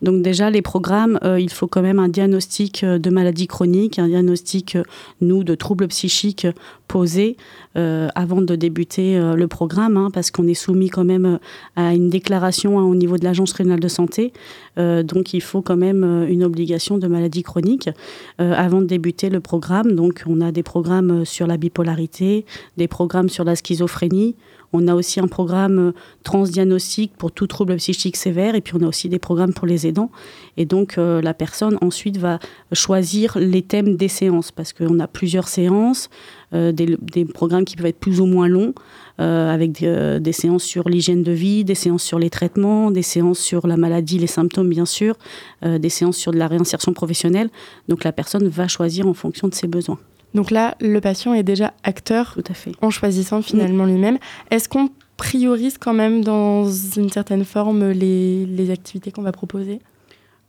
Donc 0.00 0.22
déjà, 0.22 0.50
les 0.50 0.62
programmes, 0.62 1.18
euh, 1.24 1.40
il 1.40 1.50
faut 1.50 1.66
quand 1.66 1.82
même 1.82 1.98
un 1.98 2.08
diagnostic 2.08 2.84
euh, 2.84 2.98
de 2.98 3.10
maladie 3.10 3.48
chronique, 3.48 3.98
un 3.98 4.06
diagnostic, 4.06 4.76
euh, 4.76 4.84
nous, 5.20 5.42
de 5.42 5.54
troubles 5.54 5.88
psychiques 5.88 6.46
posé 6.86 7.36
euh, 7.76 8.08
avant 8.14 8.40
de 8.40 8.54
débuter 8.56 9.18
le 9.18 9.46
programme, 9.46 9.96
hein, 9.96 10.10
parce 10.12 10.30
qu'on 10.30 10.46
est 10.46 10.54
soumis 10.54 10.88
quand 10.88 11.04
même 11.04 11.38
à 11.76 11.94
une 11.94 12.08
déclaration 12.08 12.78
hein, 12.78 12.84
au 12.84 12.94
niveau 12.94 13.18
de 13.18 13.24
l'Agence 13.24 13.52
régionale 13.52 13.80
de 13.80 13.88
santé. 13.88 14.32
Donc 14.76 15.34
il 15.34 15.42
faut 15.42 15.60
quand 15.60 15.76
même 15.76 16.26
une 16.28 16.44
obligation 16.44 16.98
de 16.98 17.08
maladie 17.08 17.42
chronique 17.42 17.90
avant 18.38 18.80
de 18.80 18.86
débuter 18.86 19.28
le 19.28 19.40
programme. 19.40 19.92
Donc 19.96 20.22
on 20.26 20.40
a 20.40 20.52
des 20.52 20.62
programmes 20.62 21.24
sur 21.24 21.48
la 21.48 21.56
bipolarité, 21.56 22.46
des 22.76 22.86
programmes 22.86 23.28
sur 23.28 23.42
la 23.42 23.56
schizophrénie. 23.56 24.36
On 24.72 24.86
a 24.86 24.94
aussi 24.94 25.18
un 25.20 25.26
programme 25.26 25.78
euh, 25.78 25.92
transdiagnostique 26.24 27.12
pour 27.16 27.32
tout 27.32 27.46
trouble 27.46 27.76
psychique 27.76 28.16
sévère 28.16 28.54
et 28.54 28.60
puis 28.60 28.74
on 28.76 28.82
a 28.82 28.88
aussi 28.88 29.08
des 29.08 29.18
programmes 29.18 29.54
pour 29.54 29.66
les 29.66 29.86
aidants. 29.86 30.10
Et 30.56 30.66
donc 30.66 30.98
euh, 30.98 31.22
la 31.22 31.34
personne 31.34 31.78
ensuite 31.80 32.18
va 32.18 32.38
choisir 32.72 33.38
les 33.38 33.62
thèmes 33.62 33.96
des 33.96 34.08
séances 34.08 34.52
parce 34.52 34.72
qu'on 34.72 35.00
a 35.00 35.06
plusieurs 35.06 35.48
séances, 35.48 36.10
euh, 36.52 36.72
des, 36.72 36.96
programmes 37.24 37.64
qui 37.64 37.76
peuvent 37.76 37.86
être 37.86 37.98
plus 37.98 38.20
ou 38.20 38.26
moins 38.26 38.48
longs 38.48 38.74
avec 39.20 39.72
des, 39.72 40.20
des 40.20 40.32
séances 40.32 40.62
sur 40.62 40.88
l'hygiène 40.88 41.24
de 41.24 41.32
vie, 41.32 41.64
des 41.64 41.74
séances 41.74 42.04
sur 42.04 42.20
les 42.20 42.30
traitements, 42.30 42.92
des 42.92 43.02
séances 43.02 43.40
sur 43.40 43.66
la 43.66 43.76
maladie, 43.76 44.16
les 44.16 44.28
symptômes 44.28 44.68
bien 44.68 44.86
sûr, 44.86 45.16
des 45.62 45.88
séances 45.88 46.16
sur 46.16 46.30
de 46.30 46.38
la 46.38 46.46
réinsertion 46.46 46.92
professionnelle. 46.92 47.50
Donc 47.88 48.04
la 48.04 48.12
personne 48.12 48.46
va 48.46 48.68
choisir 48.68 49.08
en 49.08 49.14
fonction 49.14 49.48
de 49.48 49.54
ses 49.54 49.66
besoins. 49.66 49.98
Donc 50.34 50.50
là, 50.50 50.76
le 50.80 51.00
patient 51.00 51.34
est 51.34 51.42
déjà 51.42 51.72
acteur 51.82 52.34
Tout 52.34 52.44
à 52.50 52.54
fait. 52.54 52.72
en 52.80 52.90
choisissant 52.90 53.42
finalement 53.42 53.86
lui-même. 53.86 54.18
Est-ce 54.50 54.68
qu'on 54.68 54.90
priorise 55.16 55.78
quand 55.78 55.94
même 55.94 56.22
dans 56.22 56.70
une 56.70 57.10
certaine 57.10 57.44
forme 57.44 57.90
les, 57.90 58.46
les 58.46 58.70
activités 58.70 59.10
qu'on 59.10 59.22
va 59.22 59.32
proposer? 59.32 59.80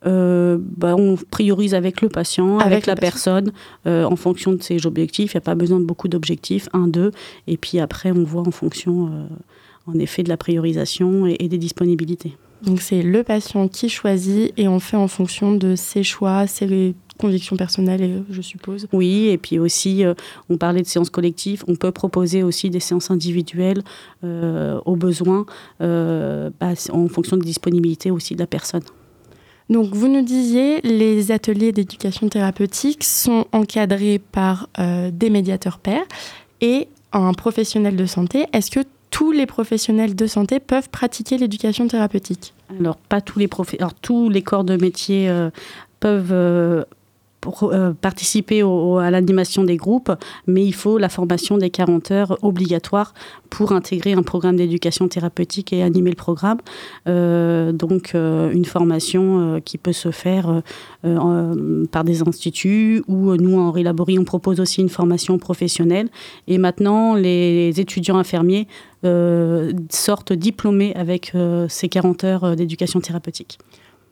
Euh, 0.06 0.58
bah, 0.60 0.96
on 0.98 1.18
priorise 1.18 1.74
avec 1.74 2.02
le 2.02 2.10
patient, 2.10 2.60
avec, 2.60 2.72
Avec 2.72 2.86
la 2.86 2.96
personne, 2.96 3.52
euh, 3.86 4.06
en 4.06 4.16
fonction 4.16 4.54
de 4.54 4.62
ses 4.62 4.86
objectifs. 4.86 5.34
Il 5.34 5.38
n'y 5.38 5.40
a 5.40 5.42
pas 5.42 5.56
besoin 5.56 5.80
de 5.80 5.86
beaucoup 5.86 6.08
d'objectifs, 6.08 6.70
un, 6.74 6.88
deux. 6.88 7.12
Et 7.48 7.58
puis 7.58 7.80
après, 7.80 8.12
on 8.12 8.24
voit 8.24 8.48
en 8.48 8.52
fonction, 8.52 9.08
euh, 9.08 9.26
en 9.88 10.00
effet, 10.00 10.24
de 10.24 10.30
la 10.30 10.38
priorisation 10.38 11.28
et, 11.28 11.36
et 11.40 11.50
des 11.50 11.58
disponibilités. 11.58 12.38
Donc 12.62 12.82
c'est 12.82 13.02
le 13.02 13.24
patient 13.24 13.68
qui 13.68 13.90
choisit 13.90 14.54
et 14.58 14.68
on 14.68 14.80
fait 14.80 14.98
en 14.98 15.08
fonction 15.08 15.54
de 15.54 15.76
ses 15.76 16.04
choix, 16.04 16.46
ses 16.48 16.96
convictions 17.18 17.58
personnelles, 17.58 18.24
je 18.30 18.42
suppose. 18.42 18.88
Oui, 18.94 19.28
et 19.28 19.38
puis 19.38 19.60
aussi, 19.60 20.06
euh, 20.06 20.14
on 20.50 20.58
parlait 20.58 20.82
de 20.82 20.88
séances 20.88 21.10
collectives, 21.10 21.64
on 21.68 21.76
peut 21.76 21.92
proposer 21.92 22.44
aussi 22.44 22.70
des 22.70 22.80
séances 22.80 23.12
individuelles 23.12 23.84
euh, 24.24 24.80
au 24.86 24.96
besoin, 24.96 25.46
euh, 25.82 26.50
bah, 26.60 26.74
en 26.92 27.08
fonction 27.08 27.38
de 27.38 27.44
disponibilité 27.44 28.12
aussi 28.12 28.36
de 28.36 28.40
la 28.40 28.48
personne. 28.48 28.84
Donc, 29.70 29.94
vous 29.94 30.08
nous 30.08 30.24
disiez, 30.24 30.82
les 30.82 31.32
ateliers 31.32 31.72
d'éducation 31.72 32.28
thérapeutique 32.28 33.04
sont 33.04 33.46
encadrés 33.52 34.20
par 34.20 34.68
euh, 34.80 35.12
des 35.14 35.30
médiateurs 35.30 35.78
pairs 35.78 36.06
et 36.60 36.88
un 37.14 37.34
professionnel 37.34 37.96
de 37.96 38.06
santé. 38.08 38.48
Est-ce 38.52 38.72
que 38.72 38.80
tous 39.10 39.32
les 39.32 39.46
professionnels 39.46 40.16
de 40.16 40.28
santé 40.28 40.60
peuvent 40.60 40.90
pratiquer 40.90 41.38
l'éducation 41.38 41.88
thérapeutique. 41.88 42.54
Alors, 42.80 42.98
pas 42.98 43.22
tous 43.22 43.40
les 43.40 43.50
tous 44.02 44.30
les 44.30 44.42
corps 44.42 44.64
de 44.64 44.78
métier 44.78 45.30
euh, 45.30 45.50
peuvent 46.00 46.86
pro- 47.42 47.72
euh, 47.72 47.94
participer 47.94 48.62
à 48.62 49.12
l'animation 49.12 49.64
des 49.64 49.78
groupes, 49.78 50.12
mais 50.48 50.66
il 50.66 50.74
faut 50.74 50.98
la 50.98 51.10
formation 51.10 51.58
des 51.58 51.70
40 51.70 52.12
heures 52.12 52.38
obligatoire 52.42 53.14
pour 53.50 53.72
intégrer 53.72 54.14
un 54.14 54.22
programme 54.24 54.56
d'éducation 54.58 55.08
thérapeutique 55.08 55.74
et 55.74 55.84
animer 55.84 56.10
le 56.12 56.16
programme. 56.16 56.60
Euh, 57.08 57.72
donc, 57.72 58.12
euh, 58.16 58.52
une 58.52 58.66
formation 58.66 59.62
qui 59.64 59.78
peut 59.78 59.94
se 59.94 60.12
faire 60.12 60.62
par 61.02 62.04
des 62.04 62.22
instituts 62.28 63.04
ou 63.08 63.36
nous, 63.36 63.58
en 63.58 63.68
Henri 63.70 63.84
Laborie, 63.84 64.20
on 64.20 64.26
propose 64.26 64.60
aussi 64.60 64.82
une 64.82 64.90
formation 64.90 65.38
professionnelle. 65.38 66.10
Et 66.48 66.58
maintenant, 66.58 67.16
les 67.16 67.80
étudiants 67.80 68.18
infirmiers 68.18 68.68
sortent 69.90 70.34
diplômés 70.34 70.94
avec 70.96 71.34
ces 71.70 71.90
40 71.90 72.24
heures 72.24 72.56
d'éducation 72.56 73.00
thérapeutique. 73.00 73.60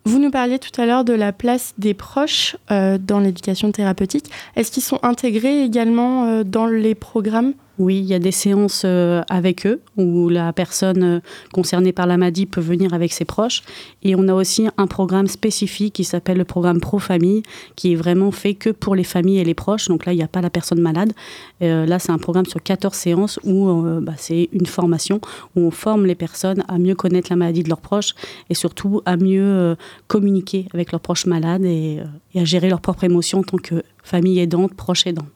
Vous 0.08 0.20
nous 0.20 0.32
parliez 0.32 0.58
tout 0.58 0.72
à 0.80 0.86
l'heure 0.86 1.04
de 1.04 1.12
la 1.12 1.34
place 1.34 1.74
des 1.78 1.94
proches 1.94 2.56
euh, 2.72 2.98
dans 2.98 3.20
l'éducation 3.20 3.74
thérapeutique. 3.74 4.32
Est-ce 4.56 4.72
qu'ils 4.72 4.82
sont 4.82 5.00
intégrés 5.04 5.64
également 5.64 6.24
euh, 6.24 6.44
dans 6.46 6.66
les 6.66 6.96
programmes? 6.96 7.54
Oui, 7.80 8.00
il 8.00 8.06
y 8.06 8.16
a 8.16 8.20
des 8.20 8.32
séances 8.32 8.82
euh, 8.86 9.22
avec 9.30 9.68
eux 9.68 9.82
où 9.98 10.30
la 10.30 10.52
personne 10.52 11.04
euh, 11.04 11.20
concernée 11.54 11.92
par 11.92 12.08
la 12.08 12.18
maladie 12.18 12.48
peut 12.48 12.62
venir 12.62 12.96
avec 12.96 13.14
ses 13.14 13.24
proches. 13.24 13.62
Et 14.02 14.16
on 14.16 14.28
a 14.28 14.34
aussi 14.34 14.68
un 14.78 14.88
programme 14.88 15.28
spécifique 15.28 15.94
qui 15.94 16.04
s'appelle 16.04 16.38
le 16.38 16.44
programme 16.44 16.80
Pro 16.80 16.98
Famille, 16.98 17.44
qui 17.76 17.94
est 17.94 17.96
vraiment 17.96 18.32
fait 18.32 18.56
que 18.56 18.72
pour 18.72 18.96
les 18.96 19.04
familles 19.04 19.40
et 19.40 19.44
les 19.44 19.54
proches. 19.54 19.90
Donc 19.90 20.08
là, 20.08 20.14
il 20.14 20.16
n'y 20.16 20.24
a 20.24 20.28
pas 20.28 20.42
la 20.42 20.50
personne 20.50 20.82
malade. 20.82 21.14
Euh, 21.62 21.86
là, 21.86 22.00
c'est 22.00 22.12
un 22.12 22.18
programme 22.18 22.48
sur 22.48 22.64
14 22.64 22.96
séances 22.96 23.40
où 23.44 23.72
bah, 24.02 24.14
c'est 24.18 24.50
une 24.54 24.66
formation 24.66 25.22
où 25.56 25.62
on 25.62 25.72
forme 25.72 26.08
les 26.08 26.16
personnes 26.16 26.64
à 26.68 26.80
mieux 26.80 26.96
connaître 26.96 27.28
la 27.30 27.36
maladie 27.36 27.62
de 27.62 27.70
leurs 27.70 27.82
proches 27.82 28.16
et 28.50 28.56
surtout 28.56 29.02
à 29.06 29.18
mieux 29.18 29.76
communiquer 30.08 30.68
avec 30.74 30.92
leurs 30.92 31.02
proches 31.02 31.28
malades 31.28 31.66
et, 31.66 32.00
et 32.34 32.40
à 32.40 32.46
gérer 32.46 32.70
leurs 32.70 32.82
propres 32.82 33.04
émotions 33.04 33.40
en 33.40 33.44
tant 33.44 33.58
que 33.58 33.84
famille 34.04 34.40
aidante, 34.40 34.74
proche 34.74 35.06
aidant. 35.06 35.28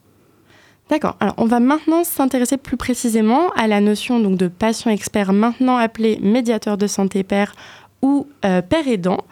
D'accord. 0.90 1.16
Alors, 1.20 1.34
on 1.38 1.46
va 1.46 1.60
maintenant 1.60 2.04
s'intéresser 2.04 2.56
plus 2.56 2.76
précisément 2.76 3.50
à 3.56 3.66
la 3.66 3.80
notion 3.80 4.20
donc, 4.20 4.36
de 4.36 4.48
patient 4.48 4.90
expert, 4.90 5.32
maintenant 5.32 5.76
appelé 5.76 6.18
médiateur 6.20 6.76
de 6.76 6.86
santé 6.86 7.22
père 7.22 7.54
ou 8.02 8.26
euh, 8.44 8.60
père 8.60 8.86
aidant, 8.88 9.24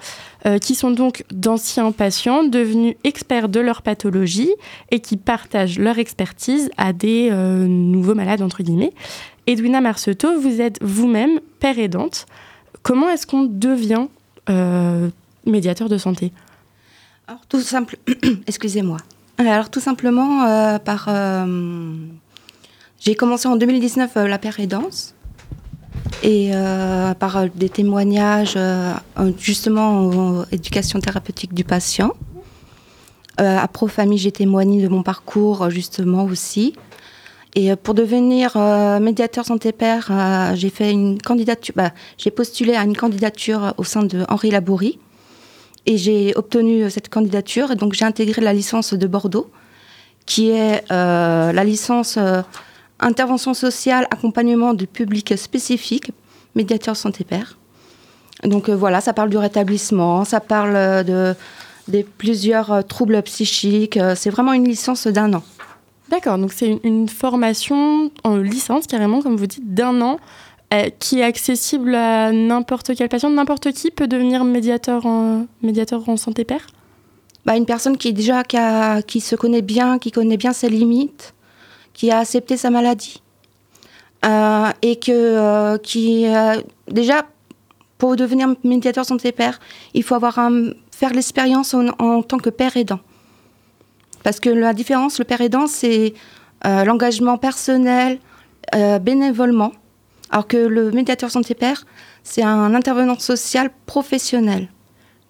euh, 0.47 0.59
qui 0.59 0.75
sont 0.75 0.93
donc 0.93 1.25
d'anciens 1.31 1.91
patients 1.91 2.45
devenus 2.45 2.95
experts 3.03 3.49
de 3.49 3.61
leur 3.61 3.83
pathologie 3.83 4.51
et 4.91 5.01
qui 5.01 5.17
partagent 5.17 5.79
leur 5.79 5.99
expertise 5.99 6.71
à 6.77 6.93
des 6.93 7.29
euh, 7.31 7.67
nouveaux 7.67 8.15
malades, 8.15 8.41
entre 8.41 8.63
guillemets. 8.63 8.93
Edwina 9.49 9.81
Marceteau, 9.81 10.41
vous 10.41 10.61
êtes 10.61 10.79
vous-même 10.81 11.41
père 11.59 11.79
aidante. 11.79 12.27
Comment 12.83 13.11
est-ce 13.11 13.27
qu'on 13.27 13.43
devient 13.43 14.07
médiateur 15.47 15.89
de 15.89 15.97
santé? 15.97 16.33
Alors, 17.29 17.41
tout 17.49 17.61
simple, 17.61 17.97
excusez-moi. 18.49 18.97
Alors, 19.41 19.71
tout 19.71 19.81
simplement, 19.81 20.45
euh, 20.45 20.79
par. 20.79 21.07
euh, 21.09 21.95
j'ai 22.99 23.15
commencé 23.15 23.49
en 23.49 23.57
2019 23.57 24.11
euh, 24.19 24.29
la 24.29 24.37
pérédance. 24.37 25.15
Et 26.23 26.51
euh, 26.53 27.15
par 27.15 27.49
des 27.49 27.71
témoignages, 27.71 28.59
en- 28.59 29.33
justement, 29.39 29.89
en 30.09 30.45
éducation 30.53 31.01
thérapeutique 31.01 31.55
du 31.55 31.65
patient. 31.65 32.13
À 33.39 33.67
Profamille, 33.69 34.19
j'ai 34.19 34.33
témoigné 34.33 34.83
de 34.83 34.89
mon 34.89 35.03
parcours, 35.03 35.71
justement, 35.71 36.25
aussi. 36.25 36.75
Et 37.55 37.75
pour 37.75 37.95
devenir 37.95 38.59
médiateur 39.01 39.47
santé 39.47 39.73
père, 39.73 40.13
j'ai 40.57 40.69
fait 40.69 40.91
une 40.93 41.19
candidature. 41.23 41.73
bah, 41.75 41.93
j'ai 42.19 42.31
postulé 42.31 42.75
à 42.75 42.83
une 42.85 42.95
candidature 42.95 43.73
au 43.79 43.85
sein 43.85 44.03
de 44.03 44.27
Henri 44.29 44.51
Laborie. 44.51 44.99
Et 45.91 45.97
j'ai 45.97 46.33
obtenu 46.37 46.85
euh, 46.85 46.89
cette 46.89 47.09
candidature. 47.09 47.73
Et 47.73 47.75
donc, 47.75 47.95
j'ai 47.95 48.05
intégré 48.05 48.41
la 48.41 48.53
licence 48.53 48.95
de 48.95 49.07
Bordeaux, 49.09 49.51
qui 50.25 50.51
est 50.51 50.85
euh, 50.93 51.51
la 51.51 51.65
licence 51.65 52.17
euh, 52.17 52.43
intervention 53.01 53.55
sociale, 53.55 54.07
accompagnement 54.13 54.73
de 54.73 54.85
public 54.85 55.37
spécifique, 55.37 56.13
médiateur 56.55 56.95
santé 56.95 57.25
père. 57.25 57.59
Donc, 58.45 58.71
voilà, 58.71 59.01
ça 59.01 59.13
parle 59.13 59.31
du 59.31 59.37
rétablissement, 59.37 60.25
ça 60.25 60.39
parle 60.39 61.05
de, 61.05 61.35
plusieurs 62.19 62.87
troubles 62.87 63.21
psychiques. 63.23 63.99
C'est 64.15 64.31
vraiment 64.31 64.53
une 64.53 64.69
licence 64.69 65.09
d'un 65.09 65.35
an. 65.35 65.43
D'accord, 66.09 66.39
donc 66.39 66.53
c'est 66.53 66.81
une, 66.85 67.09
formation 67.09 68.11
en 68.25 68.37
licence 68.37 68.87
carrément, 68.87 69.23
comme 69.23 69.37
vous 69.37 69.47
dites, 69.47 69.75
d'un 69.75 70.01
an, 70.01 70.19
qui 71.01 71.19
est 71.19 71.25
accessible 71.25 71.95
à 71.95 72.31
n'importe 72.31 72.93
quel 72.97 73.09
patient, 73.09 73.29
n'importe 73.31 73.73
qui 73.73 73.91
peut 73.91 74.07
devenir 74.07 74.45
médiateur 74.45 75.05
en, 75.05 75.47
médiateur 75.63 76.09
en 76.09 76.17
santé 76.17 76.45
père. 76.45 76.67
Bah, 77.45 77.57
une 77.57 77.67
personne 77.67 77.97
qui 77.97 78.13
déjà 78.13 78.45
qui, 78.45 79.21
se 79.21 79.35
connaît 79.35 79.63
bien, 79.63 79.99
qui 79.99 80.13
connaît 80.13 80.37
bien 80.37 80.53
ses 80.53 80.69
limites, 80.69 81.35
qui 81.93 82.11
a 82.11 82.21
accepté 82.21 82.57
sa 82.57 82.71
maladie. 82.71 83.21
Euh, 84.25 84.69
et 84.83 84.97
que 84.97 85.11
euh, 85.11 85.79
qui 85.79 86.27
euh, 86.27 86.61
déjà 86.89 87.25
pour 88.01 88.17
devenir 88.17 88.55
médiateur 88.65 89.05
santé 89.05 89.33
père, 89.33 89.61
il 89.95 90.03
faut 90.03 90.15
avoir 90.15 90.39
un, 90.39 90.71
faire 90.91 91.13
l'expérience 91.13 91.75
en, 91.75 92.23
tant 92.23 92.39
que 92.39 92.51
père 92.51 92.77
aidant. 92.77 93.01
Parce 94.23 94.41
que 94.41 94.51
la 94.51 94.75
différence, 94.75 95.19
le 95.19 95.25
père 95.25 95.41
aidant, 95.41 95.67
c'est 95.67 96.15
euh, 96.67 96.85
l'engagement 96.85 97.39
personnel, 97.39 98.19
euh, 98.75 98.99
bénévolement, 98.99 99.73
alors 100.31 100.47
que 100.47 100.57
le 100.57 100.91
médiateur 100.91 101.31
santé 101.31 101.55
père, 101.55 101.85
c'est 102.23 102.43
un 102.43 102.75
intervenant 102.75 103.19
social 103.19 103.71
professionnel. 103.87 104.69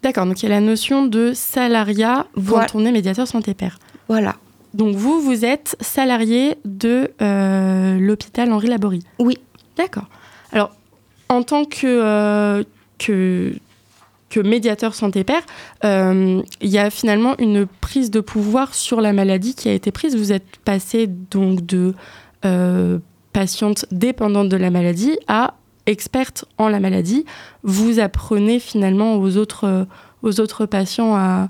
D'accord, 0.03 0.26
donc 0.26 0.42
il 0.42 0.48
y 0.48 0.53
a 0.53 0.55
la 0.55 0.61
notion 0.61 1.05
de 1.07 1.32
salariat 1.34 2.26
Voilà. 2.34 2.66
quand 2.66 2.78
on 2.78 2.84
est 2.86 2.92
médiateur 2.92 3.26
santé 3.28 3.55
père. 3.55 3.78
Voilà. 4.09 4.36
Donc 4.74 4.94
vous, 4.94 5.20
vous 5.20 5.44
êtes 5.44 5.76
salarié 5.80 6.57
de 6.64 7.11
euh, 7.20 7.98
l'hôpital 7.98 8.53
Henri 8.53 8.68
Laborie 8.68 9.05
Oui. 9.18 9.38
D'accord. 9.76 10.07
Alors, 10.53 10.70
en 11.28 11.42
tant 11.42 11.64
que, 11.64 11.86
euh, 11.86 12.62
que, 12.98 13.53
que 14.30 14.40
médiateur 14.40 14.94
santé-père, 14.94 15.42
euh, 15.84 16.42
il 16.61 16.68
y 16.70 16.78
a 16.78 16.90
finalement 16.90 17.34
une 17.38 17.66
prise 17.66 18.11
de 18.11 18.20
pouvoir 18.20 18.74
sur 18.74 19.01
la 19.01 19.12
maladie 19.12 19.55
qui 19.55 19.68
a 19.68 19.72
été 19.72 19.90
prise. 19.92 20.16
Vous 20.16 20.32
êtes 20.32 20.57
passé 20.64 21.07
donc 21.07 21.64
de 21.66 21.94
patiente 23.33 23.87
dépendante 23.91 24.49
de 24.49 24.57
la 24.57 24.70
maladie 24.70 25.18
à 25.28 25.55
experte 25.87 26.45
en 26.59 26.68
la 26.68 26.81
maladie. 26.81 27.24
Vous 27.62 28.01
apprenez 28.01 28.61
finalement 28.61 29.16
aux 29.16 29.37
autres, 29.37 29.64
euh, 29.64 29.85
aux 30.22 30.41
autres 30.41 30.66
patients 30.66 31.14
à, 31.14 31.49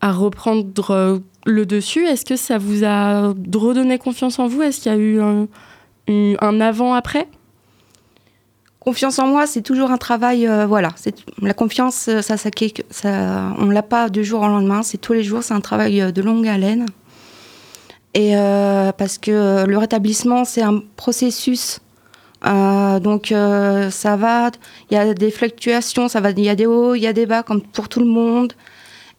à 0.00 0.12
reprendre 0.12 0.90
euh, 0.90 1.18
le 1.46 1.66
dessus. 1.66 2.04
Est-ce 2.04 2.24
que 2.24 2.36
ça 2.36 2.58
vous 2.58 2.84
a 2.84 3.28
redonné 3.54 3.98
confiance 3.98 4.38
en 4.38 4.46
vous? 4.48 4.62
Est-ce 4.62 4.80
qu'il 4.80 4.92
y 4.92 4.94
a 4.94 4.98
eu 4.98 5.20
un, 5.20 6.60
avant-après 6.60 7.28
Confiance 8.80 9.18
en 9.18 9.26
moi, 9.26 9.46
c'est 9.46 9.60
toujours 9.60 9.90
un 9.90 9.98
travail. 9.98 10.46
euh, 10.46 10.66
voilà, 10.66 10.94
la 11.42 11.52
confiance, 11.52 11.94
ça, 11.94 12.22
ça, 12.22 12.50
ça, 12.90 13.54
on 13.58 13.68
l'a 13.68 13.82
pas 13.82 14.08
du 14.08 14.24
jour 14.24 14.40
au 14.40 14.46
lendemain. 14.46 14.82
C'est 14.82 14.98
tous 14.98 15.12
les 15.12 15.22
jours, 15.22 15.42
c'est 15.42 15.52
un 15.52 15.60
travail 15.60 16.12
de 16.12 16.22
longue 16.22 16.48
haleine. 16.48 16.86
Et 18.14 18.36
euh, 18.36 18.92
parce 18.92 19.18
que 19.18 19.30
euh, 19.30 19.66
le 19.66 19.78
rétablissement, 19.78 20.44
c'est 20.44 20.62
un 20.62 20.82
processus. 20.96 21.80
Euh, 22.46 23.00
donc 23.00 23.34
ça 23.90 24.16
va, 24.16 24.50
il 24.90 24.94
y 24.94 24.96
a 24.96 25.12
des 25.12 25.30
fluctuations, 25.30 26.08
ça 26.08 26.20
va, 26.20 26.30
il 26.30 26.40
y 26.40 26.48
a 26.48 26.54
des 26.54 26.66
hauts, 26.66 26.94
il 26.94 27.02
y 27.02 27.06
a 27.06 27.12
des 27.12 27.26
bas, 27.26 27.42
comme 27.42 27.60
pour 27.60 27.88
tout 27.88 28.00
le 28.00 28.06
monde. 28.06 28.52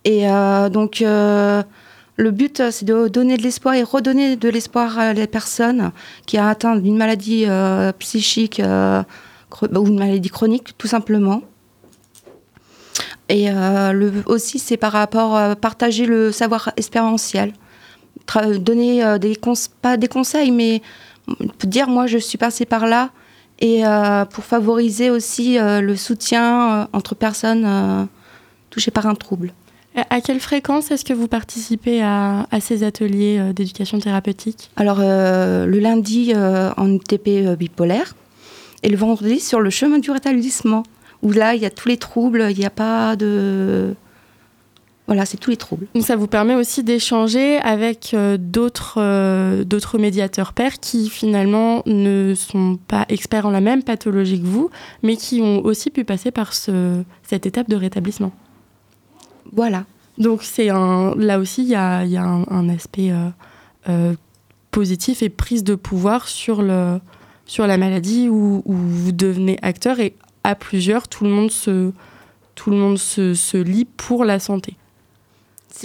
Et 0.06 0.26
donc 0.72 1.02
le 1.02 2.32
but, 2.32 2.62
c'est 2.72 2.86
de 2.86 3.10
donner 3.10 3.36
de 3.36 3.44
l'espoir 3.44 3.76
et 3.76 3.84
redonner 3.84 4.38
de 4.38 4.50
l'espoir 4.50 4.98
à 4.98 5.14
les 5.14 5.28
personnes 5.28 5.92
qui 6.26 6.40
ont 6.40 6.48
atteint 6.48 6.78
d'une 6.78 6.96
maladie 6.96 7.46
psychique 8.00 8.62
ou 8.62 9.88
une 9.88 10.00
maladie 10.00 10.30
chronique, 10.30 10.78
tout 10.78 10.88
simplement. 10.88 11.42
Et 13.28 13.50
aussi, 14.28 14.60
c'est 14.60 14.78
par 14.78 14.94
rapport 14.94 15.36
à 15.36 15.58
partager 15.58 16.06
le 16.06 16.32
savoir 16.32 16.72
expérientiel. 16.78 17.52
Donner 18.60 19.04
euh, 19.04 19.18
des 19.18 19.38
pas 19.82 19.98
des 19.98 20.08
conseils, 20.08 20.52
mais 20.52 20.82
dire 21.64 21.88
moi 21.88 22.08
je 22.08 22.18
suis 22.18 22.38
passée 22.38 22.66
par 22.66 22.86
là 22.86 23.10
et 23.60 23.86
euh, 23.86 24.26
pour 24.26 24.44
favoriser 24.44 25.10
aussi 25.10 25.58
euh, 25.58 25.82
le 25.82 25.96
soutien 25.96 26.82
euh, 26.82 26.86
entre 26.94 27.16
personnes 27.16 28.08
touchées 28.70 28.92
par 28.92 29.08
un 29.08 29.16
trouble. 29.16 29.54
À 30.10 30.22
quelle 30.22 30.40
fréquence 30.40 30.92
est-ce 30.92 31.04
que 31.04 31.14
vous 31.14 31.28
participez 31.28 32.02
à, 32.02 32.48
à 32.52 32.60
ces 32.62 32.84
ateliers 32.84 33.52
d'éducation 33.54 34.00
thérapeutique? 34.00 34.70
Alors, 34.78 35.00
le 35.00 35.80
lundi 35.80 36.34
en 36.36 36.94
UTP 36.94 37.28
euh, 37.28 37.56
bipolaire 37.56 38.16
et 38.84 38.90
le 38.90 38.96
vendredi 38.96 39.40
sur 39.40 39.60
le 39.60 39.70
chemin 39.70 39.98
du 39.98 40.12
rétablissement, 40.12 40.84
où 41.22 41.32
là, 41.32 41.56
il 41.56 41.62
y 41.62 41.66
a 41.66 41.70
tous 41.70 41.90
les 41.90 41.98
troubles, 41.98 42.48
il 42.50 42.58
n'y 42.58 42.66
a 42.66 42.70
pas 42.70 43.16
de. 43.18 43.94
Voilà, 45.10 45.26
c'est 45.26 45.38
tous 45.38 45.50
les 45.50 45.58
troubles. 45.58 45.88
Donc 45.96 46.06
ça 46.06 46.16
vous 46.16 46.28
permet 46.28 46.54
aussi 46.54 46.84
d'échanger 46.84 47.58
avec 47.58 48.12
euh, 48.14 48.38
d'autres 48.40 49.02
euh, 49.02 49.64
d'autres 49.64 49.98
médiateurs 49.98 50.54
pairs 50.54 50.80
qui 50.80 51.10
finalement 51.10 51.82
ne 51.88 52.36
sont 52.36 52.78
pas 52.88 53.08
experts 53.10 53.48
en 53.48 53.50
la 53.50 53.60
même 53.60 53.82
pathologie 53.82 54.40
que 54.40 54.46
vous, 54.46 54.70
mais 55.02 55.16
qui 55.16 55.42
ont 55.42 55.66
aussi 55.66 55.90
pu 55.90 56.04
passer 56.04 56.30
par 56.30 56.54
ce, 56.54 57.02
cette 57.24 57.48
étape 57.48 57.68
de 57.68 57.76
rétablissement. 57.76 58.32
Voilà. 59.52 59.86
Donc 60.20 60.44
c'est 60.44 60.70
un 60.70 61.16
là 61.16 61.40
aussi 61.40 61.64
il 61.64 61.70
y 61.70 61.76
a, 61.76 62.06
il 62.06 62.12
y 62.12 62.18
a 62.18 62.24
un, 62.24 62.46
un 62.48 62.70
aspect 62.70 63.10
euh, 63.10 63.30
euh, 63.90 64.14
positif 64.70 65.24
et 65.24 65.30
prise 65.30 65.64
de 65.64 65.74
pouvoir 65.74 66.28
sur 66.28 66.62
le 66.62 67.00
sur 67.48 67.66
la 67.66 67.78
maladie 67.78 68.30
où, 68.30 68.62
où 68.64 68.74
vous 68.74 69.12
devenez 69.12 69.58
acteur 69.64 70.00
et 70.00 70.14
à 70.44 70.54
plusieurs 70.54 71.08
tout 71.08 71.24
le 71.24 71.32
monde 71.32 71.50
se 71.50 71.94
tout 72.54 72.70
le 72.70 72.78
monde 72.78 73.00
se, 73.00 73.34
se 73.34 73.58
lie 73.58 73.86
pour 73.86 74.24
la 74.24 74.38
santé. 74.38 74.76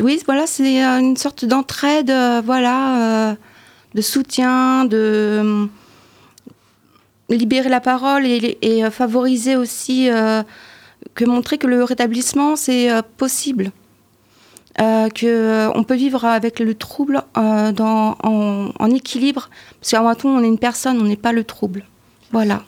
Oui, 0.03 0.21
voilà, 0.27 0.47
c'est 0.47 0.85
euh, 0.85 0.99
une 0.99 1.17
sorte 1.17 1.45
d'entraide, 1.45 2.11
euh, 2.11 2.43
voilà, 2.45 3.31
euh, 3.31 3.35
de 3.95 4.01
soutien, 4.01 4.85
de 4.87 5.69
libérer 7.29 7.69
la 7.69 7.81
parole 7.81 8.27
et, 8.27 8.91
favoriser 8.91 9.57
aussi 9.57 10.09
que 11.15 11.25
montrer 11.25 11.59
que 11.59 11.67
le 11.67 11.83
rétablissement 11.83 12.55
c'est 12.57 12.91
possible, 13.17 13.71
euh, 14.81 15.09
que 15.09 15.69
on 15.75 15.85
peut 15.85 15.95
vivre 15.95 16.25
avec 16.25 16.59
le 16.59 16.75
trouble 16.75 17.23
dans, 17.35 18.17
en, 18.23 18.91
équilibre, 18.91 19.49
parce 19.81 19.93
qu'avant 19.93 20.15
tout 20.15 20.29
on 20.29 20.43
est 20.43 20.49
une 20.49 20.59
personne, 20.59 21.01
on 21.01 21.05
n'est 21.05 21.17
pas 21.17 21.33
le 21.33 21.45
trouble. 21.45 21.85
Voilà. 22.33 22.63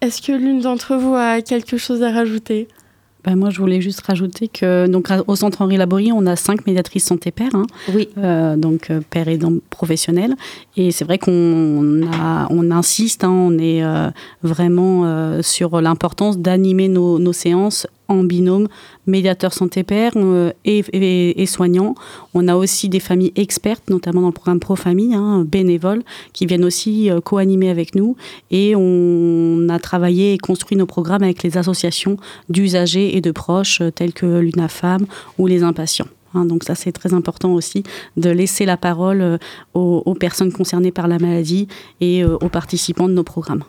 Est-ce 0.00 0.20
que 0.20 0.32
l'une 0.32 0.60
d'entre 0.60 0.96
vous 0.96 1.14
a 1.14 1.40
quelque 1.40 1.78
chose 1.78 2.02
à 2.02 2.10
rajouter? 2.10 2.68
Moi, 3.36 3.50
je 3.50 3.58
voulais 3.60 3.80
juste 3.80 4.00
rajouter 4.00 4.48
que 4.48 4.86
donc 4.86 5.08
au 5.26 5.36
centre 5.36 5.62
Henri 5.62 5.76
Laborie, 5.76 6.12
on 6.12 6.26
a 6.26 6.36
cinq 6.36 6.66
médiatrices 6.66 7.04
santé 7.04 7.30
père, 7.30 7.54
hein, 7.54 7.66
Oui. 7.94 8.08
euh, 8.18 8.56
donc 8.56 8.90
euh, 8.90 9.00
père 9.08 9.28
aidant 9.28 9.52
professionnel. 9.70 10.34
Et 10.76 10.90
c'est 10.92 11.04
vrai 11.04 11.18
qu'on 11.18 12.02
a, 12.12 12.46
on 12.50 12.70
insiste, 12.70 13.24
hein, 13.24 13.30
on 13.30 13.58
est 13.58 13.82
euh, 13.82 14.08
vraiment 14.42 15.02
euh, 15.04 15.42
sur 15.42 15.80
l'importance 15.80 16.38
d'animer 16.38 16.88
nos, 16.88 17.18
nos 17.18 17.32
séances 17.32 17.86
en 18.08 18.24
binôme 18.24 18.68
médiateur 19.06 19.52
santé 19.52 19.82
père 19.84 20.12
euh, 20.16 20.52
et, 20.64 21.46
soignants. 21.46 21.94
On 22.34 22.48
a 22.48 22.56
aussi 22.56 22.88
des 22.88 23.00
familles 23.00 23.32
expertes, 23.36 23.88
notamment 23.90 24.22
dans 24.22 24.28
le 24.28 24.32
programme 24.32 24.60
Pro 24.60 24.76
Famille, 24.76 25.14
hein, 25.14 25.44
bénévoles, 25.46 26.02
qui 26.32 26.46
viennent 26.46 26.64
aussi 26.64 27.10
euh, 27.10 27.20
co-animer 27.20 27.70
avec 27.70 27.94
nous. 27.94 28.16
Et 28.50 28.74
on 28.74 29.68
a 29.68 29.78
travaillé 29.78 30.34
et 30.34 30.38
construit 30.38 30.76
nos 30.76 30.86
programmes 30.86 31.22
avec 31.22 31.42
les 31.42 31.56
associations 31.58 32.16
d'usagers 32.48 33.16
et 33.16 33.20
de 33.20 33.30
proches 33.30 33.80
euh, 33.80 33.90
telles 33.90 34.12
que 34.12 34.38
l'UNAFAM 34.38 35.06
ou 35.36 35.46
les 35.46 35.62
impatients. 35.62 36.08
Hein, 36.34 36.44
donc 36.44 36.64
ça, 36.64 36.74
c'est 36.74 36.92
très 36.92 37.14
important 37.14 37.52
aussi 37.54 37.82
de 38.16 38.30
laisser 38.30 38.64
la 38.66 38.76
parole 38.76 39.38
aux, 39.74 40.14
personnes 40.14 40.52
concernées 40.52 40.92
par 40.92 41.08
la 41.08 41.18
maladie 41.18 41.68
et 42.00 42.24
aux 42.24 42.48
participants 42.48 43.08
de 43.08 43.14
nos 43.14 43.22
programmes. 43.22 43.62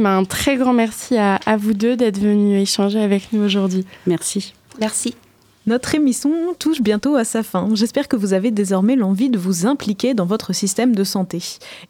Ben, 0.00 0.16
Un 0.18 0.24
très 0.24 0.56
grand 0.56 0.72
merci 0.72 1.16
à, 1.16 1.36
à 1.46 1.56
vous 1.56 1.74
deux 1.74 1.94
d'être 1.96 2.18
venus 2.18 2.60
échanger 2.62 3.00
avec 3.00 3.32
nous 3.32 3.44
aujourd'hui. 3.44 3.84
Merci. 4.06 4.54
Merci. 4.80 5.14
Notre 5.66 5.94
émission 5.94 6.54
touche 6.58 6.80
bientôt 6.80 7.16
à 7.16 7.24
sa 7.24 7.42
fin. 7.42 7.68
J'espère 7.74 8.08
que 8.08 8.16
vous 8.16 8.32
avez 8.32 8.50
désormais 8.50 8.96
l'envie 8.96 9.28
de 9.28 9.36
vous 9.36 9.66
impliquer 9.66 10.14
dans 10.14 10.24
votre 10.24 10.54
système 10.54 10.96
de 10.96 11.04
santé 11.04 11.42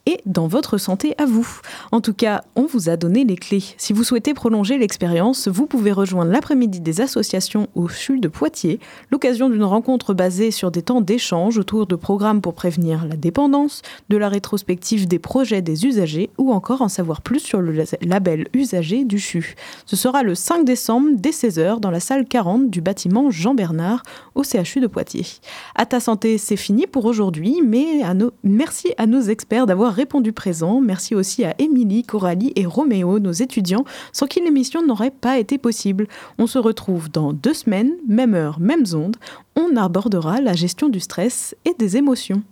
et 0.07 0.18
dans 0.27 0.49
votre 0.49 0.77
santé 0.77 1.14
à 1.18 1.25
vous. 1.25 1.49
En 1.93 2.01
tout 2.01 2.12
cas, 2.12 2.43
on 2.57 2.66
vous 2.66 2.89
a 2.89 2.97
donné 2.97 3.23
les 3.23 3.37
clés. 3.37 3.62
Si 3.79 3.93
vous 3.93 4.03
souhaitez 4.03 4.35
prolonger 4.35 4.77
l'expérience, 4.77 5.47
vous 5.47 5.66
pouvez 5.66 5.93
rejoindre 5.93 6.33
l'après-midi 6.33 6.81
des 6.81 7.01
associations 7.01 7.68
au 7.77 7.87
CHU 7.87 8.18
de 8.18 8.27
Poitiers, 8.27 8.81
l'occasion 9.12 9.49
d'une 9.49 9.62
rencontre 9.62 10.14
basée 10.14 10.51
sur 10.51 10.73
des 10.73 10.83
temps 10.83 11.01
d'échange 11.01 11.57
autour 11.57 11.87
de 11.87 11.95
programmes 11.95 12.41
pour 12.41 12.55
prévenir 12.55 13.07
la 13.07 13.14
dépendance, 13.14 13.83
de 14.09 14.16
la 14.16 14.29
rétrospective 14.29 15.07
des 15.07 15.21
projets 15.21 15.62
des 15.62 15.87
usagers 15.87 16.31
ou 16.39 16.53
encore 16.53 16.83
en 16.83 16.89
savoir 16.89 17.23
plus 17.23 17.39
sur 17.39 17.61
le 17.61 17.85
label 18.03 18.49
usager 18.53 19.05
du 19.05 19.21
CHU. 19.21 19.55
Ce 19.87 19.95
sera 19.95 20.25
le 20.25 20.35
5 20.35 20.64
décembre 20.64 21.11
dès 21.14 21.31
16h 21.31 21.79
dans 21.79 21.93
la 21.93 22.01
salle 22.01 22.27
40 22.27 22.68
du 22.68 22.81
bâtiment 22.81 23.31
Jean 23.31 23.55
Bernard 23.61 24.03
au 24.35 24.43
CHU 24.43 24.81
de 24.81 24.87
Poitiers. 24.87 25.27
À 25.75 25.85
ta 25.85 26.01
santé, 26.01 26.39
c'est 26.39 26.57
fini 26.57 26.87
pour 26.87 27.05
aujourd'hui, 27.05 27.61
mais 27.63 28.03
merci 28.43 28.95
à 28.97 29.05
nos 29.05 29.21
experts 29.21 29.67
d'avoir 29.67 29.93
répondu 29.93 30.33
présent. 30.33 30.81
Merci 30.81 31.15
aussi 31.15 31.45
à 31.45 31.55
Émilie, 31.59 32.05
Coralie 32.05 32.55
et 32.57 32.65
Roméo, 32.65 33.19
nos 33.19 33.33
étudiants, 33.33 33.85
sans 34.15 34.27
qui 34.27 34.41
l'émission 34.41 34.81
n'aurait 34.83 35.11
pas 35.11 35.39
été 35.39 35.59
possible. 35.59 36.07
On 36.39 36.47
se 36.47 36.59
retrouve 36.59 37.11
dans 37.11 37.35
deux 37.35 37.53
semaines, 37.53 37.93
même 38.09 38.33
heure, 38.33 38.61
même 38.61 38.85
onde. 38.95 39.17
On 39.57 39.77
abordera 39.77 40.41
la 40.41 40.55
gestion 40.55 40.89
du 40.89 41.01
stress 41.01 41.55
et 41.67 41.75
des 41.79 41.99
émotions. 41.99 42.43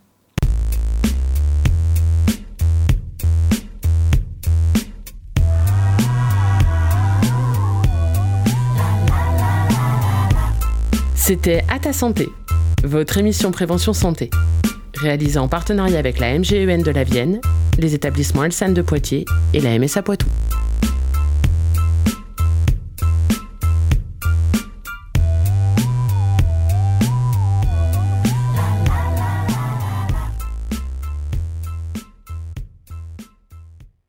C'était 11.28 11.62
À 11.68 11.78
ta 11.78 11.92
santé, 11.92 12.30
votre 12.84 13.18
émission 13.18 13.50
prévention 13.50 13.92
santé, 13.92 14.30
réalisée 14.96 15.38
en 15.38 15.46
partenariat 15.46 15.98
avec 15.98 16.20
la 16.20 16.38
MGEN 16.38 16.82
de 16.82 16.90
la 16.90 17.04
Vienne, 17.04 17.42
les 17.76 17.94
établissements 17.94 18.44
Elsan 18.44 18.70
de 18.70 18.80
Poitiers 18.80 19.26
et 19.52 19.60
la 19.60 19.78
MSA 19.78 20.00
Poitou. 20.00 20.26